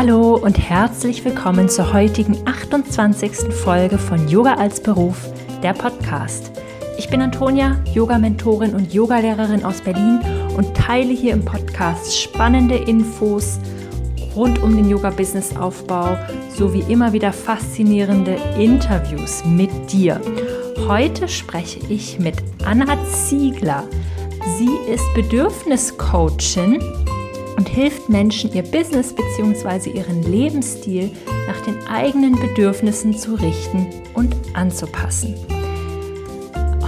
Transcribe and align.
Hallo 0.00 0.36
und 0.36 0.58
herzlich 0.58 1.22
willkommen 1.26 1.68
zur 1.68 1.92
heutigen 1.92 2.38
28. 2.46 3.52
Folge 3.52 3.98
von 3.98 4.28
Yoga 4.28 4.54
als 4.54 4.82
Beruf, 4.82 5.30
der 5.62 5.74
Podcast. 5.74 6.52
Ich 6.96 7.10
bin 7.10 7.20
Antonia, 7.20 7.78
Yoga-Mentorin 7.92 8.74
und 8.74 8.94
Yogalehrerin 8.94 9.62
aus 9.62 9.82
Berlin 9.82 10.18
und 10.56 10.74
teile 10.74 11.12
hier 11.12 11.34
im 11.34 11.44
Podcast 11.44 12.18
spannende 12.18 12.76
Infos 12.76 13.58
rund 14.34 14.62
um 14.62 14.74
den 14.74 14.88
Yoga-Business-Aufbau 14.88 16.16
sowie 16.48 16.82
immer 16.88 17.12
wieder 17.12 17.30
faszinierende 17.34 18.38
Interviews 18.58 19.44
mit 19.44 19.92
dir. 19.92 20.18
Heute 20.88 21.28
spreche 21.28 21.80
ich 21.90 22.18
mit 22.18 22.36
Anna 22.64 22.96
Ziegler. 23.04 23.84
Sie 24.56 24.70
ist 24.90 25.04
Bedürfniscoachin 25.14 26.80
und 27.60 27.68
hilft 27.68 28.08
Menschen, 28.08 28.50
ihr 28.54 28.62
Business 28.62 29.14
bzw. 29.14 29.90
ihren 29.90 30.22
Lebensstil 30.22 31.10
nach 31.46 31.60
den 31.60 31.76
eigenen 31.88 32.40
Bedürfnissen 32.40 33.14
zu 33.14 33.34
richten 33.34 33.86
und 34.14 34.34
anzupassen. 34.54 35.34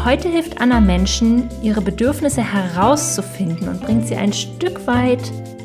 Heute 0.02 0.30
hilft 0.30 0.62
Anna 0.62 0.80
Menschen, 0.80 1.50
ihre 1.62 1.82
Bedürfnisse 1.82 2.40
herauszufinden 2.40 3.68
und 3.68 3.82
bringt 3.82 4.08
sie 4.08 4.16
ein 4.16 4.32
Stück 4.32 4.86
weit 4.86 5.20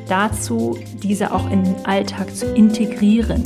dazu, 0.10 0.78
diese 1.02 1.34
auch 1.34 1.50
in 1.50 1.64
den 1.64 1.86
Alltag 1.86 2.36
zu 2.36 2.54
integrieren. 2.54 3.44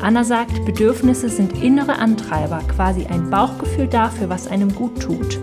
Anna 0.00 0.22
sagt, 0.22 0.64
Bedürfnisse 0.64 1.28
sind 1.28 1.64
innere 1.64 1.96
Antreiber, 1.96 2.60
quasi 2.68 3.06
ein 3.06 3.28
Bauchgefühl 3.28 3.88
dafür, 3.88 4.28
was 4.28 4.46
einem 4.46 4.72
gut 4.72 5.02
tut. 5.02 5.40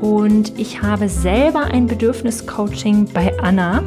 Und 0.00 0.56
ich 0.56 0.82
habe 0.82 1.08
selber 1.08 1.64
ein 1.64 1.88
Bedürfniscoaching 1.88 3.08
bei 3.12 3.36
Anna 3.40 3.82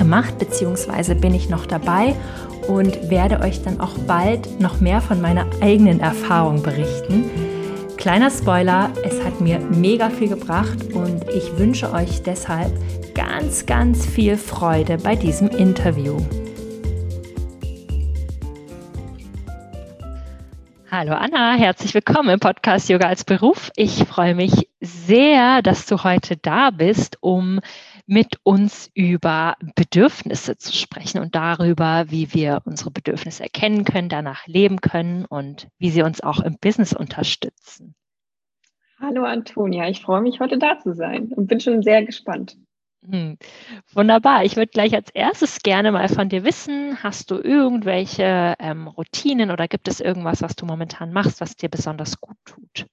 gemacht, 0.00 0.38
beziehungsweise 0.38 1.14
bin 1.14 1.34
ich 1.34 1.50
noch 1.50 1.66
dabei 1.66 2.16
und 2.66 3.10
werde 3.10 3.40
euch 3.40 3.62
dann 3.62 3.80
auch 3.80 3.98
bald 4.06 4.58
noch 4.58 4.80
mehr 4.80 5.02
von 5.02 5.20
meiner 5.20 5.44
eigenen 5.60 6.00
Erfahrung 6.00 6.62
berichten. 6.62 7.28
Kleiner 7.98 8.30
Spoiler, 8.30 8.90
es 9.04 9.22
hat 9.22 9.42
mir 9.42 9.58
mega 9.58 10.08
viel 10.08 10.30
gebracht 10.30 10.94
und 10.94 11.28
ich 11.28 11.58
wünsche 11.58 11.92
euch 11.92 12.22
deshalb 12.22 12.72
ganz, 13.14 13.66
ganz 13.66 14.06
viel 14.06 14.38
Freude 14.38 14.96
bei 14.96 15.16
diesem 15.16 15.48
Interview. 15.48 16.16
Hallo 20.90 21.12
Anna, 21.12 21.52
herzlich 21.56 21.92
willkommen 21.92 22.30
im 22.30 22.40
Podcast 22.40 22.88
Yoga 22.88 23.06
als 23.06 23.24
Beruf. 23.24 23.70
Ich 23.76 24.02
freue 24.04 24.34
mich 24.34 24.68
sehr, 24.80 25.60
dass 25.60 25.84
du 25.84 26.02
heute 26.02 26.38
da 26.38 26.70
bist, 26.70 27.18
um 27.20 27.60
mit 28.10 28.40
uns 28.42 28.90
über 28.92 29.54
Bedürfnisse 29.76 30.58
zu 30.58 30.72
sprechen 30.72 31.20
und 31.20 31.36
darüber, 31.36 32.06
wie 32.08 32.34
wir 32.34 32.60
unsere 32.64 32.90
Bedürfnisse 32.90 33.44
erkennen 33.44 33.84
können, 33.84 34.08
danach 34.08 34.48
leben 34.48 34.80
können 34.80 35.24
und 35.26 35.68
wie 35.78 35.90
sie 35.90 36.02
uns 36.02 36.20
auch 36.20 36.40
im 36.40 36.56
Business 36.60 36.92
unterstützen. 36.92 37.94
Hallo 38.98 39.22
Antonia, 39.22 39.88
ich 39.88 40.02
freue 40.02 40.22
mich 40.22 40.40
heute 40.40 40.58
da 40.58 40.80
zu 40.80 40.92
sein 40.92 41.32
und 41.32 41.46
bin 41.46 41.60
schon 41.60 41.82
sehr 41.82 42.04
gespannt. 42.04 42.56
Hm. 43.08 43.38
Wunderbar. 43.94 44.44
Ich 44.44 44.56
würde 44.56 44.72
gleich 44.72 44.92
als 44.92 45.10
erstes 45.10 45.60
gerne 45.60 45.92
mal 45.92 46.08
von 46.08 46.28
dir 46.28 46.42
wissen, 46.42 47.00
hast 47.04 47.30
du 47.30 47.36
irgendwelche 47.36 48.56
ähm, 48.58 48.88
Routinen 48.88 49.52
oder 49.52 49.68
gibt 49.68 49.86
es 49.86 50.00
irgendwas, 50.00 50.42
was 50.42 50.56
du 50.56 50.66
momentan 50.66 51.12
machst, 51.12 51.40
was 51.40 51.54
dir 51.54 51.68
besonders 51.68 52.20
gut 52.20 52.36
tut? 52.44 52.86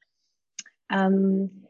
Ähm, 0.91 1.66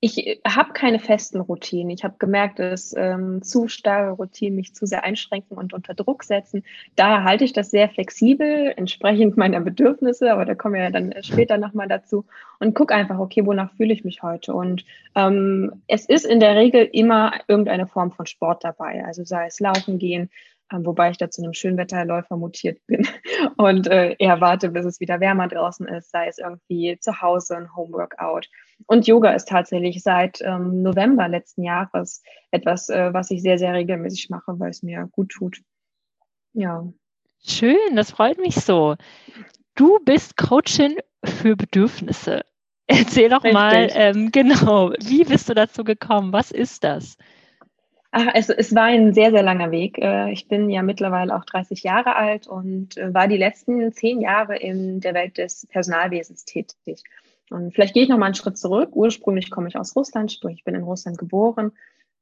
ich 0.00 0.40
habe 0.46 0.72
keine 0.72 0.98
festen 0.98 1.40
Routinen. 1.40 1.90
Ich 1.90 2.02
habe 2.02 2.16
gemerkt, 2.18 2.58
dass 2.58 2.94
ähm, 2.96 3.42
zu 3.42 3.68
starre 3.68 4.12
Routinen 4.12 4.56
mich 4.56 4.74
zu 4.74 4.86
sehr 4.86 5.04
einschränken 5.04 5.56
und 5.56 5.72
unter 5.72 5.94
Druck 5.94 6.24
setzen. 6.24 6.64
Daher 6.96 7.24
halte 7.24 7.44
ich 7.44 7.52
das 7.52 7.70
sehr 7.70 7.88
flexibel, 7.88 8.72
entsprechend 8.76 9.36
meiner 9.36 9.60
Bedürfnisse, 9.60 10.32
aber 10.32 10.44
da 10.44 10.54
kommen 10.54 10.74
wir 10.74 10.82
ja 10.82 10.90
dann 10.90 11.14
später 11.22 11.58
nochmal 11.58 11.86
dazu 11.86 12.24
und 12.58 12.74
gucke 12.74 12.94
einfach, 12.94 13.18
okay, 13.18 13.46
wonach 13.46 13.72
fühle 13.74 13.92
ich 13.92 14.04
mich 14.04 14.22
heute? 14.22 14.54
Und 14.54 14.84
ähm, 15.14 15.82
es 15.86 16.06
ist 16.06 16.24
in 16.24 16.40
der 16.40 16.56
Regel 16.56 16.88
immer 16.92 17.32
irgendeine 17.46 17.86
Form 17.86 18.10
von 18.10 18.26
Sport 18.26 18.64
dabei, 18.64 19.04
also 19.04 19.24
sei 19.24 19.46
es 19.46 19.60
Laufen 19.60 19.98
gehen, 19.98 20.30
ähm, 20.72 20.86
wobei 20.86 21.10
ich 21.10 21.18
da 21.18 21.30
zu 21.30 21.42
einem 21.42 21.52
Schönwetterläufer 21.52 22.36
mutiert 22.36 22.84
bin 22.86 23.06
und 23.56 23.86
äh, 23.88 24.16
eher 24.18 24.40
warte, 24.40 24.70
bis 24.70 24.84
es 24.84 25.00
wieder 25.00 25.20
wärmer 25.20 25.48
draußen 25.48 25.86
ist, 25.88 26.10
sei 26.10 26.26
es 26.26 26.38
irgendwie 26.38 26.98
zu 27.00 27.20
Hause 27.20 27.56
ein 27.56 27.76
Homeworkout. 27.76 28.48
Und 28.86 29.06
Yoga 29.06 29.32
ist 29.32 29.48
tatsächlich 29.48 30.02
seit 30.02 30.40
ähm, 30.42 30.82
November 30.82 31.28
letzten 31.28 31.62
Jahres 31.62 32.22
etwas, 32.50 32.88
äh, 32.88 33.12
was 33.12 33.30
ich 33.30 33.42
sehr, 33.42 33.58
sehr 33.58 33.72
regelmäßig 33.72 34.30
mache, 34.30 34.58
weil 34.58 34.70
es 34.70 34.82
mir 34.82 35.08
gut 35.12 35.30
tut. 35.30 35.60
Ja. 36.52 36.84
Schön, 37.42 37.96
das 37.96 38.10
freut 38.10 38.38
mich 38.38 38.56
so. 38.56 38.96
Du 39.74 39.98
bist 40.04 40.36
Coachin 40.36 40.96
für 41.24 41.56
Bedürfnisse. 41.56 42.42
Erzähl 42.86 43.28
doch 43.28 43.44
Richtig. 43.44 43.52
mal, 43.52 43.88
ähm, 43.94 44.32
genau, 44.32 44.92
wie 44.98 45.24
bist 45.24 45.48
du 45.48 45.54
dazu 45.54 45.84
gekommen? 45.84 46.32
Was 46.32 46.50
ist 46.50 46.82
das? 46.82 47.16
Ach, 48.12 48.26
es, 48.34 48.48
es 48.48 48.74
war 48.74 48.84
ein 48.84 49.14
sehr, 49.14 49.30
sehr 49.30 49.44
langer 49.44 49.70
Weg. 49.70 49.98
Äh, 49.98 50.32
ich 50.32 50.48
bin 50.48 50.68
ja 50.68 50.82
mittlerweile 50.82 51.34
auch 51.36 51.44
30 51.44 51.84
Jahre 51.84 52.16
alt 52.16 52.48
und 52.48 52.96
äh, 52.96 53.14
war 53.14 53.28
die 53.28 53.36
letzten 53.36 53.92
zehn 53.92 54.20
Jahre 54.20 54.56
in 54.56 55.00
der 55.00 55.14
Welt 55.14 55.38
des 55.38 55.66
Personalwesens 55.68 56.44
tätig. 56.44 57.04
Und 57.50 57.74
vielleicht 57.74 57.94
gehe 57.94 58.02
ich 58.02 58.08
noch 58.08 58.18
mal 58.18 58.26
einen 58.26 58.34
Schritt 58.34 58.58
zurück. 58.58 58.90
Ursprünglich 58.92 59.50
komme 59.50 59.68
ich 59.68 59.76
aus 59.76 59.94
Russland, 59.96 60.32
sprich, 60.32 60.58
ich 60.58 60.64
bin 60.64 60.74
in 60.74 60.84
Russland 60.84 61.18
geboren 61.18 61.72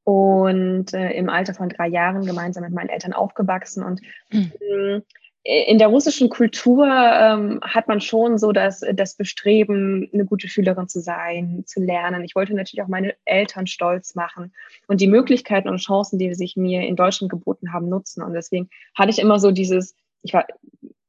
und 0.05 0.95
äh, 0.95 1.11
im 1.13 1.29
Alter 1.29 1.55
von 1.55 1.69
drei 1.69 1.89
Jahren 1.89 2.25
gemeinsam 2.25 2.65
mit 2.65 2.73
meinen 2.73 2.89
Eltern 2.89 3.13
aufgewachsen. 3.13 3.83
Und 3.85 4.01
mhm 4.31 5.03
in 5.45 5.79
der 5.79 5.89
russischen 5.89 6.29
Kultur 6.29 6.87
ähm, 6.87 7.61
hat 7.63 7.89
man 7.89 8.03
schon 8.03 8.37
so 8.37 8.53
das, 8.53 8.85
das 8.93 9.17
Bestreben, 9.17 10.11
eine 10.13 10.27
gute 10.27 10.47
Schülerin 10.47 10.89
zu 10.89 11.01
sein, 11.01 11.65
zu 11.67 11.81
lernen. 11.81 12.23
Ich 12.23 12.35
wollte 12.35 12.55
natürlich 12.55 12.83
auch 12.83 12.89
meine 12.89 13.15
Eltern 13.25 13.67
stolz 13.67 14.15
machen 14.15 14.53
und 14.89 15.01
die 15.01 15.07
Möglichkeiten 15.07 15.71
und 15.71 15.79
Chancen, 15.79 16.19
die 16.19 16.35
sich 16.35 16.57
mir 16.57 16.83
in 16.83 16.97
Deutschland 16.97 17.31
geboten 17.31 17.73
haben, 17.73 17.89
nutzen. 17.89 18.23
Und 18.23 18.35
deswegen 18.35 18.69
hatte 18.95 19.11
ich 19.11 19.19
immer 19.19 19.39
so 19.39 19.51
dieses, 19.51 19.95
ich 20.23 20.35
war 20.35 20.45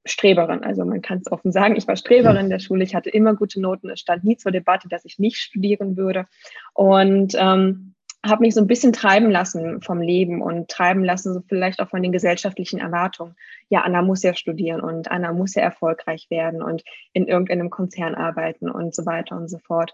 Streberin, 0.09 0.64
also 0.64 0.86
man 0.86 1.02
kann 1.02 1.20
es 1.20 1.31
offen 1.31 1.52
sagen, 1.52 1.75
ich 1.75 1.88
war 1.88 1.96
Streberin 1.96 2.46
in 2.46 2.50
der 2.50 2.59
Schule, 2.59 2.84
ich 2.84 2.96
hatte 2.96 3.09
immer 3.09 3.36
gute 3.36 3.62
Noten, 3.62 3.90
es 3.90 4.00
stand 4.00 4.24
nie 4.24 4.38
zur 4.38 4.52
Debatte, 4.52 4.90
dass 4.90 5.06
ich 5.06 5.20
nicht 5.20 5.38
studieren 5.38 5.97
würde. 5.97 6.25
Und 6.74 7.36
ähm, 7.38 7.96
habe 8.25 8.42
mich 8.42 8.53
so 8.53 8.62
ein 8.62 8.68
bisschen 8.68 8.92
treiben 8.92 9.31
lassen 9.31 9.81
vom 9.81 10.02
Leben 10.02 10.42
und 10.42 10.70
treiben 10.70 11.03
lassen, 11.03 11.34
so 11.34 11.42
vielleicht 11.47 11.80
auch 11.80 11.90
von 11.90 12.03
den 12.03 12.12
gesellschaftlichen 12.12 12.80
Erwartungen. 12.80 13.36
Ja, 13.70 13.81
Anna 13.81 14.02
muss 14.02 14.24
ja 14.24 14.34
studieren 14.34 14.81
und 14.81 15.09
Anna 15.09 15.31
muss 15.31 15.56
ja 15.56 15.62
erfolgreich 15.62 16.28
werden 16.30 16.62
und 16.62 16.84
in 17.14 17.28
irgendeinem 17.28 17.70
Konzern 17.70 18.16
arbeiten 18.16 18.70
und 18.70 18.94
so 18.94 19.06
weiter 19.06 19.38
und 19.38 19.50
so 19.50 19.58
fort. 19.59 19.94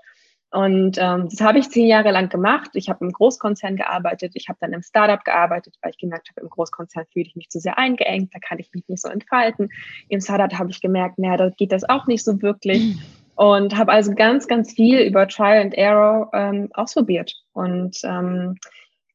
Und 0.51 0.97
ähm, 0.99 1.27
das 1.29 1.41
habe 1.41 1.59
ich 1.59 1.69
zehn 1.69 1.87
Jahre 1.87 2.11
lang 2.11 2.29
gemacht. 2.29 2.71
Ich 2.73 2.89
habe 2.89 3.03
im 3.03 3.11
Großkonzern 3.11 3.75
gearbeitet, 3.75 4.31
ich 4.35 4.47
habe 4.47 4.57
dann 4.61 4.73
im 4.73 4.81
Startup 4.81 5.23
gearbeitet, 5.23 5.75
weil 5.81 5.91
ich 5.91 5.97
gemerkt 5.97 6.29
habe, 6.29 6.41
im 6.41 6.49
Großkonzern 6.49 7.05
fühle 7.11 7.25
ich 7.25 7.35
mich 7.35 7.49
zu 7.49 7.59
sehr 7.59 7.77
eingeengt, 7.77 8.33
da 8.33 8.39
kann 8.39 8.59
ich 8.59 8.71
mich 8.73 8.87
nicht 8.87 9.01
so 9.01 9.09
entfalten. 9.09 9.69
Im 10.07 10.21
Startup 10.21 10.57
habe 10.57 10.71
ich 10.71 10.81
gemerkt, 10.81 11.19
naja, 11.19 11.37
da 11.37 11.49
geht 11.49 11.71
das 11.71 11.87
auch 11.87 12.07
nicht 12.07 12.23
so 12.23 12.41
wirklich. 12.41 12.97
Und 13.35 13.77
habe 13.77 13.91
also 13.91 14.13
ganz, 14.13 14.47
ganz 14.47 14.71
viel 14.71 14.99
über 15.01 15.27
Trial 15.27 15.61
and 15.61 15.73
Error 15.73 16.29
ähm, 16.33 16.69
ausprobiert. 16.73 17.33
Und 17.51 17.97
ähm, 18.05 18.55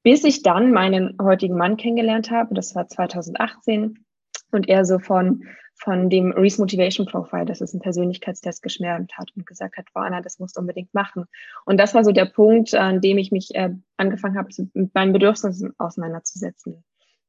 bis 0.02 0.24
ich 0.24 0.42
dann 0.42 0.72
meinen 0.72 1.16
heutigen 1.22 1.56
Mann 1.56 1.78
kennengelernt 1.78 2.30
habe, 2.30 2.54
das 2.54 2.74
war 2.74 2.86
2018, 2.86 4.04
und 4.52 4.68
er 4.68 4.84
so 4.84 4.98
von, 4.98 5.44
von 5.82 6.10
dem 6.10 6.32
Reese 6.32 6.60
Motivation 6.60 7.06
Profile, 7.06 7.46
das 7.46 7.60
ist 7.60 7.72
ein 7.72 7.80
Persönlichkeitstest, 7.80 8.62
geschwärmt 8.62 9.16
hat 9.16 9.30
und 9.34 9.46
gesagt 9.46 9.78
hat, 9.78 9.86
Anna, 9.94 10.20
das 10.20 10.38
musst 10.38 10.56
du 10.56 10.60
unbedingt 10.60 10.92
machen. 10.92 11.24
Und 11.64 11.78
das 11.78 11.94
war 11.94 12.04
so 12.04 12.12
der 12.12 12.26
Punkt, 12.26 12.74
an 12.74 13.00
dem 13.00 13.16
ich 13.16 13.32
mich 13.32 13.54
äh, 13.54 13.70
angefangen 13.96 14.36
habe, 14.36 14.48
mit 14.74 14.94
meinen 14.94 15.12
Bedürfnissen 15.12 15.72
auseinanderzusetzen 15.78 16.84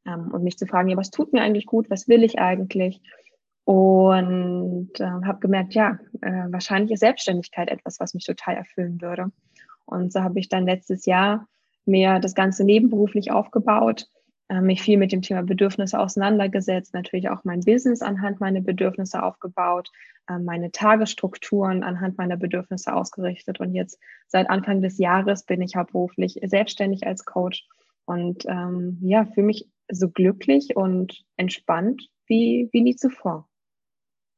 ähm, 0.05 0.31
und 0.33 0.43
mich 0.43 0.57
zu 0.57 0.67
fragen, 0.67 0.89
ja, 0.89 0.97
was 0.97 1.11
tut 1.11 1.31
mir 1.31 1.41
eigentlich 1.41 1.65
gut, 1.65 1.89
was 1.89 2.09
will 2.09 2.23
ich 2.23 2.39
eigentlich? 2.39 3.01
Und 3.63 4.91
äh, 4.99 5.05
habe 5.05 5.39
gemerkt, 5.39 5.73
ja, 5.73 5.99
äh, 6.21 6.47
wahrscheinlich 6.49 6.91
ist 6.91 6.99
Selbstständigkeit 6.99 7.69
etwas, 7.69 7.99
was 8.01 8.13
mich 8.13 8.25
total 8.25 8.55
erfüllen 8.55 9.01
würde. 9.01 9.31
Und 9.85 10.11
so 10.11 10.21
habe 10.21 10.39
ich 10.39 10.49
dann 10.49 10.65
letztes 10.65 11.05
Jahr 11.05 11.47
mir 11.85 12.19
das 12.19 12.35
Ganze 12.35 12.65
nebenberuflich 12.65 13.31
aufgebaut, 13.31 14.07
mich 14.59 14.81
viel 14.81 14.97
mit 14.97 15.11
dem 15.11 15.21
Thema 15.21 15.43
Bedürfnisse 15.43 15.99
auseinandergesetzt, 15.99 16.93
natürlich 16.93 17.29
auch 17.29 17.43
mein 17.45 17.61
Business 17.61 18.01
anhand 18.01 18.41
meiner 18.41 18.61
Bedürfnisse 18.61 19.23
aufgebaut, 19.23 19.89
äh, 20.27 20.39
meine 20.39 20.71
Tagesstrukturen 20.71 21.83
anhand 21.83 22.17
meiner 22.17 22.37
Bedürfnisse 22.37 22.93
ausgerichtet. 22.93 23.59
Und 23.59 23.73
jetzt 23.73 23.99
seit 24.27 24.49
Anfang 24.49 24.81
des 24.81 24.97
Jahres 24.97 25.43
bin 25.43 25.61
ich 25.61 25.75
hauptberuflich 25.75 26.39
selbstständig 26.43 27.07
als 27.07 27.23
Coach 27.23 27.65
und 28.05 28.45
ähm, 28.47 28.97
ja, 29.01 29.25
fühle 29.25 29.47
mich 29.47 29.69
so 29.89 30.09
glücklich 30.09 30.75
und 30.75 31.23
entspannt 31.37 32.09
wie, 32.25 32.69
wie 32.71 32.81
nie 32.81 32.95
zuvor. 32.95 33.47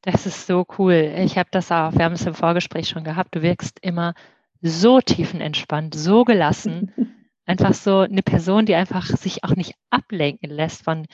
Das 0.02 0.26
ist 0.26 0.48
so 0.48 0.66
cool. 0.78 1.14
Ich 1.18 1.38
habe 1.38 1.50
das 1.52 1.72
auch, 1.72 1.94
wir 1.94 2.04
haben 2.04 2.14
es 2.14 2.26
im 2.26 2.34
Vorgespräch 2.34 2.90
schon 2.90 3.06
gehabt, 3.06 3.36
du 3.36 3.42
wirkst 3.42 3.80
immer 3.82 4.14
so 4.62 5.00
tiefenentspannt, 5.00 5.96
so 5.96 6.24
gelassen. 6.24 6.92
Einfach 7.46 7.74
so 7.74 8.00
eine 8.00 8.24
Person, 8.24 8.66
die 8.66 8.76
einfach 8.76 9.06
sich 9.06 9.44
auch 9.44 9.56
nicht 9.56 9.74
ablenken 9.90 10.50
lässt 10.50 10.84
von 10.84 11.06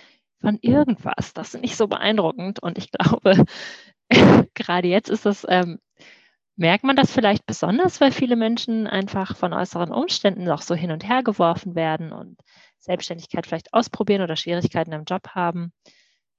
von 0.41 0.57
irgendwas. 0.61 1.33
Das 1.33 1.53
ist 1.53 1.61
nicht 1.61 1.75
so 1.75 1.87
beeindruckend. 1.87 2.59
Und 2.61 2.77
ich 2.77 2.91
glaube, 2.91 3.45
gerade 4.53 4.87
jetzt 4.87 5.09
ist 5.09 5.25
das, 5.25 5.45
ähm, 5.49 5.79
merkt 6.55 6.83
man 6.83 6.95
das 6.95 7.11
vielleicht 7.11 7.45
besonders, 7.45 8.01
weil 8.01 8.11
viele 8.11 8.35
Menschen 8.35 8.87
einfach 8.87 9.35
von 9.35 9.53
äußeren 9.53 9.91
Umständen 9.91 10.43
noch 10.43 10.61
so 10.61 10.75
hin 10.75 10.91
und 10.91 11.07
her 11.07 11.23
geworfen 11.23 11.75
werden 11.75 12.11
und 12.11 12.39
Selbstständigkeit 12.79 13.45
vielleicht 13.45 13.73
ausprobieren 13.73 14.21
oder 14.21 14.35
Schwierigkeiten 14.35 14.91
im 14.91 15.05
Job 15.05 15.29
haben. 15.29 15.71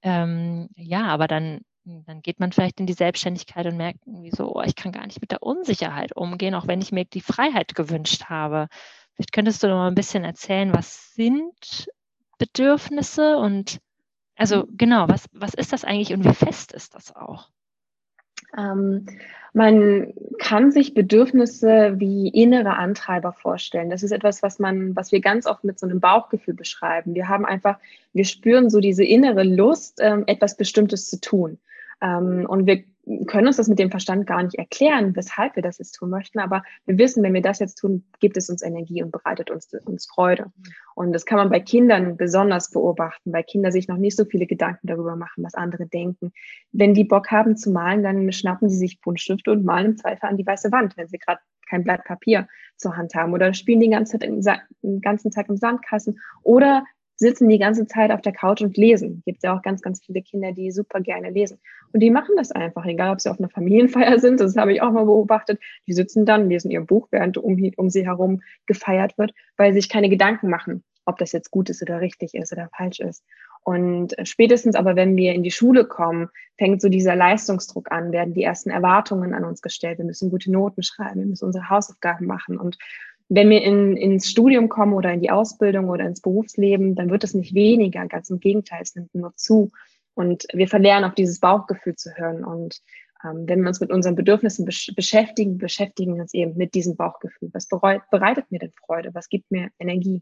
Ähm, 0.03 0.69
ja, 0.75 1.05
aber 1.07 1.27
dann, 1.27 1.61
dann 1.85 2.21
geht 2.21 2.39
man 2.39 2.51
vielleicht 2.51 2.79
in 2.79 2.87
die 2.87 2.93
Selbstständigkeit 2.93 3.65
und 3.67 3.77
merkt 3.77 3.99
irgendwie 4.05 4.31
so, 4.31 4.55
oh, 4.55 4.61
ich 4.61 4.75
kann 4.75 4.91
gar 4.91 5.05
nicht 5.05 5.21
mit 5.21 5.31
der 5.31 5.43
Unsicherheit 5.43 6.15
umgehen, 6.15 6.55
auch 6.55 6.67
wenn 6.67 6.81
ich 6.81 6.91
mir 6.91 7.05
die 7.05 7.21
Freiheit 7.21 7.75
gewünscht 7.75 8.25
habe. 8.25 8.67
Vielleicht 9.21 9.33
könntest 9.33 9.61
du 9.61 9.67
noch 9.67 9.75
mal 9.75 9.87
ein 9.87 9.93
bisschen 9.93 10.23
erzählen, 10.23 10.73
was 10.73 11.13
sind 11.13 11.87
Bedürfnisse 12.39 13.37
und 13.37 13.77
also 14.35 14.65
genau, 14.75 15.07
was, 15.09 15.27
was 15.31 15.53
ist 15.53 15.71
das 15.73 15.83
eigentlich 15.83 16.11
und 16.11 16.25
wie 16.25 16.33
fest 16.33 16.71
ist 16.71 16.95
das 16.95 17.15
auch? 17.15 17.49
Ähm, 18.57 19.05
man 19.53 20.11
kann 20.39 20.71
sich 20.71 20.95
Bedürfnisse 20.95 21.99
wie 21.99 22.29
innere 22.29 22.77
Antreiber 22.77 23.31
vorstellen. 23.31 23.91
Das 23.91 24.01
ist 24.01 24.09
etwas, 24.09 24.41
was 24.41 24.57
man, 24.57 24.95
was 24.95 25.11
wir 25.11 25.21
ganz 25.21 25.45
oft 25.45 25.63
mit 25.63 25.77
so 25.77 25.85
einem 25.85 25.99
Bauchgefühl 25.99 26.55
beschreiben. 26.55 27.13
Wir 27.13 27.27
haben 27.27 27.45
einfach, 27.45 27.77
wir 28.13 28.25
spüren 28.25 28.71
so 28.71 28.79
diese 28.79 29.03
innere 29.03 29.43
Lust, 29.43 29.99
ähm, 30.01 30.23
etwas 30.25 30.57
Bestimmtes 30.57 31.11
zu 31.11 31.21
tun. 31.21 31.59
Ähm, 32.01 32.45
und 32.47 32.65
wir 32.65 32.83
können 33.27 33.47
uns 33.47 33.57
das 33.57 33.67
mit 33.67 33.79
dem 33.79 33.89
Verstand 33.89 34.27
gar 34.27 34.43
nicht 34.43 34.55
erklären, 34.55 35.15
weshalb 35.15 35.55
wir 35.55 35.63
das 35.63 35.79
jetzt 35.79 35.93
tun 35.93 36.09
möchten. 36.09 36.39
Aber 36.39 36.63
wir 36.85 36.97
wissen, 36.97 37.23
wenn 37.23 37.33
wir 37.33 37.41
das 37.41 37.59
jetzt 37.59 37.75
tun, 37.75 38.05
gibt 38.19 38.37
es 38.37 38.49
uns 38.49 38.61
Energie 38.61 39.01
und 39.01 39.11
bereitet 39.11 39.49
uns, 39.49 39.73
uns 39.85 40.05
Freude. 40.05 40.51
Und 40.95 41.11
das 41.11 41.25
kann 41.25 41.37
man 41.37 41.49
bei 41.49 41.59
Kindern 41.59 42.17
besonders 42.17 42.69
beobachten, 42.69 43.33
weil 43.33 43.43
Kinder 43.43 43.71
sich 43.71 43.87
noch 43.87 43.97
nicht 43.97 44.15
so 44.15 44.25
viele 44.25 44.45
Gedanken 44.45 44.87
darüber 44.87 45.15
machen, 45.15 45.43
was 45.43 45.55
andere 45.55 45.87
denken. 45.87 46.31
Wenn 46.71 46.93
die 46.93 47.03
Bock 47.03 47.31
haben 47.31 47.57
zu 47.57 47.71
malen, 47.71 48.03
dann 48.03 48.31
schnappen 48.31 48.69
sie 48.69 48.77
sich 48.77 49.01
Buntstifte 49.01 49.51
und 49.51 49.65
malen 49.65 49.87
im 49.87 49.97
Zweifel 49.97 50.27
an 50.27 50.37
die 50.37 50.45
weiße 50.45 50.71
Wand, 50.71 50.95
wenn 50.95 51.07
sie 51.07 51.17
gerade 51.17 51.41
kein 51.67 51.83
Blatt 51.83 52.03
Papier 52.03 52.47
zur 52.75 52.97
Hand 52.97 53.15
haben 53.15 53.33
oder 53.33 53.53
spielen 53.53 53.79
den 53.79 53.91
ganzen, 53.91 54.19
Tag 54.19 55.49
im, 55.49 55.57
Sandkasten 55.57 56.19
oder 56.43 56.83
sitzen 57.21 57.47
die 57.49 57.59
ganze 57.59 57.85
Zeit 57.85 58.11
auf 58.11 58.21
der 58.21 58.33
Couch 58.33 58.61
und 58.61 58.77
lesen. 58.77 59.21
Gibt 59.25 59.43
ja 59.43 59.55
auch 59.55 59.61
ganz, 59.61 59.83
ganz 59.83 60.03
viele 60.03 60.23
Kinder, 60.23 60.53
die 60.53 60.71
super 60.71 60.99
gerne 61.01 61.29
lesen. 61.29 61.59
Und 61.93 61.99
die 61.99 62.09
machen 62.09 62.35
das 62.35 62.51
einfach, 62.51 62.83
egal 62.85 63.13
ob 63.13 63.21
sie 63.21 63.29
auf 63.29 63.39
einer 63.39 63.49
Familienfeier 63.49 64.17
sind, 64.19 64.39
das 64.39 64.57
habe 64.57 64.73
ich 64.73 64.81
auch 64.81 64.91
mal 64.91 65.05
beobachtet. 65.05 65.61
Die 65.85 65.93
sitzen 65.93 66.25
dann, 66.25 66.49
lesen 66.49 66.71
ihr 66.71 66.81
Buch, 66.81 67.07
während 67.11 67.37
um, 67.37 67.61
um 67.77 67.89
sie 67.91 68.05
herum 68.05 68.41
gefeiert 68.65 69.19
wird, 69.19 69.33
weil 69.55 69.71
sie 69.71 69.81
sich 69.81 69.89
keine 69.89 70.09
Gedanken 70.09 70.49
machen, 70.49 70.83
ob 71.05 71.19
das 71.19 71.31
jetzt 71.31 71.51
gut 71.51 71.69
ist 71.69 71.83
oder 71.83 72.01
richtig 72.01 72.33
ist 72.33 72.51
oder 72.53 72.69
falsch 72.75 72.99
ist. 72.99 73.23
Und 73.63 74.15
spätestens 74.23 74.75
aber, 74.75 74.95
wenn 74.95 75.15
wir 75.15 75.33
in 75.35 75.43
die 75.43 75.51
Schule 75.51 75.85
kommen, 75.85 76.29
fängt 76.57 76.81
so 76.81 76.89
dieser 76.89 77.15
Leistungsdruck 77.15 77.91
an, 77.91 78.11
werden 78.11 78.33
die 78.33 78.41
ersten 78.41 78.71
Erwartungen 78.71 79.35
an 79.35 79.45
uns 79.45 79.61
gestellt. 79.61 79.99
Wir 79.99 80.05
müssen 80.05 80.31
gute 80.31 80.51
Noten 80.51 80.81
schreiben, 80.81 81.19
wir 81.19 81.27
müssen 81.27 81.45
unsere 81.45 81.69
Hausaufgaben 81.69 82.25
machen 82.25 82.57
und 82.57 82.79
wenn 83.33 83.49
wir 83.49 83.61
in, 83.63 83.95
ins 83.95 84.29
Studium 84.29 84.67
kommen 84.67 84.91
oder 84.91 85.13
in 85.13 85.21
die 85.21 85.31
Ausbildung 85.31 85.87
oder 85.87 86.05
ins 86.05 86.19
Berufsleben, 86.19 86.95
dann 86.95 87.09
wird 87.09 87.23
es 87.23 87.33
nicht 87.33 87.53
weniger, 87.53 88.05
ganz 88.07 88.29
im 88.29 88.41
Gegenteil, 88.41 88.81
es 88.81 88.93
nimmt 88.93 89.15
nur 89.15 89.33
zu. 89.37 89.71
Und 90.15 90.45
wir 90.51 90.67
verlernen 90.67 91.09
auf 91.09 91.15
dieses 91.15 91.39
Bauchgefühl 91.39 91.95
zu 91.95 92.11
hören. 92.17 92.43
Und 92.43 92.81
ähm, 93.23 93.47
wenn 93.47 93.61
wir 93.61 93.69
uns 93.69 93.79
mit 93.79 93.89
unseren 93.89 94.15
Bedürfnissen 94.15 94.65
besch 94.65 94.91
beschäftigen, 94.97 95.57
beschäftigen 95.57 96.15
wir 96.15 96.23
uns 96.23 96.33
eben 96.33 96.57
mit 96.57 96.73
diesem 96.73 96.97
Bauchgefühl. 96.97 97.49
Was 97.53 97.69
bereitet 97.69 98.51
mir 98.51 98.59
denn 98.59 98.73
Freude? 98.73 99.11
Was 99.13 99.29
gibt 99.29 99.49
mir 99.49 99.69
Energie? 99.79 100.21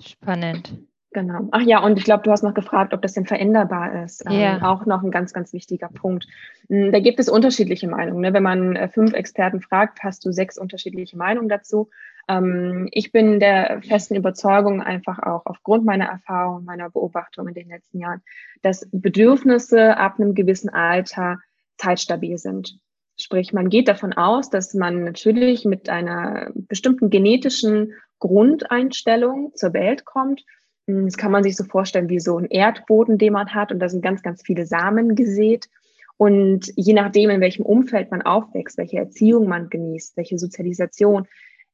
Spannend. 0.00 0.72
Genau. 1.12 1.48
Ach 1.50 1.62
ja, 1.62 1.82
und 1.82 1.98
ich 1.98 2.04
glaube, 2.04 2.22
du 2.22 2.30
hast 2.30 2.44
noch 2.44 2.54
gefragt, 2.54 2.94
ob 2.94 3.02
das 3.02 3.14
denn 3.14 3.26
veränderbar 3.26 4.04
ist. 4.04 4.24
Ja. 4.30 4.56
Ähm, 4.56 4.62
auch 4.62 4.86
noch 4.86 5.02
ein 5.02 5.10
ganz, 5.10 5.32
ganz 5.32 5.52
wichtiger 5.52 5.88
Punkt. 5.88 6.28
Hm, 6.68 6.92
da 6.92 7.00
gibt 7.00 7.18
es 7.18 7.28
unterschiedliche 7.28 7.88
Meinungen. 7.88 8.20
Ne? 8.20 8.32
Wenn 8.32 8.44
man 8.44 8.76
äh, 8.76 8.88
fünf 8.88 9.12
Experten 9.12 9.60
fragt, 9.60 10.04
hast 10.04 10.24
du 10.24 10.30
sechs 10.30 10.56
unterschiedliche 10.56 11.16
Meinungen 11.16 11.48
dazu. 11.48 11.90
Ähm, 12.28 12.88
ich 12.92 13.10
bin 13.10 13.40
der 13.40 13.82
festen 13.82 14.14
Überzeugung, 14.14 14.82
einfach 14.82 15.18
auch 15.18 15.46
aufgrund 15.46 15.84
meiner 15.84 16.04
Erfahrung, 16.04 16.64
meiner 16.64 16.90
Beobachtung 16.90 17.48
in 17.48 17.54
den 17.54 17.68
letzten 17.68 17.98
Jahren, 17.98 18.22
dass 18.62 18.88
Bedürfnisse 18.92 19.96
ab 19.96 20.20
einem 20.20 20.34
gewissen 20.34 20.70
Alter 20.70 21.40
zeitstabil 21.76 22.38
sind. 22.38 22.78
Sprich, 23.16 23.52
man 23.52 23.68
geht 23.68 23.88
davon 23.88 24.12
aus, 24.12 24.48
dass 24.48 24.74
man 24.74 25.04
natürlich 25.04 25.64
mit 25.64 25.88
einer 25.88 26.52
bestimmten 26.54 27.10
genetischen 27.10 27.94
Grundeinstellung 28.20 29.52
zur 29.56 29.72
Welt 29.72 30.04
kommt 30.04 30.44
das 31.06 31.16
kann 31.16 31.32
man 31.32 31.42
sich 31.42 31.56
so 31.56 31.64
vorstellen 31.64 32.08
wie 32.08 32.20
so 32.20 32.38
ein 32.38 32.46
Erdboden, 32.46 33.18
den 33.18 33.32
man 33.32 33.54
hat 33.54 33.72
und 33.72 33.80
da 33.80 33.88
sind 33.88 34.02
ganz, 34.02 34.22
ganz 34.22 34.42
viele 34.42 34.66
Samen 34.66 35.14
gesät. 35.14 35.68
Und 36.16 36.70
je 36.76 36.92
nachdem, 36.92 37.30
in 37.30 37.40
welchem 37.40 37.64
Umfeld 37.64 38.10
man 38.10 38.22
aufwächst, 38.22 38.76
welche 38.76 38.98
Erziehung 38.98 39.48
man 39.48 39.70
genießt, 39.70 40.16
welche 40.16 40.38
Sozialisation, 40.38 41.26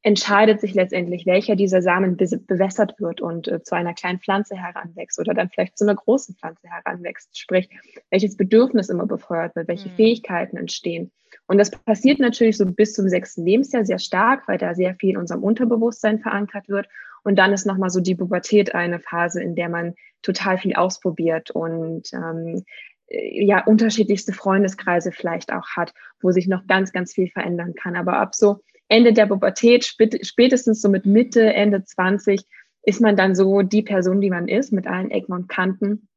entscheidet 0.06 0.60
sich 0.60 0.72
letztendlich, 0.74 1.26
welcher 1.26 1.56
dieser 1.56 1.82
Samen 1.82 2.16
be 2.16 2.28
bewässert 2.46 2.94
wird 3.00 3.20
und 3.20 3.48
äh, 3.48 3.60
zu 3.64 3.74
einer 3.74 3.92
kleinen 3.92 4.20
Pflanze 4.20 4.54
heranwächst 4.54 5.19
oder 5.19 5.34
dann 5.34 5.50
vielleicht 5.50 5.76
zu 5.76 5.84
einer 5.84 5.96
großen 5.96 6.36
Pflanze 6.36 6.69
heranwächst. 6.69 7.36
Sprich, 7.36 7.69
welches 8.10 8.36
Bedürfnis 8.36 8.88
immer 8.88 9.06
befeuert 9.06 9.56
wird, 9.56 9.66
welche 9.66 9.88
mhm. 9.88 9.94
Fähigkeiten 9.96 10.58
entstehen. 10.58 11.10
Und 11.48 11.58
das 11.58 11.72
passiert 11.72 12.20
natürlich 12.20 12.56
so 12.56 12.66
bis 12.66 12.92
zum 12.92 13.08
sechsten 13.08 13.44
Lebensjahr 13.44 13.84
sehr 13.84 13.98
stark, 13.98 14.46
weil 14.46 14.58
da 14.58 14.76
sehr 14.76 14.94
viel 14.94 15.10
in 15.10 15.16
unserem 15.16 15.42
Unterbewusstsein 15.42 16.20
verankert 16.20 16.69
wird. 16.69 16.86
Und 17.26 17.40
dann 17.40 17.52
ist 17.52 17.67
nochmal 17.67 17.90
so 17.90 18.00
die 18.00 18.14
Pubertät 18.14 18.73
eine 18.73 19.00
Phase, 19.00 19.43
in 19.43 19.56
der 19.56 19.69
man 19.69 19.94
total 20.23 20.58
viel 20.58 20.75
ausprobiert 20.75 21.50
und 21.50 22.12
ähm, 22.12 22.62
äh, 23.08 23.44
ja 23.44 23.64
unterschiedlichste 23.64 24.32
Freundeskreise 24.32 25.11
vielleicht 25.11 25.52
auch 25.52 25.67
hat, 25.76 25.93
wo 26.20 26.31
sich 26.31 26.46
noch 26.46 26.69
ganz, 26.69 26.93
ganz 26.93 27.14
viel 27.14 27.28
verändern 27.28 27.75
kann. 27.75 27.96
Aber 27.96 28.19
ab 28.19 28.37
so 28.37 28.61
Ende 28.87 29.12
der 29.12 29.26
Pubertät, 29.26 29.84
spätestens 29.84 30.81
so 30.81 30.88
mit 30.88 31.05
Mitte, 31.05 31.52
Ende 31.52 31.82
20, 31.82 32.43
ist 32.84 33.00
man 33.00 33.17
dann 33.17 33.34
so 33.34 33.62
die 33.62 33.82
Person, 33.82 34.20
die 34.20 34.31
man 34.31 34.46
ist, 34.46 34.72
mit 34.72 34.87
allen 34.87 35.11
Ecken 35.11 35.32
und 35.32 35.49
Kanten 35.49 36.08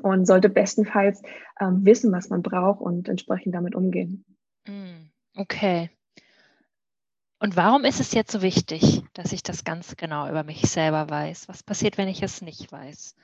und 0.00 0.24
sollte 0.26 0.48
bestenfalls 0.48 1.20
ähm, 1.60 1.84
wissen, 1.84 2.10
was 2.10 2.30
man 2.30 2.40
braucht 2.40 2.80
und 2.80 3.10
entsprechend 3.10 3.54
damit 3.54 3.74
umgehen. 3.74 4.24
Mm, 4.66 5.10
okay. 5.36 5.90
Und 7.44 7.58
warum 7.58 7.84
ist 7.84 8.00
es 8.00 8.14
jetzt 8.14 8.32
so 8.32 8.40
wichtig, 8.40 9.02
dass 9.12 9.30
ich 9.30 9.42
das 9.42 9.64
ganz 9.64 9.98
genau 9.98 10.30
über 10.30 10.44
mich 10.44 10.62
selber 10.62 11.10
weiß? 11.10 11.46
Was 11.46 11.62
passiert, 11.62 11.98
wenn 11.98 12.08
ich 12.08 12.22
es 12.22 12.40
nicht 12.40 12.72
weiß? 12.72 13.14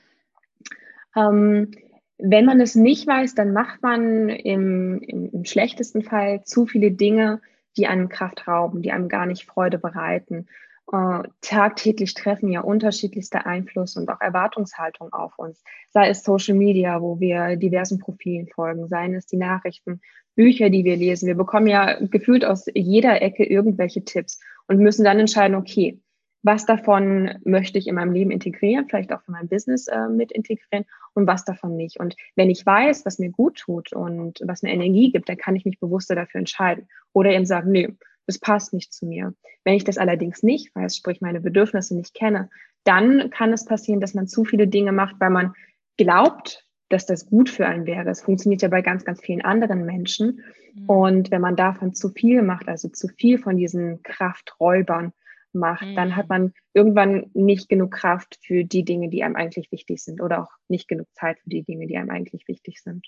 Ähm, 1.17 1.71
wenn 2.19 2.45
man 2.45 2.61
es 2.61 2.75
nicht 2.75 3.07
weiß, 3.07 3.35
dann 3.35 3.55
macht 3.55 3.81
man 3.83 4.29
im, 4.29 5.00
im, 5.00 5.31
im, 5.33 5.45
schlechtesten 5.47 6.03
Fall 6.03 6.45
zu 6.45 6.67
viele 6.67 6.91
Dinge, 6.91 7.41
die 7.79 7.87
einem 7.87 8.11
Kraft 8.11 8.47
rauben, 8.47 8.83
die 8.83 8.93
einem 8.93 9.09
gar 9.09 9.25
nicht 9.25 9.47
Freude 9.47 9.79
bereiten. 9.79 10.49
Äh, 10.93 11.23
tagtäglich 11.41 12.12
treffen 12.12 12.50
ja 12.50 12.61
unterschiedlichste 12.61 13.47
Einfluss 13.47 13.97
und 13.97 14.11
auch 14.11 14.21
Erwartungshaltung 14.21 15.15
auf 15.15 15.39
uns. 15.39 15.65
Sei 15.89 16.11
es 16.11 16.25
Social 16.25 16.57
Media, 16.57 17.00
wo 17.00 17.21
wir 17.21 17.57
diversen 17.57 17.99
Profilen 17.99 18.49
folgen, 18.49 18.87
seien 18.87 19.15
es 19.15 19.25
die 19.25 19.39
Nachrichten, 19.39 20.03
Bücher, 20.35 20.71
die 20.71 20.85
wir 20.85 20.97
lesen. 20.97 21.27
Wir 21.27 21.35
bekommen 21.35 21.67
ja 21.67 21.99
gefühlt 22.01 22.45
aus 22.45 22.67
jeder 22.75 23.21
Ecke 23.23 23.45
irgendwelche 23.45 24.05
Tipps 24.05 24.41
und 24.69 24.79
müssen 24.79 25.05
dann 25.05 25.19
entscheiden, 25.19 25.57
okay, 25.57 26.01
was 26.43 26.65
davon 26.65 27.39
möchte 27.45 27.79
ich 27.79 27.87
in 27.87 27.95
meinem 27.95 28.13
Leben 28.13 28.31
integrieren, 28.31 28.87
vielleicht 28.89 29.13
auch 29.13 29.23
für 29.23 29.33
mein 29.33 29.49
Business 29.49 29.89
äh, 29.89 30.09
mit 30.09 30.33
integrieren 30.33 30.87
und 31.13 31.27
was 31.27 31.45
davon 31.45 31.77
nicht. 31.77 32.01
Und 32.01 32.17
wenn 32.35 32.49
ich 32.49 32.65
weiß, 32.65 33.05
was 33.05 33.19
mir 33.19 33.31
gut 33.31 33.59
tut 33.59 33.93
und 33.93 34.41
was 34.45 34.63
mir 34.63 34.73
Energie 34.73 35.13
gibt, 35.13 35.29
dann 35.29 35.37
kann 35.37 35.57
ich 35.57 35.65
mich 35.65 35.79
bewusster 35.79 36.15
dafür 36.15 36.39
entscheiden. 36.39 36.89
Oder 37.13 37.33
eben 37.33 37.45
sagen, 37.45 37.73
nö, 37.73 37.89
das 38.27 38.39
passt 38.39 38.73
nicht 38.73 38.93
zu 38.93 39.07
mir. 39.07 39.35
Wenn 39.65 39.75
ich 39.75 39.85
das 39.85 39.99
allerdings 39.99 40.43
nicht 40.43 40.75
weiß, 40.75 40.97
sprich 40.97 41.21
meine 41.21 41.41
Bedürfnisse 41.41 41.95
nicht 41.95 42.15
kenne, 42.15 42.49
dann 42.85 43.29
kann 43.31 43.53
es 43.53 43.67
passieren, 43.67 44.01
dass 44.01 44.15
man 44.15 44.27
zu 44.27 44.45
viele 44.45 44.67
Dinge 44.67 44.93
macht, 44.93 45.17
weil 45.19 45.31
man 45.31 45.53
glaubt, 45.99 46.65
dass 46.90 47.06
das 47.06 47.26
gut 47.26 47.49
für 47.49 47.66
einen 47.66 47.87
wäre. 47.87 48.11
Es 48.11 48.20
funktioniert 48.20 48.62
ja 48.62 48.68
bei 48.68 48.82
ganz, 48.82 49.04
ganz 49.04 49.20
vielen 49.20 49.42
anderen 49.42 49.87
Menschen. 49.87 50.42
Mhm. 50.75 50.90
Und 50.90 51.30
wenn 51.30 51.40
man 51.40 51.56
davon 51.56 51.94
zu 51.94 52.11
viel 52.11 52.42
macht, 52.42 52.68
also 52.68 52.88
zu 52.88 53.09
viel 53.09 53.38
von 53.38 53.56
diesen 53.56 54.02
Krafträubern 54.02 55.12
macht, 55.52 55.87
mhm. 55.87 55.94
dann 55.94 56.16
hat 56.16 56.28
man 56.28 56.52
irgendwann 56.75 57.30
nicht 57.32 57.68
genug 57.68 57.92
Kraft 57.92 58.38
für 58.42 58.64
die 58.64 58.85
Dinge, 58.85 59.09
die 59.09 59.23
einem 59.23 59.37
eigentlich 59.37 59.73
wichtig 59.73 60.02
sind 60.02 60.20
oder 60.20 60.42
auch 60.42 60.50
nicht 60.68 60.88
genug 60.88 61.06
Zeit 61.14 61.38
für 61.38 61.49
die 61.49 61.62
Dinge, 61.62 61.87
die 61.87 61.97
einem 61.97 62.11
eigentlich 62.11 62.47
wichtig 62.49 62.82
sind. 62.82 63.06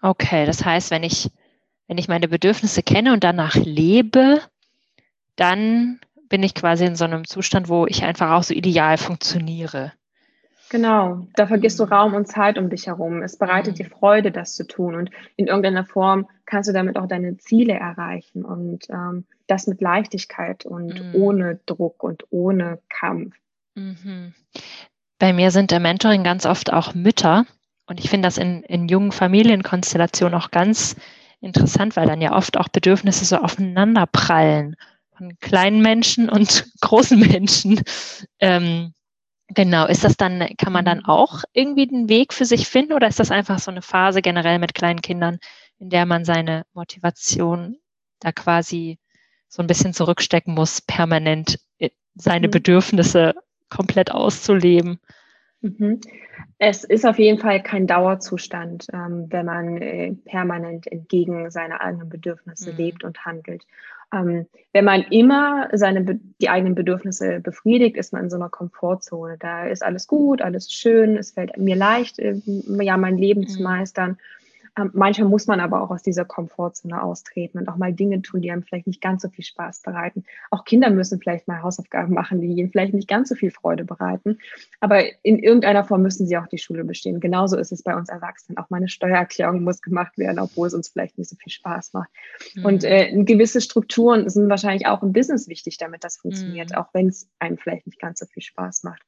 Okay, 0.00 0.46
das 0.46 0.64
heißt, 0.64 0.90
wenn 0.90 1.02
ich, 1.02 1.30
wenn 1.88 1.98
ich 1.98 2.08
meine 2.08 2.28
Bedürfnisse 2.28 2.82
kenne 2.82 3.12
und 3.12 3.24
danach 3.24 3.56
lebe, 3.56 4.40
dann 5.36 6.00
bin 6.28 6.42
ich 6.42 6.54
quasi 6.54 6.84
in 6.84 6.96
so 6.96 7.04
einem 7.04 7.26
Zustand, 7.26 7.68
wo 7.68 7.86
ich 7.86 8.04
einfach 8.04 8.32
auch 8.32 8.42
so 8.42 8.54
ideal 8.54 8.98
funktioniere. 8.98 9.92
Genau, 10.70 11.26
da 11.34 11.46
vergisst 11.46 11.78
du 11.78 11.84
mhm. 11.86 11.92
Raum 11.92 12.14
und 12.14 12.26
Zeit 12.26 12.58
um 12.58 12.70
dich 12.70 12.86
herum. 12.86 13.22
Es 13.22 13.36
bereitet 13.36 13.78
dir 13.78 13.86
mhm. 13.86 13.90
Freude, 13.90 14.32
das 14.32 14.54
zu 14.54 14.66
tun. 14.66 14.94
Und 14.94 15.10
in 15.36 15.46
irgendeiner 15.46 15.84
Form 15.84 16.26
kannst 16.46 16.68
du 16.68 16.72
damit 16.72 16.96
auch 16.96 17.06
deine 17.06 17.36
Ziele 17.36 17.74
erreichen. 17.74 18.44
Und 18.44 18.88
ähm, 18.90 19.24
das 19.46 19.66
mit 19.66 19.80
Leichtigkeit 19.80 20.64
und 20.64 20.94
mhm. 20.94 21.14
ohne 21.14 21.60
Druck 21.66 22.02
und 22.02 22.24
ohne 22.30 22.78
Kampf. 22.88 23.34
Mhm. 23.74 24.34
Bei 25.18 25.32
mir 25.32 25.50
sind 25.50 25.72
im 25.72 25.82
Mentoring 25.82 26.24
ganz 26.24 26.46
oft 26.46 26.72
auch 26.72 26.94
Mütter. 26.94 27.46
Und 27.86 28.00
ich 28.00 28.08
finde 28.08 28.26
das 28.26 28.38
in, 28.38 28.62
in 28.62 28.88
jungen 28.88 29.12
Familienkonstellationen 29.12 30.38
auch 30.38 30.50
ganz 30.50 30.96
interessant, 31.40 31.96
weil 31.96 32.06
dann 32.06 32.22
ja 32.22 32.34
oft 32.34 32.56
auch 32.56 32.68
Bedürfnisse 32.68 33.24
so 33.24 33.36
aufeinander 33.36 34.06
prallen. 34.06 34.76
Von 35.16 35.38
kleinen 35.40 35.82
Menschen 35.82 36.28
und 36.28 36.66
großen 36.80 37.18
Menschen. 37.18 37.82
Ähm, 38.40 38.94
genau, 39.54 39.86
ist 39.86 40.04
das 40.04 40.16
dann, 40.16 40.46
kann 40.58 40.72
man 40.72 40.84
dann 40.84 41.04
auch 41.04 41.44
irgendwie 41.52 41.86
den 41.86 42.08
Weg 42.08 42.32
für 42.32 42.44
sich 42.44 42.68
finden 42.68 42.92
oder 42.92 43.08
ist 43.08 43.20
das 43.20 43.30
einfach 43.30 43.58
so 43.58 43.70
eine 43.70 43.82
Phase 43.82 44.22
generell 44.22 44.58
mit 44.58 44.74
kleinen 44.74 45.00
Kindern, 45.00 45.38
in 45.78 45.90
der 45.90 46.06
man 46.06 46.24
seine 46.24 46.64
Motivation 46.72 47.78
da 48.20 48.32
quasi 48.32 48.98
so 49.48 49.62
ein 49.62 49.66
bisschen 49.66 49.92
zurückstecken 49.92 50.54
muss, 50.54 50.80
permanent 50.80 51.58
äh, 51.78 51.90
seine 52.14 52.48
mhm. 52.48 52.52
Bedürfnisse 52.52 53.34
komplett 53.68 54.10
auszuleben? 54.10 54.98
Mhm. 55.60 56.00
Es 56.58 56.84
ist 56.84 57.06
auf 57.06 57.18
jeden 57.18 57.38
Fall 57.38 57.62
kein 57.62 57.86
Dauerzustand, 57.86 58.86
ähm, 58.92 59.26
wenn 59.30 59.46
man 59.46 59.80
äh, 59.80 60.12
permanent 60.24 60.86
entgegen 60.90 61.50
seiner 61.50 61.80
eigenen 61.80 62.08
Bedürfnisse 62.08 62.72
mhm. 62.72 62.76
lebt 62.76 63.04
und 63.04 63.24
handelt. 63.24 63.64
Ähm, 64.14 64.46
wenn 64.72 64.84
man 64.84 65.02
immer 65.02 65.68
seine, 65.72 66.20
die 66.40 66.48
eigenen 66.48 66.74
Bedürfnisse 66.74 67.40
befriedigt, 67.40 67.96
ist 67.96 68.12
man 68.12 68.24
in 68.24 68.30
so 68.30 68.36
einer 68.36 68.48
Komfortzone. 68.48 69.36
Da 69.38 69.66
ist 69.66 69.84
alles 69.84 70.06
gut, 70.06 70.42
alles 70.42 70.72
schön, 70.72 71.16
es 71.16 71.32
fällt 71.32 71.56
mir 71.56 71.76
leicht, 71.76 72.18
äh, 72.18 72.40
ja, 72.44 72.96
mein 72.96 73.18
Leben 73.18 73.42
mhm. 73.42 73.48
zu 73.48 73.62
meistern. 73.62 74.18
Ähm, 74.76 74.90
manchmal 74.92 75.28
muss 75.28 75.46
man 75.46 75.60
aber 75.60 75.82
auch 75.82 75.90
aus 75.90 76.02
dieser 76.02 76.24
Komfortzone 76.24 77.00
austreten 77.02 77.58
und 77.58 77.68
auch 77.68 77.76
mal 77.76 77.92
Dinge 77.92 78.22
tun, 78.22 78.40
die 78.40 78.50
einem 78.50 78.64
vielleicht 78.64 78.86
nicht 78.86 79.00
ganz 79.00 79.22
so 79.22 79.28
viel 79.28 79.44
Spaß 79.44 79.82
bereiten. 79.82 80.24
Auch 80.50 80.64
Kinder 80.64 80.90
müssen 80.90 81.20
vielleicht 81.20 81.46
mal 81.46 81.62
Hausaufgaben 81.62 82.12
machen, 82.12 82.40
die 82.40 82.48
ihnen 82.48 82.70
vielleicht 82.70 82.94
nicht 82.94 83.08
ganz 83.08 83.28
so 83.28 83.36
viel 83.36 83.50
Freude 83.50 83.84
bereiten. 83.84 84.38
Aber 84.80 85.04
in 85.24 85.38
irgendeiner 85.38 85.84
Form 85.84 86.02
müssen 86.02 86.26
sie 86.26 86.36
auch 86.36 86.48
die 86.48 86.58
Schule 86.58 86.84
bestehen. 86.84 87.20
Genauso 87.20 87.56
ist 87.56 87.72
es 87.72 87.82
bei 87.82 87.94
uns 87.94 88.08
Erwachsenen. 88.08 88.58
Auch 88.58 88.68
meine 88.70 88.88
Steuererklärung 88.88 89.62
muss 89.62 89.80
gemacht 89.80 90.18
werden, 90.18 90.40
obwohl 90.40 90.66
es 90.66 90.74
uns 90.74 90.88
vielleicht 90.88 91.18
nicht 91.18 91.30
so 91.30 91.36
viel 91.36 91.52
Spaß 91.52 91.92
macht. 91.92 92.10
Mhm. 92.54 92.64
Und 92.64 92.84
äh, 92.84 93.12
gewisse 93.24 93.60
Strukturen 93.60 94.28
sind 94.28 94.48
wahrscheinlich 94.48 94.86
auch 94.86 95.02
im 95.02 95.12
Business 95.12 95.48
wichtig, 95.48 95.78
damit 95.78 96.02
das 96.02 96.16
funktioniert, 96.16 96.70
mhm. 96.70 96.76
auch 96.76 96.88
wenn 96.92 97.08
es 97.08 97.28
einem 97.38 97.58
vielleicht 97.58 97.86
nicht 97.86 98.00
ganz 98.00 98.18
so 98.18 98.26
viel 98.26 98.42
Spaß 98.42 98.82
macht. 98.82 99.02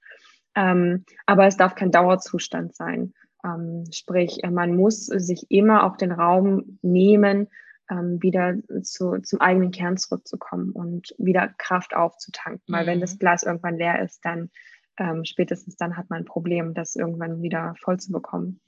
Ähm, 0.54 1.04
aber 1.26 1.46
es 1.46 1.56
darf 1.56 1.74
kein 1.74 1.90
Dauerzustand 1.90 2.74
sein. 2.74 3.12
Ähm, 3.46 3.84
sprich, 3.92 4.42
äh, 4.42 4.50
man 4.50 4.76
muss 4.76 5.06
sich 5.06 5.46
immer 5.50 5.84
auch 5.84 5.96
den 5.96 6.12
Raum 6.12 6.78
nehmen, 6.82 7.48
ähm, 7.90 8.20
wieder 8.20 8.56
zu, 8.82 9.20
zum 9.22 9.40
eigenen 9.40 9.70
Kern 9.70 9.96
zurückzukommen 9.96 10.72
und 10.72 11.14
wieder 11.18 11.48
Kraft 11.58 11.94
aufzutanken. 11.94 12.62
Weil 12.66 12.86
wenn 12.86 13.00
das 13.00 13.14
mhm. 13.14 13.18
Glas 13.18 13.42
irgendwann 13.44 13.76
leer 13.76 14.02
ist, 14.02 14.24
dann 14.24 14.50
ähm, 14.98 15.24
spätestens 15.24 15.76
dann 15.76 15.96
hat 15.96 16.10
man 16.10 16.20
ein 16.22 16.24
Problem, 16.24 16.74
das 16.74 16.96
irgendwann 16.96 17.42
wieder 17.42 17.74
voll 17.80 17.98
zu 18.00 18.12
bekommen. 18.12 18.60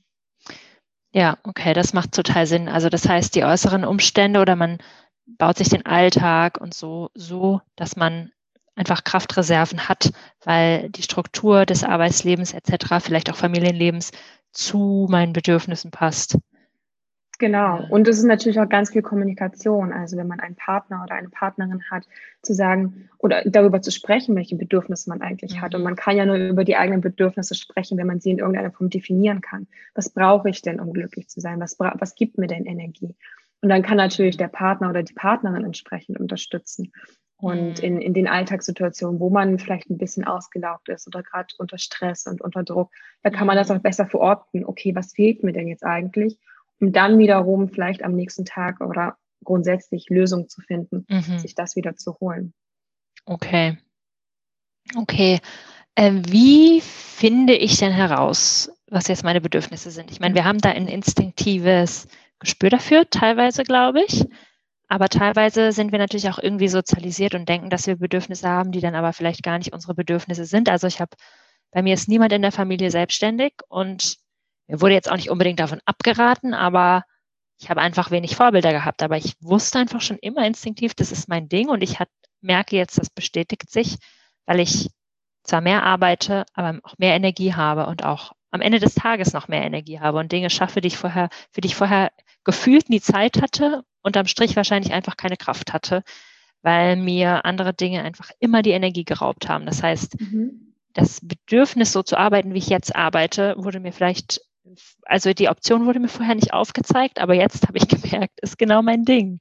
Ja, 1.13 1.39
okay, 1.43 1.73
das 1.73 1.95
macht 1.95 2.13
total 2.13 2.47
Sinn. 2.47 2.69
Also 2.69 2.91
das 2.91 3.09
heißt, 3.09 3.35
die 3.35 3.45
äußeren 3.45 3.85
Umstände 3.85 4.41
oder 4.41 4.57
man 4.57 4.79
baut 5.27 5.59
sich 5.59 5.69
den 5.69 5.87
Alltag 5.87 6.61
und 6.61 6.75
so, 6.75 7.11
so, 7.15 7.61
dass 7.77 7.97
man 7.97 8.31
einfach 8.75 9.05
Kraftreserven 9.05 9.89
hat, 9.89 10.13
weil 10.45 10.91
die 10.91 11.03
Struktur 11.03 11.67
des 11.67 11.83
Arbeitslebens 11.83 12.53
etc., 12.53 13.01
vielleicht 13.01 13.31
auch 13.31 13.37
Familienlebens 13.37 14.13
zu 14.53 15.07
meinen 15.11 15.33
Bedürfnissen 15.33 15.91
passt. 15.91 16.39
Genau. 17.39 17.87
Und 17.89 18.09
es 18.09 18.19
ist 18.19 18.25
natürlich 18.25 18.59
auch 18.59 18.69
ganz 18.69 18.91
viel 18.91 19.03
Kommunikation. 19.03 19.93
Also 19.93 20.17
wenn 20.17 20.27
man 20.27 20.41
einen 20.41 20.57
Partner 20.57 21.05
oder 21.05 21.15
eine 21.15 21.29
Partnerin 21.29 21.85
hat, 21.89 22.05
zu 22.43 22.53
sagen 22.53 23.09
oder 23.19 23.43
darüber 23.45 23.81
zu 23.81 23.93
sprechen, 23.93 24.35
welche 24.35 24.57
Bedürfnisse 24.57 25.09
man 25.09 25.23
eigentlich 25.23 25.55
mhm. 25.55 25.61
hat. 25.61 25.75
Und 25.75 25.83
mhm. 25.83 25.85
man 25.85 25.97
kann 25.97 26.17
ja 26.17 26.27
nur 26.27 26.37
über 26.37 26.65
die 26.65 26.77
eigenen 26.77 27.01
Bedürfnisse 27.01 27.55
sprechen, 27.55 27.97
wenn 27.97 28.09
man 28.09 28.19
sie 28.19 28.33
in 28.33 28.39
irgendeiner 28.39 28.73
Form 28.73 28.91
definieren 28.91 29.41
kann. 29.41 29.69
Was 29.95 30.11
brauche 30.11 30.51
ich 30.51 30.63
denn, 30.63 30.81
um 30.81 30.93
glücklich 30.93 31.29
zu 31.29 31.41
sein? 31.41 31.61
Was, 31.61 31.79
was 31.79 32.17
gibt 32.17 32.39
mir 32.39 32.49
denn 32.49 32.67
Energie? 32.67 33.15
Und 33.61 33.69
dann 33.69 33.83
kann 33.83 33.97
natürlich 33.97 34.37
der 34.37 34.49
Partner 34.49 34.91
oder 34.91 35.05
die 35.05 35.15
Partnerin 35.15 35.65
entsprechend 35.65 36.19
unterstützen. 36.19 36.93
Und 37.41 37.79
mhm. 37.79 37.85
in, 37.85 38.01
in 38.01 38.15
den 38.15 38.27
Alltagssituationen, 38.27 39.21
wo 39.21 39.31
man 39.31 39.59
vielleicht 39.59 39.89
ein 39.91 39.99
bisschen 39.99 40.25
ausgelaugt 40.25 40.89
ist 40.89 41.07
oder 41.07 41.23
gerade 41.23 41.55
unter 41.59 41.79
Stress 41.79 42.27
und 42.27 42.41
unter 42.41 42.65
Druck, 42.65 42.91
da 43.23 43.31
kann 43.31 43.47
man 43.47 43.57
das 43.57 43.69
mhm. 43.69 43.77
auch 43.77 43.81
besser 43.81 44.07
verorten. 44.07 44.65
Okay, 44.65 44.95
was 44.95 45.13
fehlt 45.13 45.45
mir 45.45 45.53
denn 45.53 45.69
jetzt 45.69 45.85
eigentlich? 45.85 46.39
Um 46.81 46.93
dann 46.93 47.19
wiederum 47.19 47.69
vielleicht 47.69 48.03
am 48.03 48.15
nächsten 48.15 48.45
Tag 48.45 48.81
oder 48.81 49.17
grundsätzlich 49.45 50.09
Lösungen 50.09 50.49
zu 50.49 50.61
finden, 50.61 51.07
mhm. 51.09 51.39
sich 51.39 51.55
das 51.55 51.77
wieder 51.77 51.97
zu 51.97 52.19
holen. 52.21 52.53
Okay. 53.25 53.79
Okay. 54.97 55.39
Äh, 55.95 56.23
wie 56.27 56.81
finde 56.81 57.55
ich 57.55 57.79
denn 57.79 57.93
heraus, 57.93 58.71
was 58.89 59.09
jetzt 59.09 59.25
meine 59.25 59.41
Bedürfnisse 59.41 59.91
sind? 59.91 60.11
Ich 60.11 60.19
meine, 60.19 60.35
wir 60.35 60.45
haben 60.45 60.59
da 60.59 60.71
ein 60.71 60.89
instinktives 60.89 62.09
Gespür 62.41 62.71
dafür, 62.71 63.09
teilweise, 63.11 63.63
glaube 63.63 64.03
ich. 64.03 64.25
Aber 64.89 65.09
teilweise 65.09 65.71
sind 65.73 65.93
wir 65.93 65.99
natürlich 65.99 66.31
auch 66.31 66.39
irgendwie 66.39 66.69
sozialisiert 66.69 67.35
und 67.35 67.49
denken, 67.49 67.69
dass 67.69 67.87
wir 67.87 67.97
Bedürfnisse 67.97 68.49
haben, 68.49 68.73
die 68.73 68.81
dann 68.81 68.95
aber 68.95 69.13
vielleicht 69.13 69.43
gar 69.43 69.59
nicht 69.59 69.73
unsere 69.73 69.95
Bedürfnisse 69.95 70.47
sind. 70.47 70.71
Also 70.71 70.87
ich 70.87 71.01
habe, 71.01 71.11
bei 71.71 71.83
mir 71.83 71.95
ist 71.95 72.09
niemand 72.09 72.33
in 72.33 72.43
der 72.43 72.53
Familie 72.53 72.91
selbstständig 72.91 73.53
und 73.69 74.17
mir 74.67 74.81
wurde 74.81 74.95
jetzt 74.95 75.11
auch 75.11 75.17
nicht 75.17 75.31
unbedingt 75.31 75.61
davon 75.61 75.81
abgeraten, 75.85 76.55
aber 76.55 77.05
ich 77.61 77.69
habe 77.69 77.81
einfach 77.83 78.11
wenig 78.11 78.37
Vorbilder 78.37 78.73
gehabt. 78.73 79.03
Aber 79.03 79.17
ich 79.19 79.35
wusste 79.41 79.79
einfach 79.79 80.01
schon 80.01 80.19
immer 80.19 80.47
instinktiv, 80.47 80.95
das 80.95 81.13
ist 81.13 81.29
mein 81.29 81.49
Ding 81.49 81.69
und 81.69 81.83
ich 81.83 82.01
hat, 82.01 82.09
merke 82.41 82.77
jetzt, 82.77 82.99
das 82.99 83.11
bestätigt 83.11 83.71
sich, 83.71 83.99
weil 84.47 84.61
ich 84.61 84.89
zwar 85.43 85.61
mehr 85.61 85.83
arbeite, 85.83 86.45
aber 86.55 86.79
auch 86.83 86.95
mehr 86.99 87.15
Energie 87.15 87.55
habe 87.55 87.87
und 87.87 88.05
auch 88.05 88.33
am 88.51 88.61
Ende 88.61 88.79
des 88.79 88.95
Tages 88.95 89.33
noch 89.33 89.49
mehr 89.49 89.63
Energie 89.63 90.01
habe 90.01 90.19
und 90.19 90.33
Dinge 90.33 90.51
schaffe, 90.51 90.81
die 90.81 90.89
ich 90.89 90.97
vorher, 90.97 91.29
für 91.51 91.61
die 91.61 91.69
ich 91.69 91.77
vorher 91.77 92.11
gefühlt 92.45 92.89
nie 92.89 93.01
Zeit 93.01 93.43
hatte 93.43 93.85
unterm 94.03 94.27
Strich 94.27 94.57
wahrscheinlich 94.57 94.93
einfach 94.93 95.17
keine 95.17 95.37
Kraft 95.37 95.73
hatte, 95.73 96.03
weil 96.63 96.97
mir 96.97 97.45
andere 97.45 97.75
Dinge 97.75 98.03
einfach 98.03 98.31
immer 98.41 98.63
die 98.63 98.71
Energie 98.71 99.05
geraubt 99.05 99.49
haben. 99.49 99.67
Das 99.67 99.83
heißt, 99.83 100.21
mhm. 100.21 100.75
das 100.95 101.21
Bedürfnis, 101.23 101.93
so 101.93 102.03
zu 102.03 102.17
arbeiten, 102.17 102.55
wie 102.55 102.59
ich 102.59 102.69
jetzt 102.69 102.97
arbeite, 102.97 103.55
wurde 103.59 103.81
mir 103.81 103.93
vielleicht, 103.93 104.41
also 105.03 105.33
die 105.33 105.49
Option 105.49 105.87
wurde 105.87 106.01
mir 106.01 106.09
vorher 106.09 106.35
nicht 106.35 106.53
aufgezeigt, 106.53 107.21
aber 107.21 107.35
jetzt 107.35 107.69
habe 107.69 107.79
ich 107.79 107.89
gemerkt, 107.89 108.41
ist 108.41 108.59
genau 108.59 108.83
mein 108.83 109.05
Ding. 109.05 109.41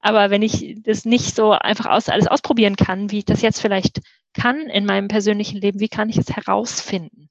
Aber 0.00 0.30
wenn 0.30 0.42
ich 0.42 0.76
das 0.82 1.04
nicht 1.04 1.34
so 1.34 1.52
einfach 1.52 1.86
aus, 1.86 2.08
alles 2.08 2.28
ausprobieren 2.28 2.76
kann, 2.76 3.10
wie 3.10 3.18
ich 3.18 3.24
das 3.24 3.42
jetzt 3.42 3.60
vielleicht 3.60 4.00
kann 4.32 4.60
in 4.68 4.84
meinem 4.84 5.08
persönlichen 5.08 5.60
Leben, 5.60 5.80
wie 5.80 5.88
kann 5.88 6.08
ich 6.08 6.18
es 6.18 6.30
herausfinden? 6.30 7.28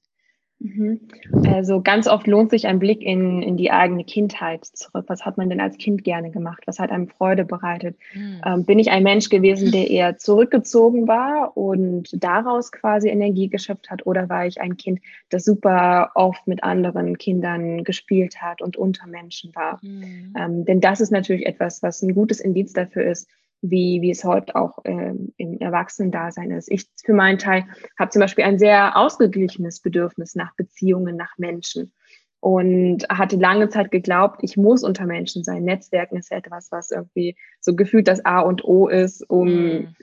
Mhm. 0.60 1.00
Also 1.46 1.80
ganz 1.80 2.08
oft 2.08 2.26
lohnt 2.26 2.50
sich 2.50 2.66
ein 2.66 2.80
Blick 2.80 3.02
in, 3.02 3.42
in 3.42 3.56
die 3.56 3.70
eigene 3.70 4.04
Kindheit 4.04 4.64
zurück. 4.64 5.04
Was 5.06 5.24
hat 5.24 5.36
man 5.36 5.48
denn 5.48 5.60
als 5.60 5.78
Kind 5.78 6.02
gerne 6.02 6.30
gemacht? 6.30 6.64
Was 6.66 6.80
hat 6.80 6.90
einem 6.90 7.08
Freude 7.08 7.44
bereitet? 7.44 7.96
Mhm. 8.12 8.40
Ähm, 8.44 8.64
bin 8.64 8.78
ich 8.80 8.90
ein 8.90 9.04
Mensch 9.04 9.28
gewesen, 9.28 9.70
der 9.70 9.88
eher 9.88 10.18
zurückgezogen 10.18 11.06
war 11.06 11.56
und 11.56 12.08
daraus 12.12 12.72
quasi 12.72 13.08
Energie 13.08 13.48
geschöpft 13.48 13.88
hat? 13.88 14.04
Oder 14.06 14.28
war 14.28 14.46
ich 14.46 14.60
ein 14.60 14.76
Kind, 14.76 15.00
das 15.30 15.44
super 15.44 16.10
oft 16.14 16.46
mit 16.48 16.64
anderen 16.64 17.18
Kindern 17.18 17.84
gespielt 17.84 18.42
hat 18.42 18.60
und 18.60 18.76
unter 18.76 19.06
Menschen 19.06 19.54
war? 19.54 19.78
Mhm. 19.82 20.34
Ähm, 20.36 20.64
denn 20.64 20.80
das 20.80 21.00
ist 21.00 21.12
natürlich 21.12 21.46
etwas, 21.46 21.82
was 21.84 22.02
ein 22.02 22.14
gutes 22.14 22.40
Indiz 22.40 22.72
dafür 22.72 23.04
ist, 23.04 23.28
wie, 23.60 24.00
wie 24.02 24.10
es 24.10 24.24
heute 24.24 24.54
auch 24.56 24.78
ähm, 24.84 25.32
im 25.36 25.58
Erwachsenendasein 25.58 26.50
ist. 26.50 26.70
Ich 26.70 26.86
für 27.04 27.14
meinen 27.14 27.38
Teil 27.38 27.64
habe 27.98 28.10
zum 28.10 28.20
Beispiel 28.20 28.44
ein 28.44 28.58
sehr 28.58 28.96
ausgeglichenes 28.96 29.80
Bedürfnis 29.80 30.34
nach 30.34 30.54
Beziehungen, 30.56 31.16
nach 31.16 31.36
Menschen 31.38 31.92
und 32.40 33.08
hatte 33.08 33.36
lange 33.36 33.68
Zeit 33.68 33.90
geglaubt, 33.90 34.40
ich 34.42 34.56
muss 34.56 34.84
unter 34.84 35.06
Menschen 35.06 35.42
sein. 35.42 35.64
Netzwerken 35.64 36.18
ist 36.18 36.30
etwas, 36.30 36.70
was 36.70 36.90
irgendwie 36.90 37.36
so 37.60 37.74
gefühlt 37.74 38.06
das 38.06 38.24
A 38.24 38.40
und 38.40 38.64
O 38.64 38.86
ist, 38.86 39.28
um 39.28 39.48
mhm. 39.48 39.96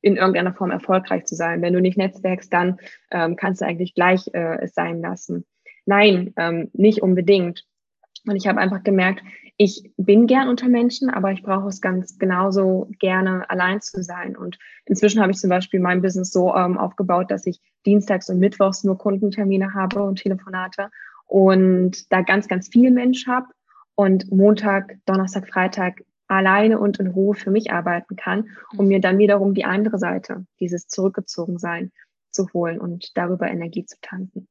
in 0.00 0.16
irgendeiner 0.16 0.54
Form 0.54 0.70
erfolgreich 0.70 1.24
zu 1.24 1.34
sein. 1.34 1.62
Wenn 1.62 1.72
du 1.72 1.80
nicht 1.80 1.98
netzwerkst, 1.98 2.52
dann 2.52 2.78
ähm, 3.10 3.34
kannst 3.34 3.60
du 3.60 3.66
eigentlich 3.66 3.94
gleich 3.94 4.30
äh, 4.32 4.62
es 4.62 4.72
sein 4.74 5.00
lassen. 5.00 5.44
Nein, 5.84 6.32
ähm, 6.36 6.70
nicht 6.72 7.02
unbedingt. 7.02 7.64
Und 8.26 8.36
ich 8.36 8.46
habe 8.46 8.60
einfach 8.60 8.82
gemerkt, 8.82 9.22
ich 9.56 9.92
bin 9.98 10.26
gern 10.26 10.48
unter 10.48 10.68
Menschen, 10.68 11.10
aber 11.10 11.32
ich 11.32 11.42
brauche 11.42 11.68
es 11.68 11.80
ganz 11.80 12.18
genauso 12.18 12.88
gerne 12.98 13.48
allein 13.50 13.80
zu 13.80 14.02
sein. 14.02 14.36
Und 14.36 14.58
inzwischen 14.86 15.20
habe 15.20 15.32
ich 15.32 15.38
zum 15.38 15.50
Beispiel 15.50 15.80
mein 15.80 16.00
Business 16.00 16.30
so 16.30 16.54
ähm, 16.54 16.78
aufgebaut, 16.78 17.30
dass 17.30 17.46
ich 17.46 17.60
dienstags 17.84 18.30
und 18.30 18.38
mittwochs 18.38 18.84
nur 18.84 18.96
Kundentermine 18.96 19.74
habe 19.74 20.02
und 20.02 20.16
Telefonate 20.16 20.90
und 21.26 22.10
da 22.10 22.22
ganz, 22.22 22.48
ganz 22.48 22.68
viel 22.68 22.90
Mensch 22.90 23.26
habe 23.26 23.48
und 23.94 24.32
Montag, 24.32 24.96
Donnerstag, 25.04 25.48
Freitag 25.48 26.02
alleine 26.26 26.78
und 26.78 26.98
in 26.98 27.08
Ruhe 27.08 27.34
für 27.34 27.50
mich 27.50 27.70
arbeiten 27.70 28.16
kann, 28.16 28.48
um 28.76 28.86
mir 28.86 29.00
dann 29.00 29.18
wiederum 29.18 29.52
die 29.52 29.64
andere 29.64 29.98
Seite, 29.98 30.46
dieses 30.58 30.86
Zurückgezogensein 30.86 31.92
zu 32.30 32.48
holen 32.54 32.80
und 32.80 33.16
darüber 33.16 33.48
Energie 33.48 33.84
zu 33.84 33.96
tanken. 34.00 34.48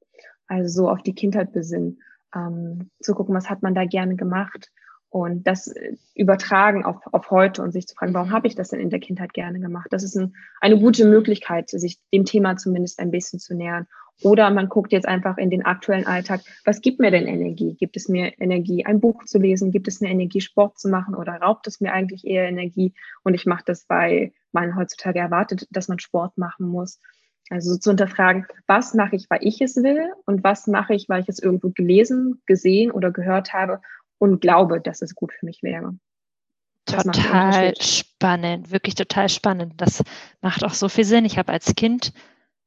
Also 0.48 0.84
so 0.84 0.90
auf 0.90 1.02
die 1.02 1.16
Kindheit 1.16 1.52
besinnen, 1.52 2.00
ähm, 2.36 2.90
zu 3.00 3.16
gucken, 3.16 3.36
was 3.36 3.50
hat 3.50 3.62
man 3.62 3.76
da 3.76 3.86
gerne 3.86 4.16
gemacht 4.16 4.72
und 5.10 5.48
das 5.48 5.68
äh, 5.68 5.96
übertragen 6.14 6.86
auf, 6.86 6.98
auf 7.12 7.32
heute 7.32 7.64
und 7.64 7.72
sich 7.72 7.88
zu 7.88 7.96
fragen, 7.96 8.14
warum 8.14 8.30
mhm. 8.30 8.34
habe 8.34 8.48
ich 8.48 8.56
das 8.56 8.70
denn 8.70 8.80
in 8.80 8.90
der 8.90 9.00
Kindheit 9.00 9.34
gerne 9.34 9.60
gemacht? 9.60 9.88
Das 9.90 10.04
ist 10.04 10.16
ein, 10.16 10.36
eine 10.62 10.80
gute 10.80 11.06
Möglichkeit, 11.06 11.70
sich 11.70 12.00
dem 12.14 12.26
Thema 12.26 12.58
zumindest 12.58 13.00
ein 13.00 13.12
bisschen 13.12 13.40
zu 13.40 13.56
nähern, 13.56 13.88
Oder 14.22 14.50
man 14.52 14.70
guckt 14.70 14.92
jetzt 14.92 15.08
einfach 15.08 15.38
in 15.38 15.50
den 15.50 15.66
aktuellen 15.66 16.06
Alltag, 16.06 16.42
was 16.66 16.82
gibt 16.82 17.00
mir 17.00 17.10
denn 17.10 17.26
Energie? 17.26 17.76
Gibt 17.80 17.96
es 17.96 18.10
mir 18.10 18.40
Energie, 18.40 18.86
ein 18.86 19.00
Buch 19.00 19.24
zu 19.26 19.40
lesen? 19.40 19.72
Gibt 19.72 19.88
es 19.88 20.02
mir 20.02 20.10
Energie, 20.10 20.42
Sport 20.42 20.78
zu 20.78 20.90
machen? 20.90 21.16
Oder 21.16 21.34
raubt 21.34 21.68
es 21.68 21.80
mir 21.80 21.94
eigentlich 21.94 22.26
eher 22.26 22.48
Energie? 22.48 22.94
Und 23.24 23.34
ich 23.34 23.46
mache 23.46 23.64
das, 23.66 23.86
weil 23.90 24.34
man 24.52 24.76
heutzutage 24.76 25.20
erwartet, 25.20 25.68
dass 25.72 25.88
man 25.88 26.00
Sport 26.00 26.38
machen 26.38 26.68
muss. 26.68 27.00
Also 27.50 27.78
zu 27.78 27.90
unterfragen, 27.90 28.46
was 28.68 28.94
mache 28.94 29.16
ich, 29.16 29.30
weil 29.30 29.40
ich 29.42 29.60
es 29.60 29.76
will 29.78 30.14
und 30.26 30.44
was 30.44 30.68
mache 30.68 30.94
ich, 30.94 31.10
weil 31.10 31.22
ich 31.22 31.30
es 31.30 31.40
irgendwo 31.40 31.70
gelesen, 31.70 32.42
gesehen 32.46 32.92
oder 32.92 33.12
gehört 33.12 33.54
habe 33.54 33.82
und 34.20 34.40
glaube, 34.40 34.80
dass 34.80 35.02
es 35.02 35.16
gut 35.16 35.34
für 35.34 35.46
mich 35.46 35.64
wäre. 35.64 35.96
Total 36.86 37.74
spannend, 37.80 38.72
wirklich 38.72 38.96
total 38.96 39.30
spannend. 39.30 39.74
Das 39.78 40.04
macht 40.42 40.64
auch 40.64 40.74
so 40.74 40.90
viel 40.90 41.06
Sinn. 41.06 41.26
Ich 41.26 41.38
habe 41.38 41.52
als 41.52 41.76
Kind, 41.76 42.14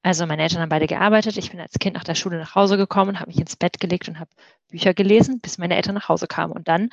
also 0.02 0.26
meine 0.26 0.42
Eltern 0.42 0.62
haben 0.62 0.68
beide 0.68 0.86
gearbeitet, 0.86 1.36
ich 1.36 1.50
bin 1.50 1.60
als 1.60 1.74
Kind 1.78 1.94
nach 1.94 2.04
der 2.04 2.14
Schule 2.14 2.38
nach 2.38 2.54
Hause 2.54 2.76
gekommen, 2.76 3.20
habe 3.20 3.30
mich 3.30 3.40
ins 3.40 3.56
Bett 3.56 3.78
gelegt 3.80 4.08
und 4.08 4.18
habe 4.18 4.30
Bücher 4.68 4.94
gelesen, 4.94 5.40
bis 5.40 5.58
meine 5.58 5.76
Eltern 5.76 5.94
nach 5.94 6.08
Hause 6.08 6.26
kamen. 6.26 6.52
Und 6.52 6.68
dann 6.68 6.90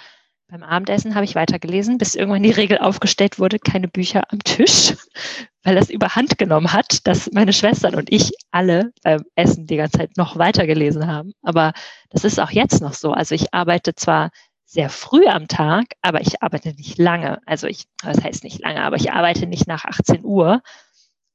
beim 0.50 0.64
Abendessen 0.64 1.14
habe 1.14 1.26
ich 1.26 1.36
weitergelesen, 1.36 2.00
bis 2.00 2.16
irgendwann 2.16 2.42
die 2.42 2.52
Regel 2.52 2.80
aufgestellt 2.80 3.38
wurde, 3.38 3.60
keine 3.60 3.88
Bücher 3.88 4.24
am 4.32 4.40
Tisch, 4.40 4.96
weil 5.64 5.76
das 5.76 5.90
überhand 5.90 6.38
genommen 6.38 6.74
hat, 6.74 7.06
dass 7.06 7.32
meine 7.32 7.54
Schwestern 7.54 7.96
und 7.96 8.12
ich 8.12 8.32
alle 8.50 8.92
beim 9.04 9.24
Essen 9.36 9.68
die 9.68 9.78
ganze 9.78 10.00
Zeit 10.00 10.18
noch 10.18 10.38
weiter 10.38 10.66
gelesen 10.66 11.06
haben. 11.06 11.34
Aber 11.44 11.74
das 12.10 12.24
ist 12.24 12.40
auch 12.40 12.50
jetzt 12.50 12.82
noch 12.82 12.94
so. 12.94 13.12
Also 13.12 13.36
ich 13.36 13.54
arbeite 13.54 13.94
zwar 13.94 14.32
sehr 14.66 14.90
früh 14.90 15.28
am 15.28 15.48
Tag, 15.48 15.86
aber 16.02 16.22
ich 16.22 16.42
arbeite 16.42 16.70
nicht 16.70 16.98
lange. 16.98 17.40
Also 17.46 17.68
ich, 17.68 17.86
das 18.02 18.24
heißt 18.24 18.44
nicht 18.44 18.60
lange, 18.60 18.82
aber 18.82 18.96
ich 18.96 19.12
arbeite 19.12 19.46
nicht 19.46 19.68
nach 19.68 19.86
18 19.86 20.24
Uhr. 20.24 20.62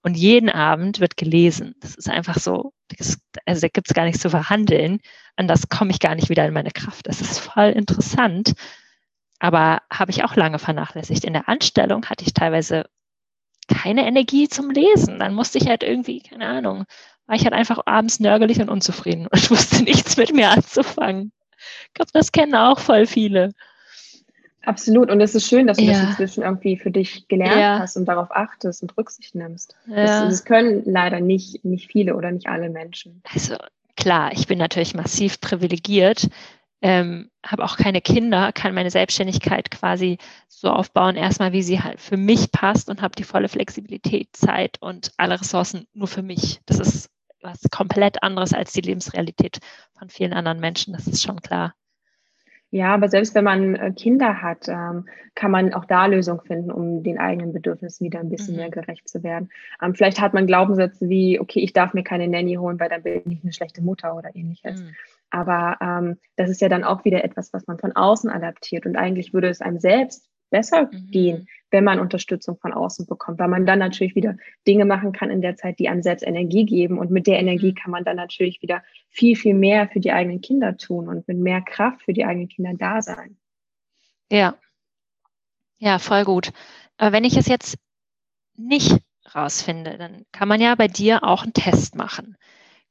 Und 0.02 0.16
jeden 0.16 0.50
Abend 0.50 1.00
wird 1.00 1.16
gelesen. 1.16 1.75
Das 1.80 1.94
ist 1.94 2.11
einfach 2.11 2.38
so, 2.38 2.73
das, 2.99 3.18
also 3.47 3.62
da 3.62 3.68
gibt 3.68 3.88
es 3.88 3.94
gar 3.94 4.04
nichts 4.04 4.21
zu 4.21 4.28
verhandeln. 4.28 5.00
Anders 5.37 5.68
komme 5.68 5.92
ich 5.92 5.99
gar 5.99 6.14
nicht 6.14 6.28
wieder 6.28 6.47
in 6.47 6.52
meine 6.52 6.73
Kraft. 6.73 7.06
Das 7.06 7.21
ist 7.21 7.38
voll 7.38 7.71
interessant. 7.71 8.54
Aber 9.45 9.83
habe 9.93 10.11
ich 10.11 10.25
auch 10.25 10.37
lange 10.37 10.59
vernachlässigt. 10.59 11.23
In 11.23 11.35
der 11.35 11.51
Anstellung 11.51 12.07
hatte 12.07 12.25
ich 12.25 12.33
teilweise 12.33 12.87
keine 13.69 14.07
Energie 14.07 14.49
zum 14.49 14.71
Lesen. 14.71 15.19
Dann 15.19 15.35
musste 15.35 15.59
ich 15.59 15.69
halt 15.69 15.83
irgendwie, 15.83 16.21
keine 16.21 16.47
Ahnung, 16.47 16.85
war 17.27 17.37
ich 17.37 17.45
halt 17.45 17.53
einfach 17.53 17.81
abends 17.85 18.21
nörgelig 18.21 18.59
und 18.63 18.71
unzufrieden 18.71 19.27
und 19.27 19.51
wusste 19.51 19.83
nichts 19.83 20.17
mit 20.17 20.33
mir 20.33 20.49
anzufangen. 20.49 21.31
Ich 21.89 21.93
glaube, 21.93 22.11
das 22.15 22.33
kennen 22.33 22.55
auch 22.55 22.79
voll 22.79 23.05
viele. 23.05 23.53
Absolut. 24.63 25.11
Und 25.11 25.21
es 25.21 25.35
ist 25.35 25.47
schön, 25.47 25.67
dass 25.67 25.77
du 25.77 25.85
ja. 25.85 25.93
das 25.93 26.03
inzwischen 26.09 26.43
irgendwie 26.43 26.79
für 26.79 26.91
dich 26.91 27.29
gelernt 27.29 27.61
ja. 27.61 27.79
hast 27.81 27.99
und 27.99 28.07
darauf 28.07 28.31
achtest 28.31 28.81
und 28.81 28.97
Rücksicht 28.97 29.35
nimmst. 29.35 29.77
Ja. 29.89 29.97
Das, 29.97 30.21
das, 30.31 30.45
können 30.47 30.85
leider 30.87 31.21
nicht, 31.21 31.63
nicht 31.67 31.93
viele 31.93 32.17
oder 32.17 32.31
nicht 32.31 32.47
alle 32.47 32.71
Menschen. 32.71 33.23
Also 33.31 33.57
klar, 33.95 34.33
ich 34.33 34.47
bin 34.47 34.59
natürlich 34.59 34.95
massiv 34.95 35.39
privilegiert, 35.39 36.31
ähm, 36.85 37.31
habe 37.43 37.64
auch 37.64 37.79
keine 37.79 38.03
Kinder, 38.03 38.53
kann 38.53 38.75
meine 38.75 38.91
Selbstständigkeit 38.91 39.71
quasi 39.71 40.19
so 40.49 40.69
aufbauen, 40.69 41.17
erstmal 41.17 41.55
wie 41.55 41.62
sie 41.62 41.81
halt 41.81 41.99
für 41.99 42.19
mich 42.19 42.53
passt 42.53 42.91
und 42.91 43.00
habe 43.00 43.17
die 43.17 43.25
volle 43.25 43.49
Flexibilität, 43.49 44.29
Zeit 44.37 44.76
und 44.83 45.11
alle 45.17 45.41
Ressourcen 45.41 45.87
nur 45.95 46.09
für 46.09 46.21
mich. 46.21 46.61
Das 46.67 46.81
ist 46.81 47.11
was 47.41 47.62
komplett 47.71 48.23
anderes 48.23 48.53
als 48.53 48.75
die 48.75 48.83
Lebensrealität 48.83 49.61
von 49.99 50.11
vielen 50.11 50.35
anderen 50.35 50.61
Menschen, 50.61 50.93
das 50.93 51.07
ist 51.07 51.23
schon 51.23 51.41
klar. 51.41 51.75
Ja, 52.71 52.93
aber 52.93 53.09
selbst 53.09 53.35
wenn 53.35 53.45
man 53.45 53.76
äh, 53.76 53.93
Kinder 53.93 54.43
hat, 54.43 54.69
ähm, 54.69 55.07
kann 55.35 55.50
man 55.50 55.73
auch 55.73 55.87
da 55.87 56.05
Lösungen 56.05 56.41
finden, 56.41 56.71
um 56.71 57.03
den 57.03 57.19
eigenen 57.19 57.53
Bedürfnissen 57.53 58.05
wieder 58.05 58.21
ein 58.21 58.29
bisschen 58.29 58.55
mhm. 58.55 58.61
mehr 58.61 58.71
gerecht 58.71 59.09
zu 59.09 59.23
werden. 59.23 59.49
Ähm, 59.80 59.95
vielleicht 59.95 60.21
hat 60.21 60.35
man 60.35 60.47
Glaubenssätze 60.47 61.08
wie, 61.08 61.41
okay, 61.41 61.61
ich 61.61 61.73
darf 61.73 61.95
mir 61.95 62.02
keine 62.02 62.28
Nanny 62.28 62.56
holen, 62.56 62.78
weil 62.78 62.91
dann 62.91 63.04
bin 63.04 63.23
ich 63.30 63.43
eine 63.43 63.52
schlechte 63.52 63.80
Mutter 63.80 64.17
oder 64.17 64.35
ähnliches. 64.35 64.82
Mhm. 64.82 64.95
Aber 65.34 65.78
ähm, 65.80 66.16
das 66.36 66.49
ist 66.49 66.60
ja 66.60 66.68
dann 66.68 66.84
auch 66.84 67.04
wieder 67.04 67.25
etwas, 67.25 67.52
was 67.52 67.66
man 67.66 67.76
von 67.76 67.90
außen 67.90 68.30
adaptiert. 68.30 68.86
Und 68.86 68.94
eigentlich 68.94 69.34
würde 69.34 69.49
es 69.49 69.60
einem 69.60 69.80
selbst 69.80 70.28
besser 70.50 70.84
mhm. 70.84 71.10
gehen, 71.10 71.49
wenn 71.73 71.82
man 71.82 71.99
Unterstützung 71.99 72.56
von 72.56 72.73
außen 72.73 73.06
bekommt, 73.06 73.40
weil 73.40 73.49
man 73.49 73.66
dann 73.66 73.80
natürlich 73.80 74.14
wieder 74.14 74.36
Dinge 74.64 74.84
machen 74.84 75.10
kann 75.10 75.30
in 75.30 75.42
der 75.42 75.56
Zeit, 75.56 75.80
die 75.80 75.88
einem 75.88 76.04
selbst 76.04 76.25
Energie 76.25 76.64
geben. 76.64 76.99
Und 76.99 77.10
mit 77.10 77.26
der 77.26 77.40
Energie 77.40 77.73
mhm. 77.73 77.75
kann 77.75 77.90
man 77.90 78.04
dann 78.04 78.14
natürlich 78.14 78.62
wieder 78.62 78.84
viel, 79.10 79.34
viel 79.34 79.54
mehr 79.54 79.88
für 79.88 79.99
die 79.99 80.12
eigenen 80.12 80.40
Kinder 80.40 80.76
tun 80.76 81.08
und 81.08 81.26
mit 81.26 81.36
mehr 81.36 81.62
Kraft 81.62 82.02
für 82.02 82.12
die 82.12 82.25
eigenen 82.25 82.49
Kinder 82.49 82.75
da 82.78 83.02
sein. 83.02 83.36
Ja. 84.30 84.54
Ja, 85.78 85.99
voll 85.99 86.23
gut. 86.23 86.52
Aber 86.97 87.10
wenn 87.10 87.25
ich 87.25 87.36
es 87.36 87.49
jetzt 87.49 87.76
nicht 88.56 88.99
rausfinde, 89.34 89.99
dann 89.99 90.26
kann 90.30 90.47
man 90.47 90.60
ja 90.60 90.76
bei 90.76 90.86
dir 90.86 91.25
auch 91.25 91.42
einen 91.42 91.54
Test 91.54 91.97
machen. 91.97 92.36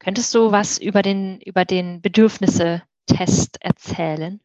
Könntest 0.04 0.34
du 0.36 0.52
was 0.52 0.78
über 0.78 1.02
den, 1.02 1.40
über 1.46 1.66
den 1.66 2.02
Bedürfnisse-Test 2.02 3.58
erzählen? 3.62 4.40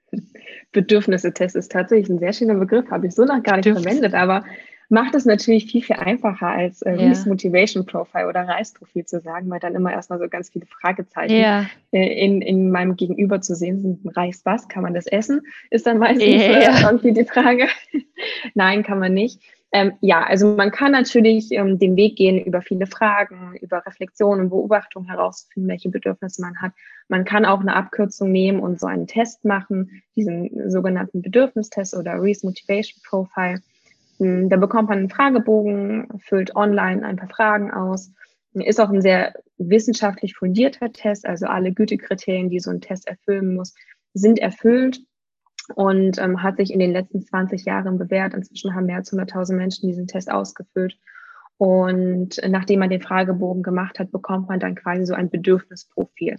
Bedürfnisse-Test 0.73 1.57
ist 1.57 1.73
tatsächlich 1.73 2.09
ein 2.09 2.18
sehr 2.18 2.33
schöner 2.33 2.55
Begriff, 2.55 2.90
habe 2.90 3.07
ich 3.07 3.14
so 3.14 3.25
noch 3.25 3.42
gar 3.42 3.57
nicht 3.57 3.68
verwendet, 3.68 4.14
aber 4.14 4.44
macht 4.88 5.14
es 5.14 5.27
natürlich 5.27 5.71
viel, 5.71 5.83
viel 5.83 5.97
einfacher 5.97 6.49
als 6.49 6.83
äh, 6.83 6.94
ja. 6.94 7.12
Motivation 7.27 7.85
Profile 7.85 8.29
oder 8.29 8.49
Reisprofil 8.49 9.05
zu 9.05 9.21
sagen, 9.21 9.51
weil 9.51 9.61
dann 9.61 9.75
immer 9.75 9.92
erstmal 9.92 10.18
so 10.18 10.29
ganz 10.29 10.51
viele 10.51 10.66
Fragezeichen 10.66 11.37
ja. 11.37 11.66
äh, 11.92 12.25
in, 12.25 12.40
in 12.40 12.71
meinem 12.71 12.97
Gegenüber 12.97 13.40
zu 13.40 13.55
sehen 13.55 13.81
sind. 13.81 14.16
Reis 14.16 14.42
was? 14.44 14.68
Kann 14.68 14.83
man 14.83 14.94
das 14.94 15.07
essen? 15.07 15.42
Ist 15.71 15.87
dann 15.87 15.99
meistens 15.99 16.25
ja. 16.25 16.88
irgendwie 16.88 17.12
die 17.12 17.25
Frage. 17.25 17.68
Nein, 18.55 18.83
kann 18.83 18.99
man 18.99 19.12
nicht. 19.12 19.42
Ähm, 19.70 19.92
ja, 20.00 20.22
also 20.24 20.57
man 20.57 20.70
kann 20.70 20.92
natürlich 20.92 21.52
ähm, 21.52 21.78
den 21.78 21.94
Weg 21.96 22.16
gehen 22.16 22.42
über 22.42 22.62
viele 22.62 22.87
Fragen, 22.87 23.54
über 23.61 23.85
Reflexion 23.85 24.40
und 24.40 24.48
Beobachtung 24.48 25.04
herauszufinden, 25.04 25.68
welche 25.68 25.90
Bedürfnisse 25.90 26.40
man 26.40 26.57
hat. 26.62 26.72
Man 27.09 27.26
kann 27.26 27.44
auch 27.44 27.61
eine 27.61 27.76
Abkürzung 27.76 28.33
nehmen 28.33 28.61
und 28.61 28.81
so 28.81 28.87
einen 28.87 29.07
Test 29.07 29.44
machen, 29.44 30.02
diesen 30.16 30.70
sogenannten 30.70 31.20
Bedürfnistest 31.20 31.94
oder 31.94 32.20
Reese 32.22 32.46
Motivation 32.46 33.02
Profile. 33.07 33.61
Hm, 34.18 34.48
da 34.48 34.57
bekommt 34.57 34.88
man 34.88 34.98
einen 34.98 35.11
Fragebogen, 35.11 36.09
füllt 36.18 36.57
online 36.57 37.04
ein 37.04 37.16
paar 37.16 37.28
Fragen 37.28 37.70
aus. 37.70 38.11
Ist 38.54 38.81
auch 38.81 38.90
ein 38.90 39.02
sehr 39.02 39.35
wissenschaftlich 39.59 40.35
fundierter 40.35 40.92
Test, 40.92 41.26
also 41.26 41.46
alle 41.46 41.72
Gütekriterien, 41.72 42.48
die 42.48 42.61
so 42.61 42.70
ein 42.70 42.81
Test 42.81 43.07
erfüllen 43.07 43.54
muss, 43.54 43.74
sind 44.14 44.38
erfüllt 44.38 45.00
und 45.74 46.18
ähm, 46.18 46.42
hat 46.42 46.57
sich 46.57 46.72
in 46.72 46.78
den 46.78 46.92
letzten 46.92 47.22
20 47.22 47.64
Jahren 47.64 47.98
bewährt. 47.98 48.35
Inzwischen 48.35 48.74
haben 48.74 48.87
mehr 48.87 48.96
als 48.96 49.12
100.000 49.12 49.54
Menschen 49.54 49.88
diesen 49.88 50.07
Test 50.07 50.31
ausgefüllt. 50.31 50.98
Und 51.59 52.40
nachdem 52.46 52.81
man 52.81 52.90
den 52.90 53.02
Fragebogen 53.02 53.62
gemacht 53.62 53.98
hat, 53.98 54.12
bekommt 54.12 54.48
man 54.48 54.61
dann 54.61 54.76
quasi 54.76 55.04
so 55.04 55.14
ein 55.14 55.28
Bedürfnisprofil. 55.28 56.37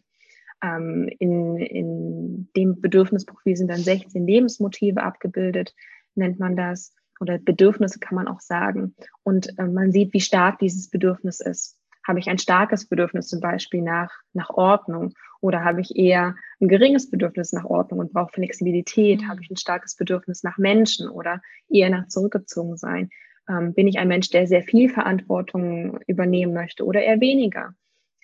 Ähm, 0.63 1.09
in, 1.19 1.57
in 1.57 2.49
dem 2.55 2.81
Bedürfnisprofil 2.81 3.55
sind 3.55 3.69
dann 3.69 3.79
16 3.79 4.25
Lebensmotive 4.25 5.03
abgebildet, 5.03 5.73
nennt 6.15 6.39
man 6.39 6.55
das. 6.55 6.93
Oder 7.19 7.37
Bedürfnisse 7.37 7.99
kann 7.99 8.15
man 8.15 8.27
auch 8.27 8.39
sagen. 8.39 8.95
Und 9.23 9.57
äh, 9.59 9.67
man 9.67 9.91
sieht, 9.91 10.13
wie 10.13 10.21
stark 10.21 10.59
dieses 10.59 10.89
Bedürfnis 10.89 11.41
ist. 11.41 11.77
Habe 12.07 12.19
ich 12.19 12.29
ein 12.29 12.37
starkes 12.37 12.87
Bedürfnis 12.87 13.27
zum 13.27 13.41
Beispiel 13.41 13.81
nach, 13.81 14.11
nach 14.33 14.49
Ordnung 14.49 15.13
oder 15.41 15.63
habe 15.63 15.82
ich 15.82 15.95
eher 15.95 16.36
ein 16.60 16.67
geringes 16.67 17.10
Bedürfnis 17.10 17.54
nach 17.54 17.65
Ordnung 17.65 17.99
und 17.99 18.13
brauche 18.13 18.34
Flexibilität? 18.34 19.28
Habe 19.28 19.41
ich 19.41 19.49
ein 19.49 19.58
starkes 19.58 19.95
Bedürfnis 19.95 20.43
nach 20.43 20.58
Menschen 20.58 21.10
oder 21.10 21.41
eher 21.69 21.89
nach 21.89 22.08
zurückgezogen 22.08 22.78
sein? 22.78 23.10
Ähm, 23.47 23.73
bin 23.73 23.88
ich 23.88 23.99
ein 23.99 24.08
Mensch, 24.08 24.30
der 24.30 24.47
sehr 24.47 24.63
viel 24.63 24.89
Verantwortung 24.89 25.99
übernehmen 26.08 26.54
möchte 26.54 26.86
oder 26.86 27.02
eher 27.02 27.21
weniger? 27.21 27.73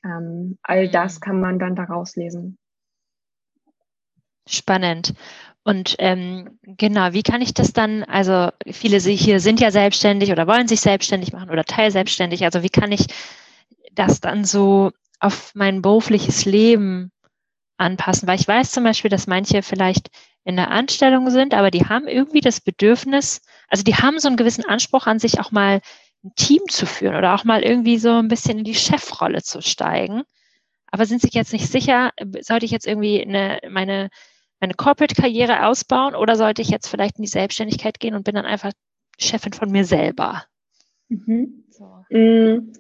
Ähm, 0.04 0.58
all 0.62 0.90
das 0.90 1.20
mhm. 1.20 1.22
kann 1.22 1.40
man 1.40 1.60
dann 1.60 1.76
daraus 1.76 2.16
lesen. 2.16 2.58
Spannend. 4.48 5.16
Und 5.64 5.96
ähm, 5.98 6.60
genau, 6.62 7.14
wie 7.14 7.24
kann 7.24 7.42
ich 7.42 7.56
das 7.56 7.74
dann, 7.74 8.04
also 8.04 8.50
viele 8.72 8.98
hier 9.00 9.40
sind 9.40 9.60
ja 9.60 9.72
selbstständig 9.72 10.32
oder 10.32 10.46
wollen 10.46 10.68
sich 10.68 10.82
selbstständig 10.82 11.34
machen 11.34 11.50
oder 11.50 11.64
teilselbstständig, 11.64 12.46
also 12.46 12.62
wie 12.62 12.70
kann 12.70 12.92
ich 12.92 13.08
das 13.96 14.20
dann 14.22 14.46
so 14.46 14.92
auf 15.20 15.52
mein 15.56 15.82
berufliches 15.82 16.46
Leben 16.46 17.12
anpassen? 17.78 18.28
Weil 18.28 18.40
ich 18.40 18.48
weiß 18.48 18.72
zum 18.72 18.84
Beispiel, 18.84 19.10
dass 19.10 19.28
manche 19.28 19.62
vielleicht 19.62 20.10
in 20.44 20.56
der 20.56 20.72
Anstellung 20.72 21.30
sind, 21.32 21.54
aber 21.54 21.72
die 21.72 21.86
haben 21.86 22.08
irgendwie 22.08 22.42
das 22.42 22.62
Bedürfnis, 22.62 23.42
also 23.68 23.84
die 23.84 23.96
haben 23.96 24.20
so 24.20 24.28
einen 24.28 24.38
gewissen 24.38 24.66
Anspruch 24.66 25.08
an 25.08 25.20
sich, 25.20 25.40
auch 25.40 25.52
mal 25.52 25.82
ein 26.24 26.32
Team 26.36 26.62
zu 26.70 26.86
führen 26.86 27.16
oder 27.16 27.34
auch 27.34 27.44
mal 27.44 27.64
irgendwie 27.64 27.98
so 27.98 28.12
ein 28.12 28.28
bisschen 28.28 28.60
in 28.60 28.64
die 28.64 28.76
Chefrolle 28.76 29.42
zu 29.42 29.62
steigen. 29.62 30.24
Aber 30.88 31.06
sind 31.06 31.22
sich 31.22 31.34
jetzt 31.34 31.52
nicht 31.52 31.68
sicher, 31.68 32.12
sollte 32.42 32.66
ich 32.66 32.72
jetzt 32.72 32.88
irgendwie 32.88 33.22
eine, 33.22 33.60
meine, 33.70 34.10
meine 34.60 34.74
Corporate-Karriere 34.76 35.66
ausbauen 35.66 36.16
oder 36.16 36.36
sollte 36.36 36.62
ich 36.62 36.70
jetzt 36.70 36.88
vielleicht 36.88 37.18
in 37.18 37.24
die 37.24 37.30
Selbstständigkeit 37.30 38.00
gehen 38.00 38.16
und 38.16 38.24
bin 38.24 38.36
dann 38.36 38.46
einfach 38.46 38.72
Chefin 39.18 39.54
von 39.54 39.72
mir 39.72 39.86
selber? 39.86 40.46
Mhm. 41.10 41.66
So. 41.70 42.06
Mm, 42.10 42.72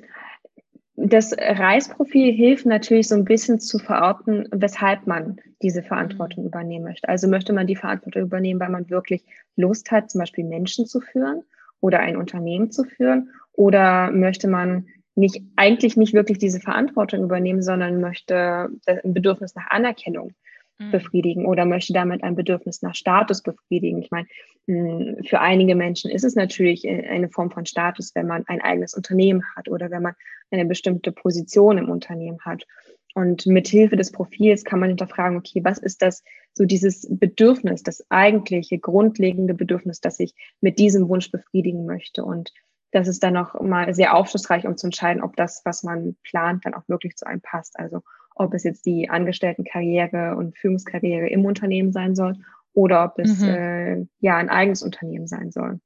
das 0.97 1.33
Reisprofil 1.37 2.33
hilft 2.33 2.65
natürlich 2.65 3.09
so 3.09 3.15
ein 3.15 3.25
bisschen 3.25 3.59
zu 3.59 3.79
verorten, 3.79 4.47
weshalb 4.51 5.07
man 5.07 5.37
diese 5.61 5.83
Verantwortung 5.83 6.43
mhm. 6.43 6.49
übernehmen 6.49 6.85
möchte. 6.85 7.09
Also 7.09 7.27
möchte 7.27 7.53
man 7.53 7.67
die 7.67 7.75
Verantwortung 7.75 8.23
übernehmen, 8.23 8.59
weil 8.59 8.69
man 8.69 8.89
wirklich 8.89 9.23
Lust 9.55 9.91
hat, 9.91 10.09
zum 10.09 10.19
Beispiel 10.19 10.45
Menschen 10.45 10.85
zu 10.85 11.01
führen 11.01 11.43
oder 11.81 11.99
ein 11.99 12.17
Unternehmen 12.17 12.71
zu 12.71 12.83
führen? 12.85 13.29
Oder 13.53 14.11
möchte 14.11 14.47
man 14.47 14.87
nicht, 15.15 15.41
eigentlich 15.55 15.95
nicht 15.95 16.13
wirklich 16.13 16.37
diese 16.37 16.59
Verantwortung 16.59 17.23
übernehmen, 17.23 17.61
sondern 17.61 18.01
möchte 18.01 18.69
ein 18.85 19.13
Bedürfnis 19.13 19.55
nach 19.55 19.67
Anerkennung. 19.69 20.33
Befriedigen 20.77 21.45
oder 21.45 21.65
möchte 21.65 21.93
damit 21.93 22.23
ein 22.23 22.35
Bedürfnis 22.35 22.81
nach 22.81 22.95
Status 22.95 23.41
befriedigen. 23.41 24.01
Ich 24.01 24.11
meine, 24.11 24.27
hm, 24.67 25.17
für 25.25 25.39
einige 25.39 25.75
Menschen 25.75 26.11
ist 26.11 26.23
es 26.23 26.35
natürlich 26.35 26.87
eine 26.87 27.29
Form 27.29 27.51
von 27.51 27.65
Status, 27.65 28.13
wenn 28.15 28.27
man 28.27 28.43
ein 28.47 28.61
eigenes 28.61 28.93
Unternehmen 28.93 29.43
hat 29.55 29.69
oder 29.69 29.89
wenn 29.89 30.03
man 30.03 30.15
eine 30.51 30.65
bestimmte 30.65 31.11
Position 31.11 31.77
im 31.77 31.89
Unternehmen 31.89 32.39
hat. 32.43 32.65
Und 33.13 33.45
mit 33.45 33.69
Hilfe 33.69 33.95
des 33.95 34.11
Profils 34.11 34.65
kann 34.65 34.79
man 34.79 34.89
hinterfragen, 34.89 35.37
okay, 35.37 35.61
was 35.63 35.77
ist 35.77 36.01
das, 36.01 36.21
so 36.53 36.65
dieses 36.65 37.07
Bedürfnis, 37.09 37.81
das 37.81 38.05
eigentliche, 38.09 38.77
grundlegende 38.77 39.53
Bedürfnis, 39.53 40.01
das 40.01 40.19
ich 40.19 40.33
mit 40.59 40.79
diesem 40.79 41.07
Wunsch 41.07 41.31
befriedigen 41.31 41.85
möchte. 41.85 42.25
Und 42.25 42.51
das 42.91 43.07
ist 43.07 43.23
dann 43.23 43.33
noch 43.33 43.59
mal 43.61 43.93
sehr 43.93 44.15
aufschlussreich, 44.15 44.67
um 44.67 44.75
zu 44.75 44.87
entscheiden, 44.87 45.23
ob 45.23 45.37
das, 45.37 45.61
was 45.63 45.83
man 45.83 46.17
plant, 46.23 46.65
dann 46.65 46.73
auch 46.73 46.87
wirklich 46.87 47.15
zu 47.15 47.25
einem 47.25 47.41
passt. 47.41 47.79
Also 47.79 48.01
ob 48.35 48.53
es 48.53 48.63
jetzt 48.63 48.85
die 48.85 49.09
Angestelltenkarriere 49.09 50.35
und 50.35 50.57
Führungskarriere 50.57 51.27
im 51.27 51.45
Unternehmen 51.45 51.91
sein 51.91 52.15
soll 52.15 52.35
oder 52.73 53.05
ob 53.05 53.19
es 53.19 53.39
mhm. 53.39 53.49
äh, 53.49 54.05
ja 54.19 54.37
ein 54.37 54.49
eigenes 54.49 54.83
Unternehmen 54.83 55.27
sein 55.27 55.51
soll. 55.51 55.79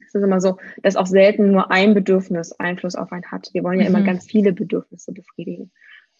Es 0.00 0.14
ist 0.14 0.22
immer 0.22 0.40
so, 0.40 0.58
dass 0.82 0.96
auch 0.96 1.06
selten 1.06 1.50
nur 1.50 1.70
ein 1.70 1.94
Bedürfnis 1.94 2.52
Einfluss 2.52 2.94
auf 2.94 3.12
einen 3.12 3.30
hat. 3.30 3.50
Wir 3.52 3.64
wollen 3.64 3.80
ja 3.80 3.88
mhm. 3.88 3.94
immer 3.94 4.04
ganz 4.04 4.26
viele 4.26 4.52
Bedürfnisse 4.52 5.12
befriedigen. 5.12 5.70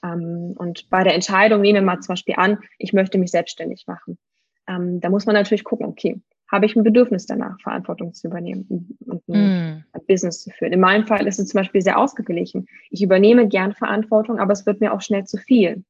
Ähm, 0.02 0.54
und 0.56 0.88
bei 0.90 1.04
der 1.04 1.14
Entscheidung 1.14 1.60
nehmen 1.60 1.76
wir 1.76 1.82
mal 1.82 2.00
zum 2.00 2.12
Beispiel 2.12 2.36
an, 2.36 2.58
ich 2.78 2.92
möchte 2.92 3.18
mich 3.18 3.30
selbstständig 3.30 3.84
machen. 3.86 4.18
Ähm, 4.66 5.00
da 5.00 5.10
muss 5.10 5.26
man 5.26 5.34
natürlich 5.34 5.64
gucken, 5.64 5.86
okay, 5.86 6.20
habe 6.50 6.66
ich 6.66 6.76
ein 6.76 6.84
Bedürfnis 6.84 7.26
danach, 7.26 7.60
Verantwortung 7.60 8.14
zu 8.14 8.28
übernehmen 8.28 8.96
und 9.06 9.28
ein 9.28 9.84
mm. 9.94 10.00
Business 10.06 10.42
zu 10.42 10.50
führen. 10.50 10.72
In 10.72 10.80
meinem 10.80 11.06
Fall 11.06 11.26
ist 11.26 11.38
es 11.38 11.48
zum 11.48 11.58
Beispiel 11.58 11.82
sehr 11.82 11.98
ausgeglichen. 11.98 12.66
Ich 12.90 13.02
übernehme 13.02 13.48
gern 13.48 13.72
Verantwortung, 13.72 14.38
aber 14.38 14.52
es 14.52 14.66
wird 14.66 14.80
mir 14.80 14.92
auch 14.92 15.00
schnell 15.00 15.24
zu 15.24 15.38
viel. 15.38 15.84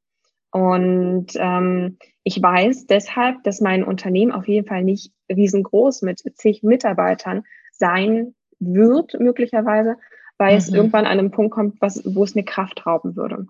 Und 0.50 1.32
ähm, 1.34 1.98
ich 2.22 2.40
weiß 2.40 2.86
deshalb, 2.86 3.42
dass 3.42 3.60
mein 3.60 3.82
Unternehmen 3.82 4.30
auf 4.30 4.46
jeden 4.46 4.66
Fall 4.66 4.84
nicht 4.84 5.12
riesengroß 5.28 6.02
mit 6.02 6.22
zig 6.36 6.62
Mitarbeitern 6.62 7.42
sein 7.72 8.34
wird, 8.60 9.18
möglicherweise, 9.18 9.96
weil 10.38 10.52
mhm. 10.52 10.58
es 10.58 10.72
irgendwann 10.72 11.06
an 11.06 11.18
einem 11.18 11.30
Punkt 11.32 11.52
kommt, 11.52 11.80
was, 11.80 12.02
wo 12.04 12.22
es 12.22 12.36
mir 12.36 12.44
Kraft 12.44 12.86
rauben 12.86 13.16
würde. 13.16 13.46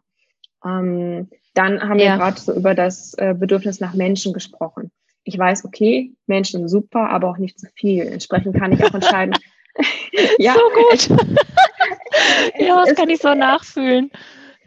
Ähm, 0.65 1.29
dann 1.53 1.83
haben 1.83 1.99
ja. 1.99 2.13
wir 2.13 2.17
gerade 2.17 2.41
so 2.41 2.55
über 2.55 2.75
das 2.75 3.13
äh, 3.15 3.35
Bedürfnis 3.39 3.81
nach 3.81 3.95
Menschen 3.95 4.33
gesprochen 4.33 4.91
ich 5.25 5.39
weiß, 5.39 5.65
okay, 5.65 6.13
Menschen 6.27 6.61
sind 6.61 6.69
super, 6.69 7.11
aber 7.11 7.31
auch 7.31 7.39
nicht 7.39 7.59
zu 7.59 7.67
viel. 7.75 8.07
Entsprechend 8.07 8.57
kann 8.57 8.73
ich 8.73 8.85
auch 8.85 8.95
entscheiden. 8.95 9.35
ja, 10.39 10.55
so 11.09 11.19
gut. 11.19 11.21
ja, 12.59 12.85
das 12.85 12.95
kann 12.95 13.09
ich 13.09 13.21
so 13.21 13.35
nachfühlen. 13.35 14.11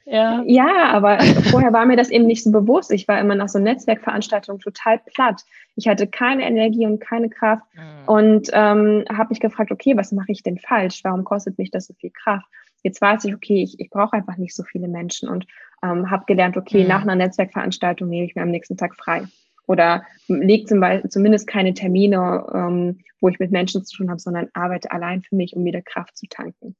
Ja. 0.10 0.42
ja, 0.46 0.86
aber 0.94 1.20
vorher 1.52 1.74
war 1.74 1.86
mir 1.86 1.98
das 1.98 2.10
eben 2.10 2.28
nicht 2.28 2.42
so 2.42 2.50
bewusst. 2.50 2.94
Ich 2.94 3.10
war 3.10 3.20
immer 3.20 3.36
nach 3.36 3.50
so 3.50 3.60
Netzwerkveranstaltungen 3.60 4.62
total 4.62 5.00
platt. 5.00 5.44
Ich 5.76 5.90
hatte 5.90 6.08
keine 6.08 6.44
Energie 6.46 6.86
und 6.86 7.00
keine 7.00 7.30
Kraft 7.30 7.64
mhm. 7.74 8.08
und 8.08 8.50
ähm, 8.54 9.04
habe 9.12 9.30
mich 9.30 9.42
gefragt, 9.42 9.70
okay, 9.70 9.98
was 9.98 10.14
mache 10.14 10.32
ich 10.32 10.44
denn 10.44 10.60
falsch? 10.60 11.02
Warum 11.04 11.26
kostet 11.26 11.58
mich 11.58 11.72
das 11.72 11.88
so 11.88 11.94
viel 11.94 12.12
Kraft? 12.12 12.48
Jetzt 12.84 13.02
weiß 13.02 13.26
ich, 13.26 13.36
okay, 13.36 13.62
ich, 13.62 13.82
ich 13.82 13.90
brauche 13.90 14.14
einfach 14.14 14.38
nicht 14.38 14.56
so 14.56 14.64
viele 14.64 14.88
Menschen 14.88 15.28
und 15.28 15.46
ähm, 15.84 16.10
habe 16.10 16.24
gelernt, 16.26 16.56
okay, 16.56 16.84
mhm. 16.84 16.88
nach 16.88 17.02
einer 17.02 17.16
Netzwerkveranstaltung 17.16 18.08
nehme 18.08 18.26
ich 18.26 18.36
mir 18.36 18.44
am 18.44 18.52
nächsten 18.52 18.78
Tag 18.78 18.96
frei 18.96 19.28
oder 19.68 20.04
lege 20.28 20.66
zum 20.66 20.80
Beispiel 20.80 21.10
zumindest 21.10 21.48
keine 21.48 21.74
Termine, 21.74 22.46
ähm, 22.54 23.00
wo 23.22 23.30
ich 23.30 23.40
mit 23.40 23.52
Menschen 23.52 23.84
zu 23.86 23.98
tun 23.98 24.10
habe, 24.10 24.20
sondern 24.20 24.50
arbeite 24.54 24.92
allein 24.92 25.22
für 25.22 25.36
mich, 25.36 25.56
um 25.56 25.64
wieder 25.66 25.82
Kraft 25.82 26.18
zu 26.18 26.26
tanken. 26.28 26.76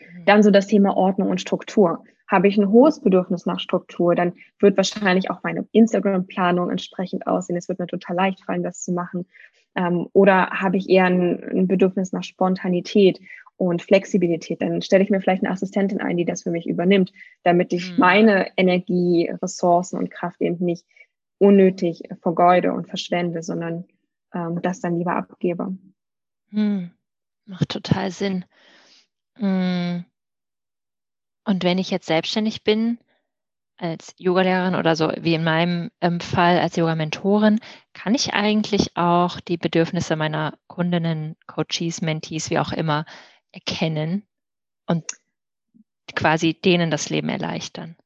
Mhm. 0.00 0.24
Dann 0.24 0.42
so 0.42 0.50
das 0.50 0.66
Thema 0.66 0.96
Ordnung 0.96 1.30
und 1.30 1.40
Struktur. 1.40 2.02
Habe 2.28 2.48
ich 2.48 2.58
ein 2.58 2.70
hohes 2.70 3.00
Bedürfnis 3.00 3.46
nach 3.46 3.60
Struktur, 3.60 4.16
dann 4.16 4.32
wird 4.58 4.76
wahrscheinlich 4.76 5.30
auch 5.30 5.44
meine 5.44 5.66
Instagram-Planung 5.70 6.70
entsprechend 6.70 7.26
aussehen. 7.28 7.56
Es 7.56 7.68
wird 7.68 7.78
mir 7.78 7.86
total 7.86 8.16
leicht 8.16 8.44
fallen, 8.44 8.64
das 8.64 8.82
zu 8.82 8.92
machen. 8.92 9.26
Ähm, 9.76 10.08
oder 10.12 10.50
habe 10.50 10.76
ich 10.76 10.88
eher 10.88 11.04
ein, 11.04 11.42
ein 11.44 11.68
Bedürfnis 11.68 12.12
nach 12.12 12.24
Spontanität 12.24 13.20
und 13.58 13.82
Flexibilität, 13.82 14.60
dann 14.60 14.82
stelle 14.82 15.02
ich 15.02 15.10
mir 15.10 15.20
vielleicht 15.20 15.42
eine 15.42 15.52
Assistentin 15.52 16.00
ein, 16.00 16.16
die 16.16 16.24
das 16.24 16.42
für 16.42 16.50
mich 16.50 16.66
übernimmt, 16.66 17.12
damit 17.42 17.72
ich 17.72 17.92
mhm. 17.92 17.98
meine 17.98 18.48
Energie, 18.56 19.30
Ressourcen 19.42 19.98
und 19.98 20.10
Kraft 20.10 20.40
eben 20.42 20.62
nicht 20.64 20.84
unnötig 21.38 22.02
vergeude 22.20 22.72
und 22.72 22.88
verschwende, 22.88 23.42
sondern 23.42 23.84
ähm, 24.32 24.60
das 24.62 24.80
dann 24.80 24.98
lieber 24.98 25.16
abgebe. 25.16 25.76
Hm. 26.50 26.90
Macht 27.44 27.68
total 27.68 28.10
Sinn. 28.10 28.44
Hm. 29.34 30.04
Und 31.44 31.64
wenn 31.64 31.78
ich 31.78 31.90
jetzt 31.90 32.06
selbstständig 32.06 32.64
bin, 32.64 32.98
als 33.78 34.14
Yogalehrerin 34.16 34.74
oder 34.74 34.96
so 34.96 35.12
wie 35.20 35.34
in 35.34 35.44
meinem 35.44 35.90
ähm, 36.00 36.20
Fall 36.20 36.58
als 36.58 36.76
Yoga-Mentorin, 36.76 37.60
kann 37.92 38.14
ich 38.14 38.32
eigentlich 38.32 38.96
auch 38.96 39.38
die 39.40 39.58
Bedürfnisse 39.58 40.16
meiner 40.16 40.58
Kundinnen, 40.66 41.36
Coaches, 41.46 42.00
Mentees, 42.00 42.50
wie 42.50 42.58
auch 42.58 42.72
immer, 42.72 43.04
erkennen 43.52 44.26
und 44.86 45.04
quasi 46.14 46.54
denen 46.54 46.90
das 46.90 47.10
Leben 47.10 47.28
erleichtern? 47.28 47.96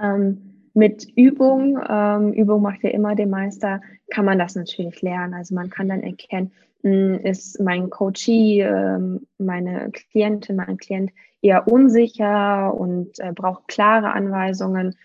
Ähm, 0.00 0.53
mit 0.74 1.06
Übung, 1.16 1.78
ähm, 1.88 2.32
Übung 2.32 2.60
macht 2.62 2.82
ja 2.82 2.90
immer 2.90 3.14
den 3.14 3.30
Meister, 3.30 3.80
kann 4.10 4.24
man 4.24 4.38
das 4.38 4.56
natürlich 4.56 5.00
lernen. 5.02 5.34
Also 5.34 5.54
man 5.54 5.70
kann 5.70 5.88
dann 5.88 6.02
erkennen, 6.02 6.52
hm, 6.82 7.20
ist 7.22 7.60
mein 7.60 7.90
Coachee, 7.90 8.60
ähm, 8.62 9.26
meine 9.38 9.90
Klientin, 9.92 10.56
mein 10.56 10.76
Klient 10.76 11.12
eher 11.40 11.68
unsicher 11.68 12.74
und 12.74 13.18
äh, 13.20 13.32
braucht 13.32 13.68
klare 13.68 14.12
Anweisungen. 14.12 14.96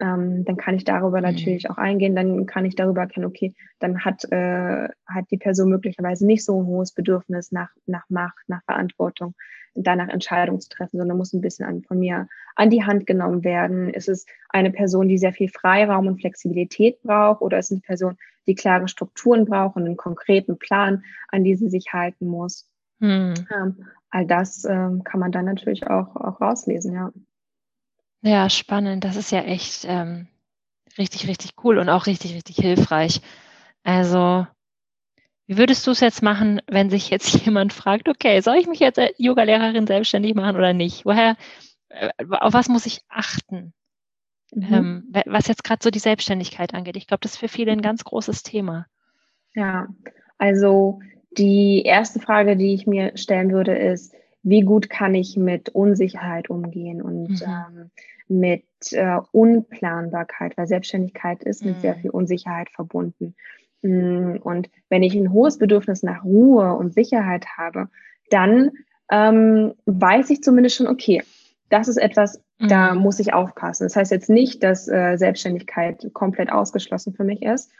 Ähm, 0.00 0.44
dann 0.44 0.56
kann 0.56 0.76
ich 0.76 0.84
darüber 0.84 1.18
mhm. 1.18 1.24
natürlich 1.24 1.68
auch 1.68 1.76
eingehen. 1.76 2.16
Dann 2.16 2.46
kann 2.46 2.64
ich 2.64 2.74
darüber 2.74 3.02
erkennen, 3.02 3.26
okay, 3.26 3.54
dann 3.80 4.04
hat, 4.04 4.24
äh, 4.32 4.88
hat 5.06 5.30
die 5.30 5.38
Person 5.38 5.68
möglicherweise 5.68 6.26
nicht 6.26 6.44
so 6.44 6.60
ein 6.60 6.66
hohes 6.66 6.92
Bedürfnis 6.92 7.52
nach, 7.52 7.70
nach 7.86 8.04
Macht, 8.08 8.48
nach 8.48 8.62
Verantwortung 8.64 9.34
danach 9.82 10.08
Entscheidungen 10.08 10.60
zu 10.60 10.68
treffen, 10.68 10.98
sondern 10.98 11.16
muss 11.16 11.32
ein 11.32 11.40
bisschen 11.40 11.66
an, 11.66 11.82
von 11.82 11.98
mir 11.98 12.28
an 12.56 12.70
die 12.70 12.84
Hand 12.84 13.06
genommen 13.06 13.44
werden. 13.44 13.90
Ist 13.90 14.08
es 14.08 14.26
eine 14.48 14.70
Person, 14.70 15.08
die 15.08 15.18
sehr 15.18 15.32
viel 15.32 15.48
Freiraum 15.48 16.06
und 16.06 16.20
Flexibilität 16.20 17.02
braucht 17.02 17.42
oder 17.42 17.58
ist 17.58 17.66
es 17.66 17.72
eine 17.72 17.80
Person, 17.80 18.16
die 18.46 18.54
klare 18.54 18.88
Strukturen 18.88 19.44
braucht 19.44 19.76
und 19.76 19.84
einen 19.84 19.96
konkreten 19.96 20.58
Plan, 20.58 21.04
an 21.28 21.44
die 21.44 21.56
sie 21.56 21.68
sich 21.68 21.92
halten 21.92 22.26
muss? 22.26 22.68
Hm. 23.00 23.34
Ähm, 23.54 23.86
all 24.10 24.26
das 24.26 24.64
ähm, 24.64 25.04
kann 25.04 25.20
man 25.20 25.32
dann 25.32 25.44
natürlich 25.44 25.86
auch, 25.86 26.16
auch 26.16 26.40
rauslesen, 26.40 26.94
ja. 26.94 27.12
Ja, 28.22 28.50
spannend. 28.50 29.04
Das 29.04 29.16
ist 29.16 29.30
ja 29.30 29.42
echt 29.42 29.84
ähm, 29.86 30.26
richtig, 30.96 31.28
richtig 31.28 31.52
cool 31.62 31.78
und 31.78 31.88
auch 31.88 32.06
richtig, 32.06 32.34
richtig 32.34 32.56
hilfreich. 32.56 33.20
Also 33.84 34.46
wie 35.48 35.56
würdest 35.56 35.86
du 35.86 35.90
es 35.90 36.00
jetzt 36.00 36.22
machen, 36.22 36.60
wenn 36.68 36.90
sich 36.90 37.10
jetzt 37.10 37.32
jemand 37.44 37.72
fragt, 37.72 38.08
okay, 38.08 38.40
soll 38.40 38.56
ich 38.56 38.68
mich 38.68 38.80
jetzt 38.80 38.98
als 38.98 39.14
Yoga-Lehrerin 39.16 39.86
selbstständig 39.86 40.34
machen 40.34 40.56
oder 40.56 40.74
nicht? 40.74 41.04
Woher, 41.04 41.36
äh, 41.88 42.10
auf 42.30 42.52
was 42.52 42.68
muss 42.68 42.86
ich 42.86 43.00
achten? 43.08 43.72
Mhm. 44.54 44.72
Ähm, 44.72 45.12
was 45.26 45.48
jetzt 45.48 45.64
gerade 45.64 45.80
so 45.82 45.90
die 45.90 45.98
Selbstständigkeit 45.98 46.74
angeht. 46.74 46.96
Ich 46.96 47.06
glaube, 47.06 47.20
das 47.22 47.32
ist 47.32 47.38
für 47.38 47.48
viele 47.48 47.72
ein 47.72 47.82
ganz 47.82 48.04
großes 48.04 48.42
Thema. 48.42 48.86
Ja, 49.54 49.88
also 50.36 51.00
die 51.32 51.82
erste 51.82 52.20
Frage, 52.20 52.56
die 52.56 52.74
ich 52.74 52.86
mir 52.86 53.16
stellen 53.16 53.50
würde, 53.50 53.76
ist, 53.76 54.14
wie 54.42 54.62
gut 54.62 54.88
kann 54.88 55.14
ich 55.14 55.36
mit 55.36 55.70
Unsicherheit 55.70 56.48
umgehen 56.48 57.02
und 57.02 57.28
mhm. 57.30 57.42
ähm, 57.46 57.90
mit 58.28 58.64
äh, 58.92 59.18
Unplanbarkeit, 59.32 60.56
weil 60.56 60.66
Selbstständigkeit 60.66 61.42
ist 61.42 61.64
mit 61.64 61.80
sehr 61.80 61.96
mhm. 61.96 62.00
viel 62.00 62.10
Unsicherheit 62.10 62.68
verbunden. 62.70 63.34
Mm, 63.82 64.36
und 64.42 64.70
wenn 64.88 65.02
ich 65.02 65.14
ein 65.14 65.32
hohes 65.32 65.58
Bedürfnis 65.58 66.02
nach 66.02 66.24
Ruhe 66.24 66.74
und 66.74 66.94
Sicherheit 66.94 67.46
habe, 67.56 67.88
dann 68.30 68.72
ähm, 69.10 69.74
weiß 69.86 70.30
ich 70.30 70.42
zumindest 70.42 70.76
schon, 70.76 70.88
okay, 70.88 71.22
das 71.70 71.88
ist 71.88 71.98
etwas, 71.98 72.42
mhm. 72.58 72.68
da 72.68 72.94
muss 72.94 73.20
ich 73.20 73.32
aufpassen. 73.32 73.84
Das 73.84 73.96
heißt 73.96 74.10
jetzt 74.10 74.30
nicht, 74.30 74.62
dass 74.62 74.88
äh, 74.88 75.16
Selbstständigkeit 75.16 76.10
komplett 76.12 76.50
ausgeschlossen 76.50 77.14
für 77.14 77.24
mich 77.24 77.42
ist, 77.42 77.70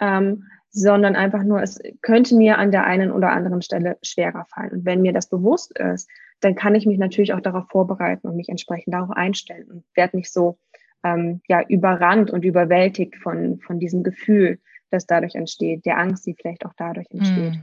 ähm, 0.00 0.44
sondern 0.70 1.16
einfach 1.16 1.42
nur, 1.42 1.62
es 1.62 1.80
könnte 2.02 2.36
mir 2.36 2.58
an 2.58 2.70
der 2.70 2.84
einen 2.84 3.10
oder 3.10 3.30
anderen 3.30 3.62
Stelle 3.62 3.96
schwerer 4.02 4.44
fallen. 4.44 4.72
Und 4.72 4.84
wenn 4.84 5.00
mir 5.00 5.12
das 5.12 5.28
bewusst 5.28 5.78
ist, 5.78 6.08
dann 6.40 6.54
kann 6.54 6.74
ich 6.74 6.86
mich 6.86 6.98
natürlich 6.98 7.32
auch 7.32 7.40
darauf 7.40 7.68
vorbereiten 7.70 8.28
und 8.28 8.36
mich 8.36 8.48
entsprechend 8.48 8.92
darauf 8.92 9.10
einstellen 9.10 9.70
und 9.70 9.84
werde 9.94 10.18
nicht 10.18 10.30
so 10.30 10.58
ähm, 11.02 11.40
ja, 11.48 11.62
überrannt 11.66 12.30
und 12.30 12.44
überwältigt 12.44 13.16
von, 13.16 13.58
von 13.60 13.78
diesem 13.78 14.02
Gefühl, 14.02 14.58
das 14.90 15.06
dadurch 15.06 15.34
entsteht, 15.34 15.84
der 15.84 15.98
Angst, 15.98 16.26
die 16.26 16.34
vielleicht 16.34 16.64
auch 16.64 16.72
dadurch 16.76 17.06
entsteht. 17.10 17.54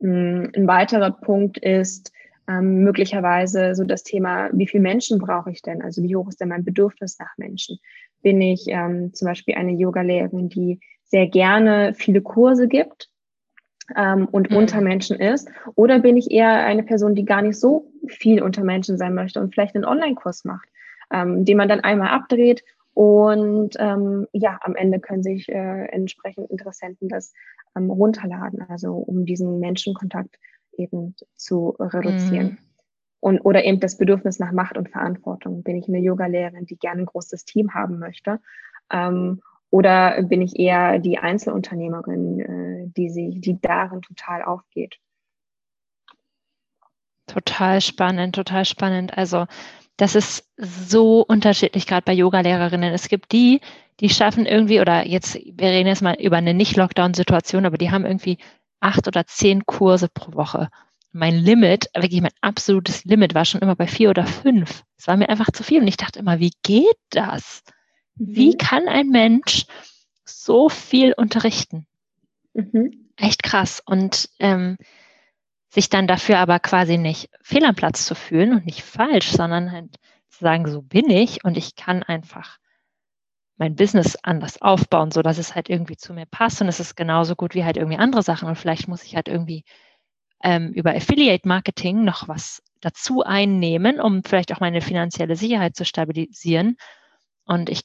Mhm. 0.00 0.50
Ein 0.54 0.66
weiterer 0.66 1.12
Punkt 1.12 1.58
ist 1.58 2.12
ähm, 2.48 2.82
möglicherweise 2.82 3.74
so 3.74 3.84
das 3.84 4.02
Thema, 4.02 4.50
wie 4.52 4.66
viele 4.66 4.82
Menschen 4.82 5.18
brauche 5.18 5.50
ich 5.50 5.62
denn? 5.62 5.82
Also 5.82 6.02
wie 6.02 6.16
hoch 6.16 6.28
ist 6.28 6.40
denn 6.40 6.48
mein 6.48 6.64
Bedürfnis 6.64 7.18
nach 7.18 7.36
Menschen? 7.36 7.78
Bin 8.22 8.40
ich 8.40 8.64
ähm, 8.68 9.14
zum 9.14 9.28
Beispiel 9.28 9.54
eine 9.54 9.72
Yoga-Lehrerin, 9.72 10.48
die 10.48 10.80
sehr 11.04 11.28
gerne 11.28 11.94
viele 11.94 12.20
Kurse 12.20 12.68
gibt 12.68 13.10
ähm, 13.96 14.26
und 14.30 14.50
mhm. 14.50 14.56
unter 14.56 14.80
Menschen 14.80 15.18
ist? 15.18 15.48
Oder 15.74 16.00
bin 16.00 16.16
ich 16.16 16.30
eher 16.30 16.64
eine 16.64 16.82
Person, 16.82 17.14
die 17.14 17.24
gar 17.24 17.42
nicht 17.42 17.58
so 17.58 17.92
viel 18.08 18.42
unter 18.42 18.64
Menschen 18.64 18.98
sein 18.98 19.14
möchte 19.14 19.40
und 19.40 19.54
vielleicht 19.54 19.74
einen 19.76 19.84
Online-Kurs 19.84 20.44
macht, 20.44 20.68
ähm, 21.12 21.44
den 21.44 21.56
man 21.56 21.68
dann 21.68 21.80
einmal 21.80 22.08
abdreht 22.08 22.64
und 22.94 23.76
ähm, 23.78 24.26
ja, 24.32 24.58
am 24.62 24.76
Ende 24.76 25.00
können 25.00 25.22
sich 25.22 25.48
äh, 25.48 25.86
entsprechend 25.86 26.50
Interessenten 26.50 27.08
das 27.08 27.32
ähm, 27.74 27.90
runterladen, 27.90 28.62
also 28.68 28.94
um 28.94 29.24
diesen 29.24 29.60
Menschenkontakt 29.60 30.38
eben 30.76 31.14
zu 31.34 31.76
reduzieren. 31.78 32.46
Mhm. 32.46 32.58
Und, 33.20 33.40
oder 33.40 33.64
eben 33.64 33.78
das 33.78 33.98
Bedürfnis 33.98 34.40
nach 34.40 34.52
Macht 34.52 34.76
und 34.76 34.90
Verantwortung. 34.90 35.62
Bin 35.62 35.76
ich 35.76 35.86
eine 35.86 36.00
Yoga-Lehrerin, 36.00 36.66
die 36.66 36.76
gerne 36.76 37.02
ein 37.02 37.06
großes 37.06 37.44
Team 37.44 37.72
haben 37.72 37.98
möchte? 37.98 38.40
Ähm, 38.90 39.40
oder 39.70 40.22
bin 40.24 40.42
ich 40.42 40.58
eher 40.58 40.98
die 40.98 41.18
Einzelunternehmerin, 41.18 42.40
äh, 42.40 42.92
die 42.96 43.08
sich, 43.08 43.40
die 43.40 43.60
darin 43.60 44.02
total 44.02 44.42
aufgeht? 44.42 44.98
Total 47.26 47.80
spannend, 47.80 48.34
total 48.34 48.64
spannend. 48.64 49.16
Also 49.16 49.46
das 49.96 50.14
ist 50.14 50.48
so 50.56 51.22
unterschiedlich, 51.22 51.86
gerade 51.86 52.04
bei 52.04 52.12
Yoga-Lehrerinnen. 52.12 52.92
Es 52.92 53.08
gibt 53.08 53.32
die, 53.32 53.60
die 54.00 54.08
schaffen 54.08 54.46
irgendwie, 54.46 54.80
oder 54.80 55.06
jetzt, 55.06 55.34
wir 55.34 55.68
reden 55.68 55.88
jetzt 55.88 56.02
mal 56.02 56.14
über 56.14 56.36
eine 56.36 56.54
Nicht-Lockdown-Situation, 56.54 57.66
aber 57.66 57.78
die 57.78 57.90
haben 57.90 58.06
irgendwie 58.06 58.38
acht 58.80 59.06
oder 59.06 59.26
zehn 59.26 59.64
Kurse 59.64 60.08
pro 60.08 60.34
Woche. 60.34 60.68
Mein 61.12 61.36
Limit, 61.36 61.90
wirklich 61.94 62.22
mein 62.22 62.32
absolutes 62.40 63.04
Limit 63.04 63.34
war 63.34 63.44
schon 63.44 63.60
immer 63.60 63.76
bei 63.76 63.86
vier 63.86 64.10
oder 64.10 64.26
fünf. 64.26 64.82
Es 64.96 65.06
war 65.06 65.16
mir 65.16 65.28
einfach 65.28 65.52
zu 65.52 65.62
viel 65.62 65.80
und 65.80 65.88
ich 65.88 65.98
dachte 65.98 66.18
immer, 66.18 66.40
wie 66.40 66.52
geht 66.62 66.96
das? 67.10 67.62
Wie 68.16 68.52
mhm. 68.52 68.58
kann 68.58 68.88
ein 68.88 69.08
Mensch 69.08 69.66
so 70.24 70.68
viel 70.68 71.12
unterrichten? 71.12 71.86
Mhm. 72.54 73.10
Echt 73.16 73.42
krass. 73.42 73.82
Und 73.84 74.30
ähm, 74.38 74.78
sich 75.72 75.88
dann 75.88 76.06
dafür 76.06 76.38
aber 76.38 76.58
quasi 76.58 76.98
nicht 76.98 77.30
fehl 77.40 77.64
am 77.64 77.74
Platz 77.74 78.04
zu 78.04 78.14
fühlen 78.14 78.52
und 78.52 78.66
nicht 78.66 78.82
falsch, 78.82 79.32
sondern 79.32 79.72
halt 79.72 79.96
zu 80.28 80.40
sagen, 80.40 80.68
so 80.68 80.82
bin 80.82 81.08
ich 81.08 81.44
und 81.44 81.56
ich 81.56 81.76
kann 81.76 82.02
einfach 82.02 82.58
mein 83.56 83.74
Business 83.74 84.16
anders 84.22 84.60
aufbauen, 84.60 85.10
so 85.10 85.22
dass 85.22 85.38
es 85.38 85.54
halt 85.54 85.70
irgendwie 85.70 85.96
zu 85.96 86.12
mir 86.12 86.26
passt 86.26 86.60
und 86.60 86.68
es 86.68 86.78
ist 86.78 86.94
genauso 86.94 87.36
gut 87.36 87.54
wie 87.54 87.64
halt 87.64 87.78
irgendwie 87.78 87.96
andere 87.96 88.22
Sachen 88.22 88.48
und 88.48 88.56
vielleicht 88.56 88.86
muss 88.86 89.02
ich 89.02 89.16
halt 89.16 89.28
irgendwie 89.28 89.64
ähm, 90.42 90.72
über 90.74 90.94
Affiliate 90.94 91.48
Marketing 91.48 92.04
noch 92.04 92.28
was 92.28 92.62
dazu 92.82 93.22
einnehmen, 93.22 93.98
um 93.98 94.24
vielleicht 94.24 94.52
auch 94.52 94.60
meine 94.60 94.82
finanzielle 94.82 95.36
Sicherheit 95.36 95.74
zu 95.74 95.86
stabilisieren 95.86 96.76
und 97.46 97.70
ich 97.70 97.80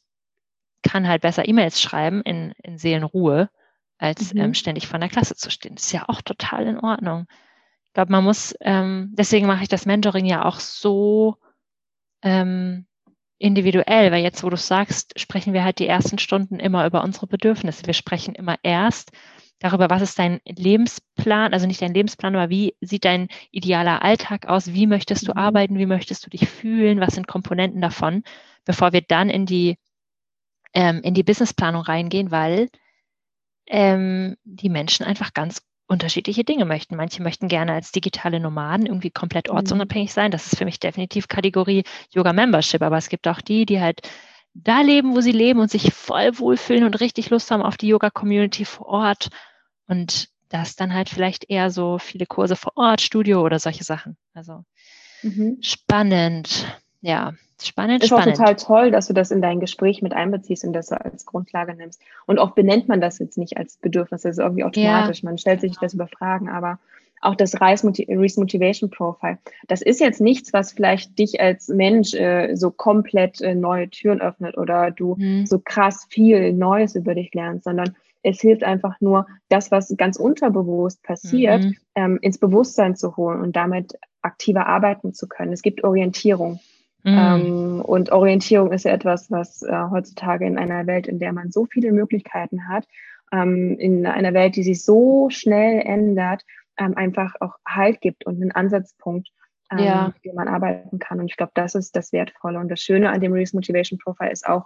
kann 0.81 1.07
halt 1.07 1.21
besser 1.21 1.47
E-Mails 1.47 1.81
schreiben 1.81 2.21
in, 2.23 2.51
in 2.63 2.77
Seelenruhe, 2.77 3.49
als 3.97 4.33
mhm. 4.33 4.41
ähm, 4.41 4.53
ständig 4.53 4.87
von 4.87 4.99
der 4.99 5.09
Klasse 5.09 5.35
zu 5.35 5.49
stehen. 5.49 5.75
Das 5.75 5.85
ist 5.85 5.91
ja 5.93 6.05
auch 6.07 6.21
total 6.21 6.67
in 6.67 6.79
Ordnung 6.79 7.27
glaube, 7.93 8.11
man 8.11 8.23
muss, 8.23 8.55
ähm, 8.61 9.13
deswegen 9.13 9.47
mache 9.47 9.63
ich 9.63 9.69
das 9.69 9.85
Mentoring 9.85 10.25
ja 10.25 10.45
auch 10.45 10.59
so 10.59 11.37
ähm, 12.21 12.85
individuell, 13.39 14.11
weil 14.11 14.23
jetzt, 14.23 14.43
wo 14.43 14.49
du 14.49 14.57
sagst, 14.57 15.19
sprechen 15.19 15.53
wir 15.53 15.63
halt 15.63 15.79
die 15.79 15.87
ersten 15.87 16.17
Stunden 16.17 16.59
immer 16.59 16.85
über 16.85 17.03
unsere 17.03 17.27
Bedürfnisse. 17.27 17.85
Wir 17.85 17.93
sprechen 17.93 18.35
immer 18.35 18.55
erst 18.63 19.11
darüber, 19.59 19.89
was 19.89 20.01
ist 20.01 20.19
dein 20.19 20.39
Lebensplan, 20.45 21.53
also 21.53 21.67
nicht 21.67 21.81
dein 21.81 21.93
Lebensplan, 21.93 22.35
aber 22.35 22.49
wie 22.49 22.75
sieht 22.81 23.05
dein 23.05 23.27
idealer 23.51 24.03
Alltag 24.03 24.47
aus, 24.47 24.73
wie 24.73 24.87
möchtest 24.87 25.27
du 25.27 25.31
mhm. 25.31 25.37
arbeiten, 25.37 25.77
wie 25.77 25.85
möchtest 25.85 26.25
du 26.25 26.29
dich 26.29 26.47
fühlen, 26.47 26.99
was 26.99 27.15
sind 27.15 27.27
Komponenten 27.27 27.81
davon, 27.81 28.23
bevor 28.65 28.93
wir 28.93 29.01
dann 29.01 29.29
in 29.29 29.45
die, 29.45 29.77
ähm, 30.73 31.01
in 31.03 31.13
die 31.13 31.23
Businessplanung 31.23 31.81
reingehen, 31.81 32.31
weil 32.31 32.69
ähm, 33.67 34.37
die 34.43 34.69
Menschen 34.69 35.05
einfach 35.05 35.33
ganz 35.33 35.61
unterschiedliche 35.87 36.43
Dinge 36.43 36.65
möchten. 36.65 36.95
Manche 36.95 37.23
möchten 37.23 37.47
gerne 37.47 37.73
als 37.73 37.91
digitale 37.91 38.39
Nomaden 38.39 38.85
irgendwie 38.85 39.09
komplett 39.09 39.49
mhm. 39.49 39.55
ortsunabhängig 39.55 40.13
sein. 40.13 40.31
Das 40.31 40.47
ist 40.47 40.57
für 40.57 40.65
mich 40.65 40.79
definitiv 40.79 41.27
Kategorie 41.27 41.83
Yoga 42.11 42.33
Membership. 42.33 42.81
Aber 42.81 42.97
es 42.97 43.09
gibt 43.09 43.27
auch 43.27 43.41
die, 43.41 43.65
die 43.65 43.81
halt 43.81 44.01
da 44.53 44.81
leben, 44.81 45.15
wo 45.15 45.21
sie 45.21 45.31
leben 45.31 45.59
und 45.59 45.71
sich 45.71 45.93
voll 45.93 46.37
wohlfühlen 46.39 46.83
und 46.83 46.99
richtig 46.99 47.29
Lust 47.29 47.51
haben 47.51 47.61
auf 47.61 47.77
die 47.77 47.87
Yoga-Community 47.87 48.65
vor 48.65 48.87
Ort. 48.87 49.29
Und 49.87 50.29
das 50.49 50.75
dann 50.75 50.93
halt 50.93 51.09
vielleicht 51.09 51.49
eher 51.49 51.69
so 51.71 51.97
viele 51.97 52.25
Kurse 52.25 52.55
vor 52.55 52.73
Ort, 52.75 53.01
Studio 53.01 53.41
oder 53.41 53.59
solche 53.59 53.83
Sachen. 53.83 54.17
Also 54.33 54.63
mhm. 55.21 55.57
spannend. 55.61 56.65
Ja, 57.01 57.33
Spannend, 57.61 58.03
ist 58.03 58.09
spannend. 58.09 58.33
auch 58.33 58.37
total 58.37 58.55
toll, 58.55 58.91
dass 58.91 59.07
du 59.07 59.13
das 59.13 59.31
in 59.31 59.41
dein 59.41 59.59
Gespräch 59.59 60.01
mit 60.01 60.13
einbeziehst 60.13 60.63
und 60.63 60.73
das 60.73 60.91
als 60.91 61.25
Grundlage 61.25 61.73
nimmst. 61.75 62.01
Und 62.25 62.37
oft 62.39 62.55
benennt 62.55 62.87
man 62.87 63.01
das 63.01 63.19
jetzt 63.19 63.37
nicht 63.37 63.57
als 63.57 63.77
Bedürfnis, 63.77 64.21
das 64.21 64.33
ist 64.33 64.39
irgendwie 64.39 64.63
automatisch. 64.63 65.23
Ja. 65.23 65.29
Man 65.29 65.37
stellt 65.37 65.61
sich 65.61 65.75
das 65.79 65.93
über 65.93 66.07
Fragen, 66.07 66.49
aber 66.49 66.79
auch 67.21 67.35
das 67.35 67.59
Reise 67.59 67.87
Motivation 67.87 68.91
Profile, 68.91 69.39
das 69.67 69.81
ist 69.81 69.99
jetzt 69.99 70.21
nichts, 70.21 70.53
was 70.53 70.71
vielleicht 70.71 71.17
dich 71.17 71.41
als 71.41 71.67
Mensch 71.67 72.13
äh, 72.13 72.55
so 72.55 72.69
komplett 72.69 73.41
äh, 73.41 73.55
neue 73.55 73.89
Türen 73.89 74.21
öffnet 74.21 74.55
oder 74.57 74.91
du 74.91 75.15
mhm. 75.17 75.47
so 75.47 75.59
krass 75.59 76.05
viel 76.09 76.53
Neues 76.53 76.95
über 76.95 77.15
dich 77.15 77.33
lernst, 77.33 77.63
sondern 77.63 77.95
es 78.23 78.41
hilft 78.41 78.63
einfach 78.63 78.99
nur, 78.99 79.25
das, 79.49 79.71
was 79.71 79.93
ganz 79.97 80.17
unterbewusst 80.17 81.01
passiert, 81.03 81.63
mhm. 81.63 81.77
ähm, 81.95 82.19
ins 82.21 82.37
Bewusstsein 82.37 82.95
zu 82.95 83.15
holen 83.15 83.41
und 83.41 83.55
damit 83.55 83.97
aktiver 84.21 84.67
arbeiten 84.67 85.13
zu 85.13 85.27
können. 85.27 85.53
Es 85.53 85.61
gibt 85.61 85.83
Orientierung. 85.83 86.59
Mhm. 87.07 87.17
Ähm, 87.17 87.81
und 87.81 88.11
Orientierung 88.11 88.73
ist 88.73 88.83
ja 88.83 88.91
etwas, 88.91 89.31
was 89.31 89.61
äh, 89.63 89.83
heutzutage 89.89 90.45
in 90.45 90.57
einer 90.57 90.85
Welt, 90.87 91.07
in 91.07 91.19
der 91.19 91.31
man 91.31 91.51
so 91.51 91.65
viele 91.65 91.93
Möglichkeiten 91.93 92.67
hat, 92.67 92.85
ähm, 93.31 93.77
in 93.79 94.05
einer 94.05 94.33
Welt, 94.33 94.57
die 94.57 94.63
sich 94.63 94.83
so 94.83 95.29
schnell 95.29 95.81
ändert, 95.85 96.43
ähm, 96.77 96.97
einfach 96.97 97.35
auch 97.39 97.55
Halt 97.65 98.01
gibt 98.01 98.25
und 98.25 98.41
einen 98.41 98.51
Ansatzpunkt, 98.51 99.29
ähm, 99.71 99.79
ja. 99.79 100.13
den 100.25 100.35
man 100.35 100.49
arbeiten 100.49 100.99
kann. 100.99 101.21
Und 101.21 101.27
ich 101.27 101.37
glaube, 101.37 101.53
das 101.55 101.75
ist 101.75 101.95
das 101.95 102.11
Wertvolle. 102.11 102.59
Und 102.59 102.67
das 102.67 102.81
Schöne 102.81 103.09
an 103.09 103.21
dem 103.21 103.31
Reese 103.31 103.55
Motivation 103.55 103.99
Profile 103.99 104.31
ist 104.31 104.45
auch, 104.45 104.65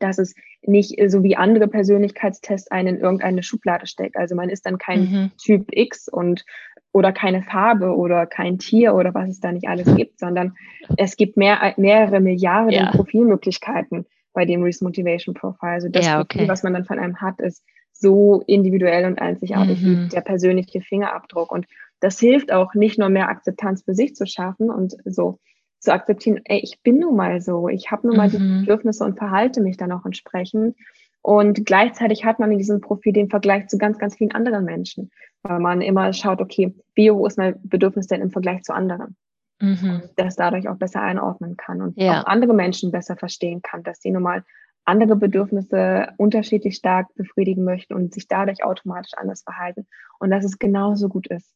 dass 0.00 0.18
es 0.18 0.34
nicht 0.62 0.98
so 1.10 1.22
wie 1.22 1.36
andere 1.36 1.68
Persönlichkeitstests 1.68 2.72
einen 2.72 2.96
in 2.96 3.00
irgendeine 3.00 3.44
Schublade 3.44 3.86
steckt. 3.86 4.16
Also 4.16 4.34
man 4.34 4.48
ist 4.48 4.66
dann 4.66 4.78
kein 4.78 5.00
mhm. 5.00 5.30
Typ 5.36 5.66
X 5.70 6.08
und 6.08 6.44
oder 6.92 7.12
keine 7.12 7.42
Farbe 7.42 7.96
oder 7.96 8.26
kein 8.26 8.58
Tier 8.58 8.94
oder 8.94 9.14
was 9.14 9.30
es 9.30 9.40
da 9.40 9.50
nicht 9.50 9.66
alles 9.66 9.94
gibt, 9.96 10.18
sondern 10.18 10.54
es 10.96 11.16
gibt 11.16 11.36
mehr, 11.36 11.74
mehrere 11.76 12.20
Milliarden 12.20 12.72
ja. 12.72 12.90
Profilmöglichkeiten 12.90 14.06
bei 14.34 14.44
dem 14.44 14.62
Reese 14.62 14.84
Motivation 14.84 15.34
Profile. 15.34 15.72
Also 15.72 15.88
das 15.88 16.06
ja, 16.06 16.20
okay. 16.20 16.38
Profil, 16.38 16.48
was 16.48 16.62
man 16.62 16.74
dann 16.74 16.84
von 16.84 16.98
einem 16.98 17.20
hat, 17.20 17.40
ist 17.40 17.64
so 17.92 18.42
individuell 18.46 19.06
und 19.06 19.20
einzigartig 19.20 19.80
mhm. 19.80 20.04
wie 20.04 20.08
der 20.08 20.20
persönliche 20.20 20.80
Fingerabdruck. 20.80 21.50
Und 21.50 21.66
das 22.00 22.18
hilft 22.18 22.52
auch 22.52 22.74
nicht 22.74 22.98
nur 22.98 23.08
mehr 23.08 23.28
Akzeptanz 23.28 23.84
für 23.84 23.94
sich 23.94 24.14
zu 24.14 24.26
schaffen 24.26 24.70
und 24.70 24.94
so 25.04 25.38
zu 25.78 25.92
akzeptieren, 25.92 26.40
ey, 26.44 26.60
ich 26.62 26.80
bin 26.82 26.98
nun 27.00 27.16
mal 27.16 27.40
so, 27.40 27.68
ich 27.68 27.90
habe 27.90 28.06
nun 28.06 28.16
mal 28.16 28.28
mhm. 28.28 28.32
die 28.32 28.60
Bedürfnisse 28.60 29.04
und 29.04 29.18
verhalte 29.18 29.60
mich 29.60 29.76
dann 29.76 29.90
auch 29.90 30.04
entsprechend, 30.04 30.76
und 31.22 31.64
gleichzeitig 31.64 32.24
hat 32.24 32.38
man 32.38 32.50
in 32.52 32.58
diesem 32.58 32.80
Profil 32.80 33.12
den 33.12 33.30
Vergleich 33.30 33.68
zu 33.68 33.78
ganz, 33.78 33.98
ganz 33.98 34.16
vielen 34.16 34.32
anderen 34.32 34.64
Menschen, 34.64 35.10
weil 35.42 35.60
man 35.60 35.80
immer 35.80 36.12
schaut, 36.12 36.40
okay, 36.40 36.74
wie 36.94 37.10
hoch 37.10 37.26
ist 37.26 37.38
mein 37.38 37.56
Bedürfnis 37.62 38.08
denn 38.08 38.20
im 38.20 38.30
Vergleich 38.30 38.62
zu 38.62 38.74
anderen? 38.74 39.16
Mhm. 39.60 40.02
das 40.16 40.34
dadurch 40.34 40.68
auch 40.68 40.76
besser 40.76 41.00
einordnen 41.02 41.56
kann 41.56 41.80
und 41.82 41.96
ja. 41.96 42.22
auch 42.22 42.26
andere 42.26 42.52
Menschen 42.52 42.90
besser 42.90 43.16
verstehen 43.16 43.62
kann, 43.62 43.84
dass 43.84 44.00
die 44.00 44.10
nun 44.10 44.24
mal 44.24 44.42
andere 44.84 45.14
Bedürfnisse 45.14 46.08
unterschiedlich 46.16 46.74
stark 46.74 47.14
befriedigen 47.14 47.62
möchten 47.62 47.94
und 47.94 48.12
sich 48.12 48.26
dadurch 48.26 48.64
automatisch 48.64 49.12
anders 49.16 49.42
verhalten 49.42 49.86
und 50.18 50.30
dass 50.30 50.44
es 50.44 50.58
genauso 50.58 51.08
gut 51.08 51.28
ist. 51.28 51.54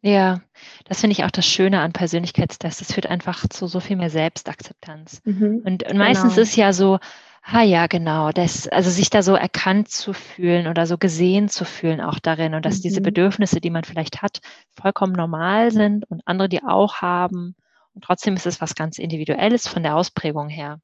Ja, 0.00 0.40
das 0.84 1.00
finde 1.00 1.12
ich 1.12 1.24
auch 1.24 1.32
das 1.32 1.46
Schöne 1.46 1.80
an 1.80 1.92
Persönlichkeitstests. 1.92 2.82
Es 2.82 2.92
führt 2.92 3.08
einfach 3.08 3.48
zu 3.48 3.66
so 3.66 3.80
viel 3.80 3.96
mehr 3.96 4.10
Selbstakzeptanz. 4.10 5.20
Mhm, 5.24 5.62
und, 5.64 5.82
und 5.82 5.96
meistens 5.96 6.34
genau. 6.34 6.42
ist 6.42 6.54
ja 6.54 6.72
so, 6.72 7.00
Ah 7.42 7.62
ja, 7.62 7.86
genau. 7.86 8.30
Das, 8.30 8.68
also 8.68 8.90
sich 8.90 9.10
da 9.10 9.22
so 9.22 9.34
erkannt 9.34 9.88
zu 9.88 10.12
fühlen 10.12 10.66
oder 10.66 10.86
so 10.86 10.98
gesehen 10.98 11.48
zu 11.48 11.64
fühlen 11.64 12.00
auch 12.00 12.18
darin 12.18 12.54
und 12.54 12.64
dass 12.64 12.78
mhm. 12.78 12.82
diese 12.82 13.00
Bedürfnisse, 13.00 13.60
die 13.60 13.70
man 13.70 13.84
vielleicht 13.84 14.20
hat, 14.22 14.40
vollkommen 14.74 15.14
normal 15.14 15.70
sind 15.70 16.08
und 16.10 16.22
andere 16.26 16.48
die 16.48 16.62
auch 16.62 16.96
haben. 16.96 17.54
Und 17.94 18.04
trotzdem 18.04 18.34
ist 18.34 18.46
es 18.46 18.60
was 18.60 18.74
ganz 18.74 18.98
Individuelles 18.98 19.66
von 19.66 19.82
der 19.82 19.96
Ausprägung 19.96 20.48
her. 20.48 20.80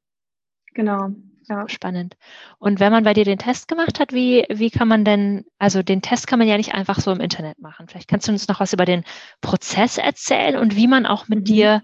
Genau. 0.73 1.11
Ja. 1.49 1.69
Spannend. 1.69 2.17
Und 2.59 2.81
wenn 2.81 2.91
man 2.91 3.05
bei 3.05 3.13
dir 3.13 3.25
den 3.25 3.39
Test 3.39 3.69
gemacht 3.69 4.01
hat, 4.01 4.13
wie, 4.15 4.47
wie 4.49 4.71
kann 4.71 4.89
man 4.89 5.05
denn, 5.05 5.45
also 5.59 5.83
den 5.83 6.01
Test 6.01 6.27
kann 6.27 6.39
man 6.39 6.49
ja 6.49 6.57
nicht 6.57 6.75
einfach 6.75 7.01
so 7.01 7.13
im 7.13 7.21
Internet 7.21 7.59
machen. 7.59 7.87
Vielleicht 7.87 8.09
kannst 8.09 8.29
du 8.29 8.33
uns 8.33 8.49
noch 8.49 8.61
was 8.61 8.73
über 8.73 8.87
den 8.87 9.05
Prozess 9.43 9.99
erzählen 9.99 10.57
und 10.57 10.75
wie 10.75 10.87
man 10.87 11.05
auch 11.05 11.29
mit 11.29 11.41
mhm. 11.41 11.45
dir 11.45 11.83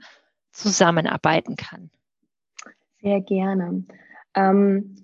zusammenarbeiten 0.53 1.57
kann. 1.57 1.91
Sehr 3.03 3.21
gerne. 3.21 3.85
Ähm, 4.35 4.97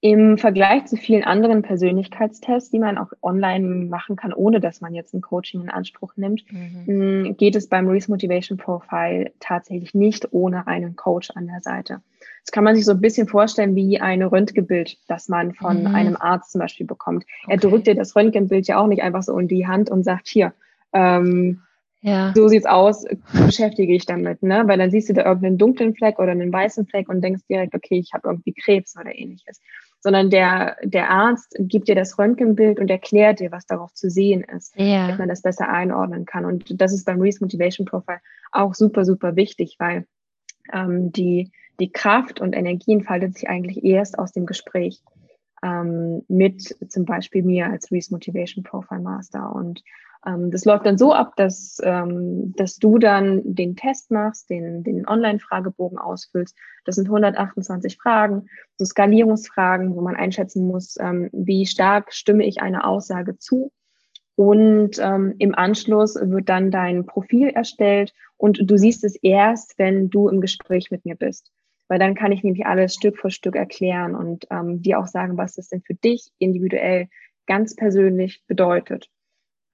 Im 0.00 0.36
Vergleich 0.36 0.84
zu 0.84 0.96
vielen 0.96 1.24
anderen 1.24 1.62
Persönlichkeitstests, 1.62 2.70
die 2.70 2.78
man 2.78 2.98
auch 2.98 3.12
online 3.22 3.86
machen 3.86 4.16
kann, 4.16 4.34
ohne 4.34 4.60
dass 4.60 4.80
man 4.80 4.94
jetzt 4.94 5.14
ein 5.14 5.22
Coaching 5.22 5.62
in 5.62 5.70
Anspruch 5.70 6.12
nimmt, 6.16 6.44
mhm. 6.52 6.84
Mm, 6.86 7.36
geht 7.36 7.56
es 7.56 7.68
beim 7.68 7.88
Reese 7.88 8.10
Motivation 8.10 8.58
Profile 8.58 9.32
tatsächlich 9.40 9.94
nicht 9.94 10.32
ohne 10.32 10.66
einen 10.66 10.94
Coach 10.94 11.30
an 11.34 11.46
der 11.46 11.62
Seite. 11.62 12.02
Das 12.44 12.52
kann 12.52 12.64
man 12.64 12.76
sich 12.76 12.84
so 12.84 12.92
ein 12.92 13.00
bisschen 13.00 13.26
vorstellen 13.26 13.74
wie 13.74 13.98
ein 13.98 14.22
Röntgenbild, 14.22 14.98
das 15.08 15.28
man 15.28 15.54
von 15.54 15.80
mhm. 15.80 15.94
einem 15.94 16.16
Arzt 16.16 16.52
zum 16.52 16.60
Beispiel 16.60 16.86
bekommt. 16.86 17.24
Okay. 17.44 17.52
Er 17.52 17.56
drückt 17.56 17.86
dir 17.86 17.94
das 17.94 18.14
Röntgenbild 18.14 18.66
ja 18.66 18.78
auch 18.78 18.86
nicht 18.86 19.02
einfach 19.02 19.22
so 19.22 19.38
in 19.38 19.48
die 19.48 19.66
Hand 19.66 19.88
und 19.88 20.04
sagt, 20.04 20.28
hier, 20.28 20.52
ähm, 20.92 21.62
ja. 22.04 22.32
so 22.34 22.48
sieht's 22.48 22.66
aus, 22.66 23.06
beschäftige 23.32 23.94
ich 23.94 24.04
damit, 24.04 24.42
ne? 24.42 24.64
Weil 24.66 24.76
dann 24.76 24.90
siehst 24.90 25.08
du 25.08 25.14
da 25.14 25.24
irgendeinen 25.24 25.56
dunklen 25.56 25.94
Fleck 25.94 26.18
oder 26.18 26.32
einen 26.32 26.52
weißen 26.52 26.86
Fleck 26.86 27.08
und 27.08 27.22
denkst 27.22 27.44
direkt, 27.48 27.74
okay, 27.74 27.98
ich 27.98 28.12
habe 28.12 28.28
irgendwie 28.28 28.52
Krebs 28.52 28.94
oder 28.98 29.14
ähnliches. 29.14 29.58
Sondern 30.00 30.28
der, 30.28 30.76
der 30.82 31.08
Arzt 31.08 31.56
gibt 31.58 31.88
dir 31.88 31.94
das 31.94 32.18
Röntgenbild 32.18 32.78
und 32.78 32.90
erklärt 32.90 33.40
dir, 33.40 33.50
was 33.50 33.64
darauf 33.64 33.94
zu 33.94 34.10
sehen 34.10 34.44
ist, 34.44 34.74
ja. 34.76 35.08
dass 35.08 35.18
man 35.18 35.30
das 35.30 35.40
besser 35.40 35.70
einordnen 35.70 36.26
kann. 36.26 36.44
Und 36.44 36.78
das 36.78 36.92
ist 36.92 37.06
beim 37.06 37.22
Reese 37.22 37.42
Motivation 37.42 37.86
Profile 37.86 38.20
auch 38.52 38.74
super, 38.74 39.06
super 39.06 39.34
wichtig, 39.34 39.76
weil 39.78 40.06
ähm, 40.74 41.10
die, 41.10 41.52
die 41.80 41.90
Kraft 41.90 42.38
und 42.38 42.54
Energie 42.54 42.92
entfaltet 42.92 43.34
sich 43.34 43.48
eigentlich 43.48 43.82
erst 43.82 44.18
aus 44.18 44.32
dem 44.32 44.44
Gespräch 44.44 45.00
ähm, 45.62 46.22
mit 46.28 46.76
zum 46.90 47.06
Beispiel 47.06 47.42
mir 47.42 47.70
als 47.70 47.90
Reese 47.90 48.12
Motivation 48.12 48.62
Profile 48.62 49.00
Master. 49.00 49.54
Und 49.54 49.82
das 50.24 50.64
läuft 50.64 50.86
dann 50.86 50.96
so 50.96 51.12
ab, 51.12 51.34
dass, 51.36 51.78
ähm, 51.82 52.54
dass 52.56 52.76
du 52.76 52.98
dann 52.98 53.42
den 53.44 53.76
Test 53.76 54.10
machst, 54.10 54.48
den, 54.48 54.82
den 54.82 55.06
Online-Fragebogen 55.06 55.98
ausfüllst. 55.98 56.56
Das 56.84 56.94
sind 56.96 57.06
128 57.06 57.98
Fragen, 57.98 58.48
so 58.76 58.84
Skalierungsfragen, 58.84 59.94
wo 59.94 60.00
man 60.00 60.16
einschätzen 60.16 60.66
muss, 60.66 60.96
ähm, 60.98 61.28
wie 61.32 61.66
stark 61.66 62.12
stimme 62.12 62.46
ich 62.46 62.62
einer 62.62 62.86
Aussage 62.86 63.36
zu. 63.38 63.70
Und 64.36 64.98
ähm, 64.98 65.34
im 65.38 65.54
Anschluss 65.54 66.16
wird 66.16 66.48
dann 66.48 66.70
dein 66.70 67.06
Profil 67.06 67.48
erstellt 67.48 68.12
und 68.36 68.58
du 68.64 68.76
siehst 68.76 69.04
es 69.04 69.16
erst, 69.16 69.78
wenn 69.78 70.10
du 70.10 70.28
im 70.28 70.40
Gespräch 70.40 70.90
mit 70.90 71.04
mir 71.04 71.16
bist. 71.16 71.52
Weil 71.86 71.98
dann 71.98 72.14
kann 72.14 72.32
ich 72.32 72.42
nämlich 72.42 72.66
alles 72.66 72.94
Stück 72.94 73.18
für 73.18 73.30
Stück 73.30 73.56
erklären 73.56 74.14
und 74.16 74.46
ähm, 74.50 74.80
dir 74.80 74.98
auch 74.98 75.06
sagen, 75.06 75.36
was 75.36 75.54
das 75.54 75.68
denn 75.68 75.82
für 75.82 75.94
dich 75.94 76.30
individuell 76.38 77.08
ganz 77.46 77.76
persönlich 77.76 78.42
bedeutet. 78.46 79.10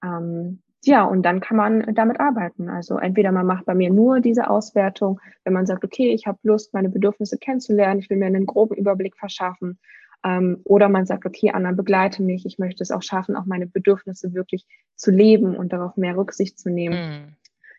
Ähm, 0.02 0.62
ja, 0.84 1.04
und 1.04 1.22
dann 1.22 1.40
kann 1.40 1.56
man 1.56 1.94
damit 1.94 2.20
arbeiten. 2.20 2.70
Also 2.70 2.96
entweder 2.98 3.32
man 3.32 3.46
macht 3.46 3.66
bei 3.66 3.74
mir 3.74 3.90
nur 3.90 4.20
diese 4.20 4.48
Auswertung, 4.48 5.20
wenn 5.44 5.52
man 5.52 5.66
sagt, 5.66 5.84
okay, 5.84 6.12
ich 6.12 6.26
habe 6.26 6.38
Lust, 6.42 6.72
meine 6.72 6.88
Bedürfnisse 6.88 7.36
kennenzulernen, 7.36 8.00
ich 8.00 8.08
will 8.08 8.16
mir 8.16 8.26
einen 8.26 8.46
groben 8.46 8.76
Überblick 8.76 9.16
verschaffen. 9.16 9.78
Ähm, 10.24 10.60
oder 10.64 10.88
man 10.88 11.06
sagt, 11.06 11.26
okay, 11.26 11.50
Anna, 11.50 11.72
begleite 11.72 12.22
mich, 12.22 12.46
ich 12.46 12.58
möchte 12.58 12.82
es 12.82 12.90
auch 12.90 13.02
schaffen, 13.02 13.36
auch 13.36 13.46
meine 13.46 13.66
Bedürfnisse 13.66 14.32
wirklich 14.32 14.66
zu 14.96 15.10
leben 15.10 15.54
und 15.54 15.72
darauf 15.72 15.96
mehr 15.96 16.16
Rücksicht 16.16 16.58
zu 16.58 16.70
nehmen. 16.70 16.96
Mhm. 16.96 17.36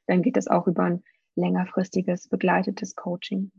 Dann 0.07 0.21
geht 0.21 0.37
es 0.37 0.47
auch 0.47 0.67
über 0.67 0.83
ein 0.83 1.03
längerfristiges, 1.35 2.27
begleitetes 2.27 2.95
Coaching. 2.95 3.51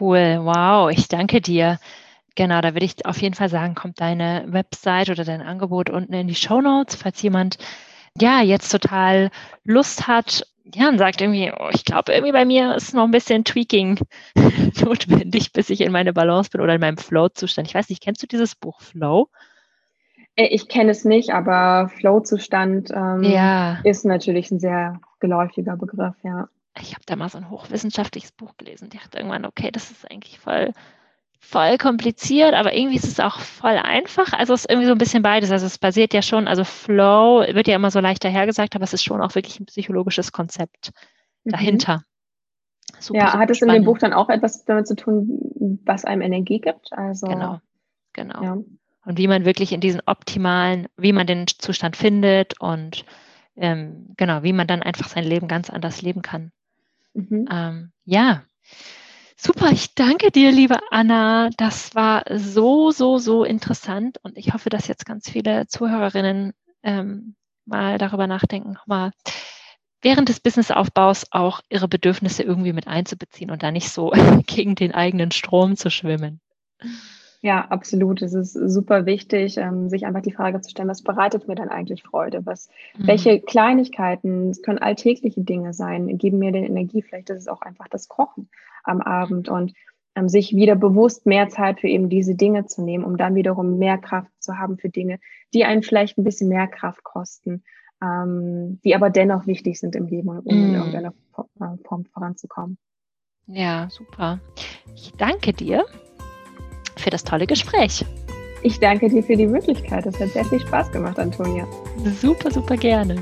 Cool, 0.00 0.40
wow, 0.42 0.90
ich 0.90 1.08
danke 1.08 1.40
dir. 1.40 1.78
Genau, 2.36 2.60
da 2.60 2.74
würde 2.74 2.86
ich 2.86 3.04
auf 3.06 3.20
jeden 3.20 3.34
Fall 3.34 3.48
sagen, 3.48 3.74
kommt 3.74 4.00
deine 4.00 4.44
Website 4.48 5.10
oder 5.10 5.24
dein 5.24 5.42
Angebot 5.42 5.90
unten 5.90 6.12
in 6.12 6.28
die 6.28 6.34
Show 6.34 6.60
Notes, 6.60 6.94
falls 6.94 7.20
jemand 7.22 7.58
ja 8.18 8.42
jetzt 8.42 8.70
total 8.70 9.30
Lust 9.64 10.06
hat, 10.06 10.46
ja, 10.74 10.88
und 10.88 10.98
sagt 10.98 11.20
irgendwie, 11.20 11.52
oh, 11.58 11.68
ich 11.72 11.84
glaube, 11.84 12.12
irgendwie 12.12 12.32
bei 12.32 12.44
mir 12.44 12.76
ist 12.76 12.94
noch 12.94 13.04
ein 13.04 13.10
bisschen 13.10 13.44
Tweaking 13.44 13.98
notwendig, 14.84 15.52
bis 15.52 15.70
ich 15.70 15.80
in 15.80 15.92
meine 15.92 16.12
Balance 16.12 16.50
bin 16.50 16.60
oder 16.60 16.74
in 16.74 16.80
meinem 16.80 16.98
Flow-Zustand. 16.98 17.66
Ich 17.66 17.74
weiß 17.74 17.88
nicht, 17.88 18.02
kennst 18.02 18.22
du 18.22 18.26
dieses 18.26 18.54
Buch 18.54 18.80
Flow? 18.80 19.28
Äh, 20.36 20.46
ich 20.46 20.68
kenne 20.68 20.92
es 20.92 21.04
nicht, 21.04 21.30
aber 21.30 21.90
Flow-Zustand 21.96 22.90
ähm, 22.90 23.24
ja. 23.24 23.78
ist 23.84 24.04
natürlich 24.04 24.50
ein 24.50 24.60
sehr 24.60 25.00
geläufiger 25.18 25.76
Begriff, 25.76 26.14
ja. 26.22 26.48
Ich 26.80 26.94
habe 26.94 27.02
da 27.04 27.16
mal 27.16 27.28
so 27.28 27.38
ein 27.38 27.50
hochwissenschaftliches 27.50 28.32
Buch 28.32 28.56
gelesen. 28.56 28.88
Ich 28.92 29.00
dachte 29.00 29.18
irgendwann, 29.18 29.44
okay, 29.44 29.70
das 29.72 29.90
ist 29.90 30.08
eigentlich 30.08 30.38
voll 30.38 30.72
voll 31.40 31.78
kompliziert, 31.78 32.54
aber 32.54 32.74
irgendwie 32.74 32.96
ist 32.96 33.06
es 33.06 33.18
auch 33.18 33.40
voll 33.40 33.76
einfach. 33.76 34.32
Also 34.32 34.54
es 34.54 34.60
ist 34.60 34.70
irgendwie 34.70 34.86
so 34.86 34.92
ein 34.92 34.98
bisschen 34.98 35.22
beides. 35.22 35.50
Also 35.50 35.66
es 35.66 35.78
basiert 35.78 36.14
ja 36.14 36.22
schon, 36.22 36.46
also 36.46 36.64
Flow 36.64 37.44
wird 37.52 37.66
ja 37.66 37.74
immer 37.74 37.90
so 37.90 37.98
leicht 37.98 38.22
dahergesagt, 38.22 38.76
aber 38.76 38.84
es 38.84 38.92
ist 38.92 39.02
schon 39.02 39.20
auch 39.20 39.34
wirklich 39.34 39.58
ein 39.58 39.66
psychologisches 39.66 40.32
Konzept 40.32 40.92
mhm. 41.44 41.50
dahinter. 41.50 42.04
Super, 42.98 43.18
ja, 43.18 43.38
hat 43.38 43.50
es 43.50 43.62
in 43.62 43.68
dem 43.68 43.84
Buch 43.84 43.98
dann 43.98 44.12
auch 44.12 44.28
etwas 44.28 44.64
damit 44.64 44.86
zu 44.86 44.94
tun, 44.94 45.80
was 45.84 46.04
einem 46.04 46.22
Energie 46.22 46.60
gibt? 46.60 46.92
Also, 46.92 47.26
genau, 47.26 47.60
genau. 48.12 48.42
Ja. 48.42 48.52
Und 49.06 49.18
wie 49.18 49.28
man 49.28 49.44
wirklich 49.44 49.72
in 49.72 49.80
diesen 49.80 50.02
optimalen, 50.04 50.86
wie 50.96 51.12
man 51.12 51.26
den 51.26 51.46
Zustand 51.46 51.96
findet 51.96 52.60
und 52.60 53.06
ähm, 53.56 54.12
genau, 54.16 54.42
wie 54.42 54.52
man 54.52 54.66
dann 54.66 54.82
einfach 54.82 55.08
sein 55.08 55.24
Leben 55.24 55.48
ganz 55.48 55.70
anders 55.70 56.02
leben 56.02 56.22
kann. 56.22 56.52
Mhm. 57.14 57.48
Ähm, 57.50 57.92
ja, 58.04 58.42
Super, 59.42 59.70
ich 59.72 59.94
danke 59.94 60.30
dir, 60.30 60.52
liebe 60.52 60.76
Anna. 60.90 61.48
Das 61.56 61.94
war 61.94 62.24
so, 62.28 62.90
so, 62.90 63.16
so 63.16 63.42
interessant 63.42 64.18
und 64.22 64.36
ich 64.36 64.52
hoffe, 64.52 64.68
dass 64.68 64.86
jetzt 64.86 65.06
ganz 65.06 65.30
viele 65.30 65.66
Zuhörerinnen 65.66 66.52
ähm, 66.82 67.36
mal 67.64 67.96
darüber 67.96 68.26
nachdenken, 68.26 68.76
mal 68.84 69.12
während 70.02 70.28
des 70.28 70.40
Businessaufbaus 70.40 71.24
auch 71.30 71.62
ihre 71.70 71.88
Bedürfnisse 71.88 72.42
irgendwie 72.42 72.74
mit 72.74 72.86
einzubeziehen 72.86 73.50
und 73.50 73.62
da 73.62 73.70
nicht 73.70 73.88
so 73.88 74.10
gegen 74.46 74.74
den 74.74 74.92
eigenen 74.92 75.30
Strom 75.30 75.74
zu 75.74 75.90
schwimmen. 75.90 76.42
Ja, 77.42 77.66
absolut. 77.68 78.20
Es 78.20 78.34
ist 78.34 78.52
super 78.52 79.06
wichtig, 79.06 79.56
ähm, 79.56 79.88
sich 79.88 80.04
einfach 80.04 80.20
die 80.20 80.32
Frage 80.32 80.60
zu 80.60 80.70
stellen, 80.70 80.88
was 80.88 81.02
bereitet 81.02 81.48
mir 81.48 81.54
denn 81.54 81.70
eigentlich 81.70 82.02
Freude? 82.02 82.44
Was, 82.44 82.68
mhm. 82.98 83.06
welche 83.06 83.40
Kleinigkeiten, 83.40 84.50
es 84.50 84.62
können 84.62 84.78
alltägliche 84.78 85.40
Dinge 85.40 85.72
sein, 85.72 86.18
geben 86.18 86.38
mir 86.38 86.52
denn 86.52 86.64
Energie? 86.64 87.00
Vielleicht 87.00 87.30
ist 87.30 87.38
es 87.38 87.48
auch 87.48 87.62
einfach 87.62 87.88
das 87.88 88.08
Kochen 88.08 88.50
am 88.84 89.00
Abend 89.00 89.48
und 89.48 89.72
ähm, 90.14 90.28
sich 90.28 90.54
wieder 90.54 90.76
bewusst 90.76 91.24
mehr 91.24 91.48
Zeit 91.48 91.80
für 91.80 91.88
eben 91.88 92.10
diese 92.10 92.34
Dinge 92.34 92.66
zu 92.66 92.82
nehmen, 92.82 93.04
um 93.04 93.16
dann 93.16 93.34
wiederum 93.34 93.78
mehr 93.78 93.96
Kraft 93.96 94.30
zu 94.38 94.58
haben 94.58 94.76
für 94.76 94.90
Dinge, 94.90 95.18
die 95.54 95.64
einen 95.64 95.82
vielleicht 95.82 96.18
ein 96.18 96.24
bisschen 96.24 96.48
mehr 96.48 96.66
Kraft 96.66 97.04
kosten, 97.04 97.62
ähm, 98.02 98.80
die 98.84 98.94
aber 98.94 99.08
dennoch 99.08 99.46
wichtig 99.46 99.80
sind 99.80 99.96
im 99.96 100.06
Leben, 100.06 100.28
um 100.28 100.42
mhm. 100.44 100.64
in 100.64 100.74
irgendeiner 100.74 101.14
Form 101.32 102.04
voranzukommen. 102.12 102.76
Ja, 103.46 103.88
super. 103.90 104.40
Ich 104.94 105.12
danke 105.16 105.54
dir 105.54 105.86
für 107.00 107.10
das 107.10 107.24
tolle 107.24 107.46
Gespräch. 107.46 108.04
Ich 108.62 108.78
danke 108.78 109.08
dir 109.08 109.22
für 109.22 109.36
die 109.36 109.46
Möglichkeit. 109.46 110.06
Es 110.06 110.20
hat 110.20 110.28
sehr 110.30 110.44
viel 110.44 110.60
Spaß 110.60 110.92
gemacht, 110.92 111.18
Antonia. 111.18 111.66
Super, 112.20 112.50
super 112.50 112.76
gerne. 112.76 113.16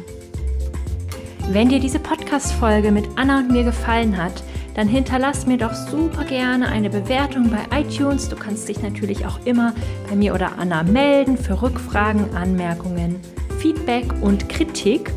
Wenn 1.51 1.69
dir 1.69 1.81
diese 1.81 1.99
Podcast-Folge 1.99 2.91
mit 2.91 3.09
Anna 3.17 3.39
und 3.39 3.51
mir 3.51 3.65
gefallen 3.65 4.17
hat, 4.17 4.43
dann 4.75 4.87
hinterlass 4.87 5.47
mir 5.47 5.57
doch 5.57 5.75
super 5.75 6.25
gerne 6.25 6.69
eine 6.69 6.91
Bewertung 6.91 7.51
bei 7.51 7.81
iTunes. 7.81 8.29
Du 8.29 8.37
kannst 8.37 8.69
dich 8.69 8.83
natürlich 8.83 9.27
auch 9.27 9.45
immer 9.45 9.75
bei 10.09 10.15
mir 10.15 10.35
oder 10.35 10.59
Anna 10.59 10.83
melden 10.83 11.37
für 11.37 11.63
Rückfragen, 11.63 12.35
Anmerkungen, 12.37 13.19
Feedback 13.59 14.05
und 14.21 14.49
Kritik. 14.49 15.11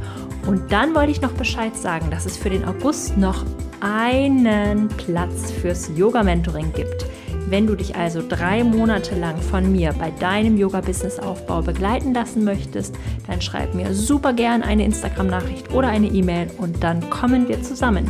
Und 0.47 0.71
dann 0.71 0.95
wollte 0.95 1.11
ich 1.11 1.21
noch 1.21 1.33
Bescheid 1.33 1.75
sagen, 1.75 2.09
dass 2.09 2.25
es 2.25 2.37
für 2.37 2.49
den 2.49 2.65
August 2.65 3.17
noch 3.17 3.45
einen 3.81 4.87
Platz 4.87 5.51
fürs 5.51 5.91
Yoga-Mentoring 5.95 6.71
gibt. 6.73 7.05
Wenn 7.51 7.67
du 7.67 7.75
dich 7.75 7.97
also 7.97 8.23
drei 8.25 8.63
Monate 8.63 9.13
lang 9.13 9.37
von 9.41 9.73
mir 9.73 9.91
bei 9.99 10.09
deinem 10.09 10.55
Yoga-Business-Aufbau 10.55 11.61
begleiten 11.61 12.13
lassen 12.13 12.45
möchtest, 12.45 12.95
dann 13.27 13.41
schreib 13.41 13.75
mir 13.75 13.93
super 13.93 14.31
gern 14.31 14.63
eine 14.63 14.85
Instagram-Nachricht 14.85 15.73
oder 15.73 15.89
eine 15.89 16.07
E-Mail 16.07 16.49
und 16.59 16.81
dann 16.81 17.09
kommen 17.09 17.49
wir 17.49 17.61
zusammen. 17.61 18.09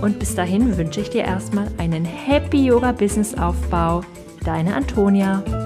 Und 0.00 0.20
bis 0.20 0.36
dahin 0.36 0.76
wünsche 0.76 1.00
ich 1.00 1.10
dir 1.10 1.24
erstmal 1.24 1.66
einen 1.78 2.04
Happy 2.04 2.64
Yoga-Business-Aufbau. 2.64 4.02
Deine 4.44 4.76
Antonia. 4.76 5.65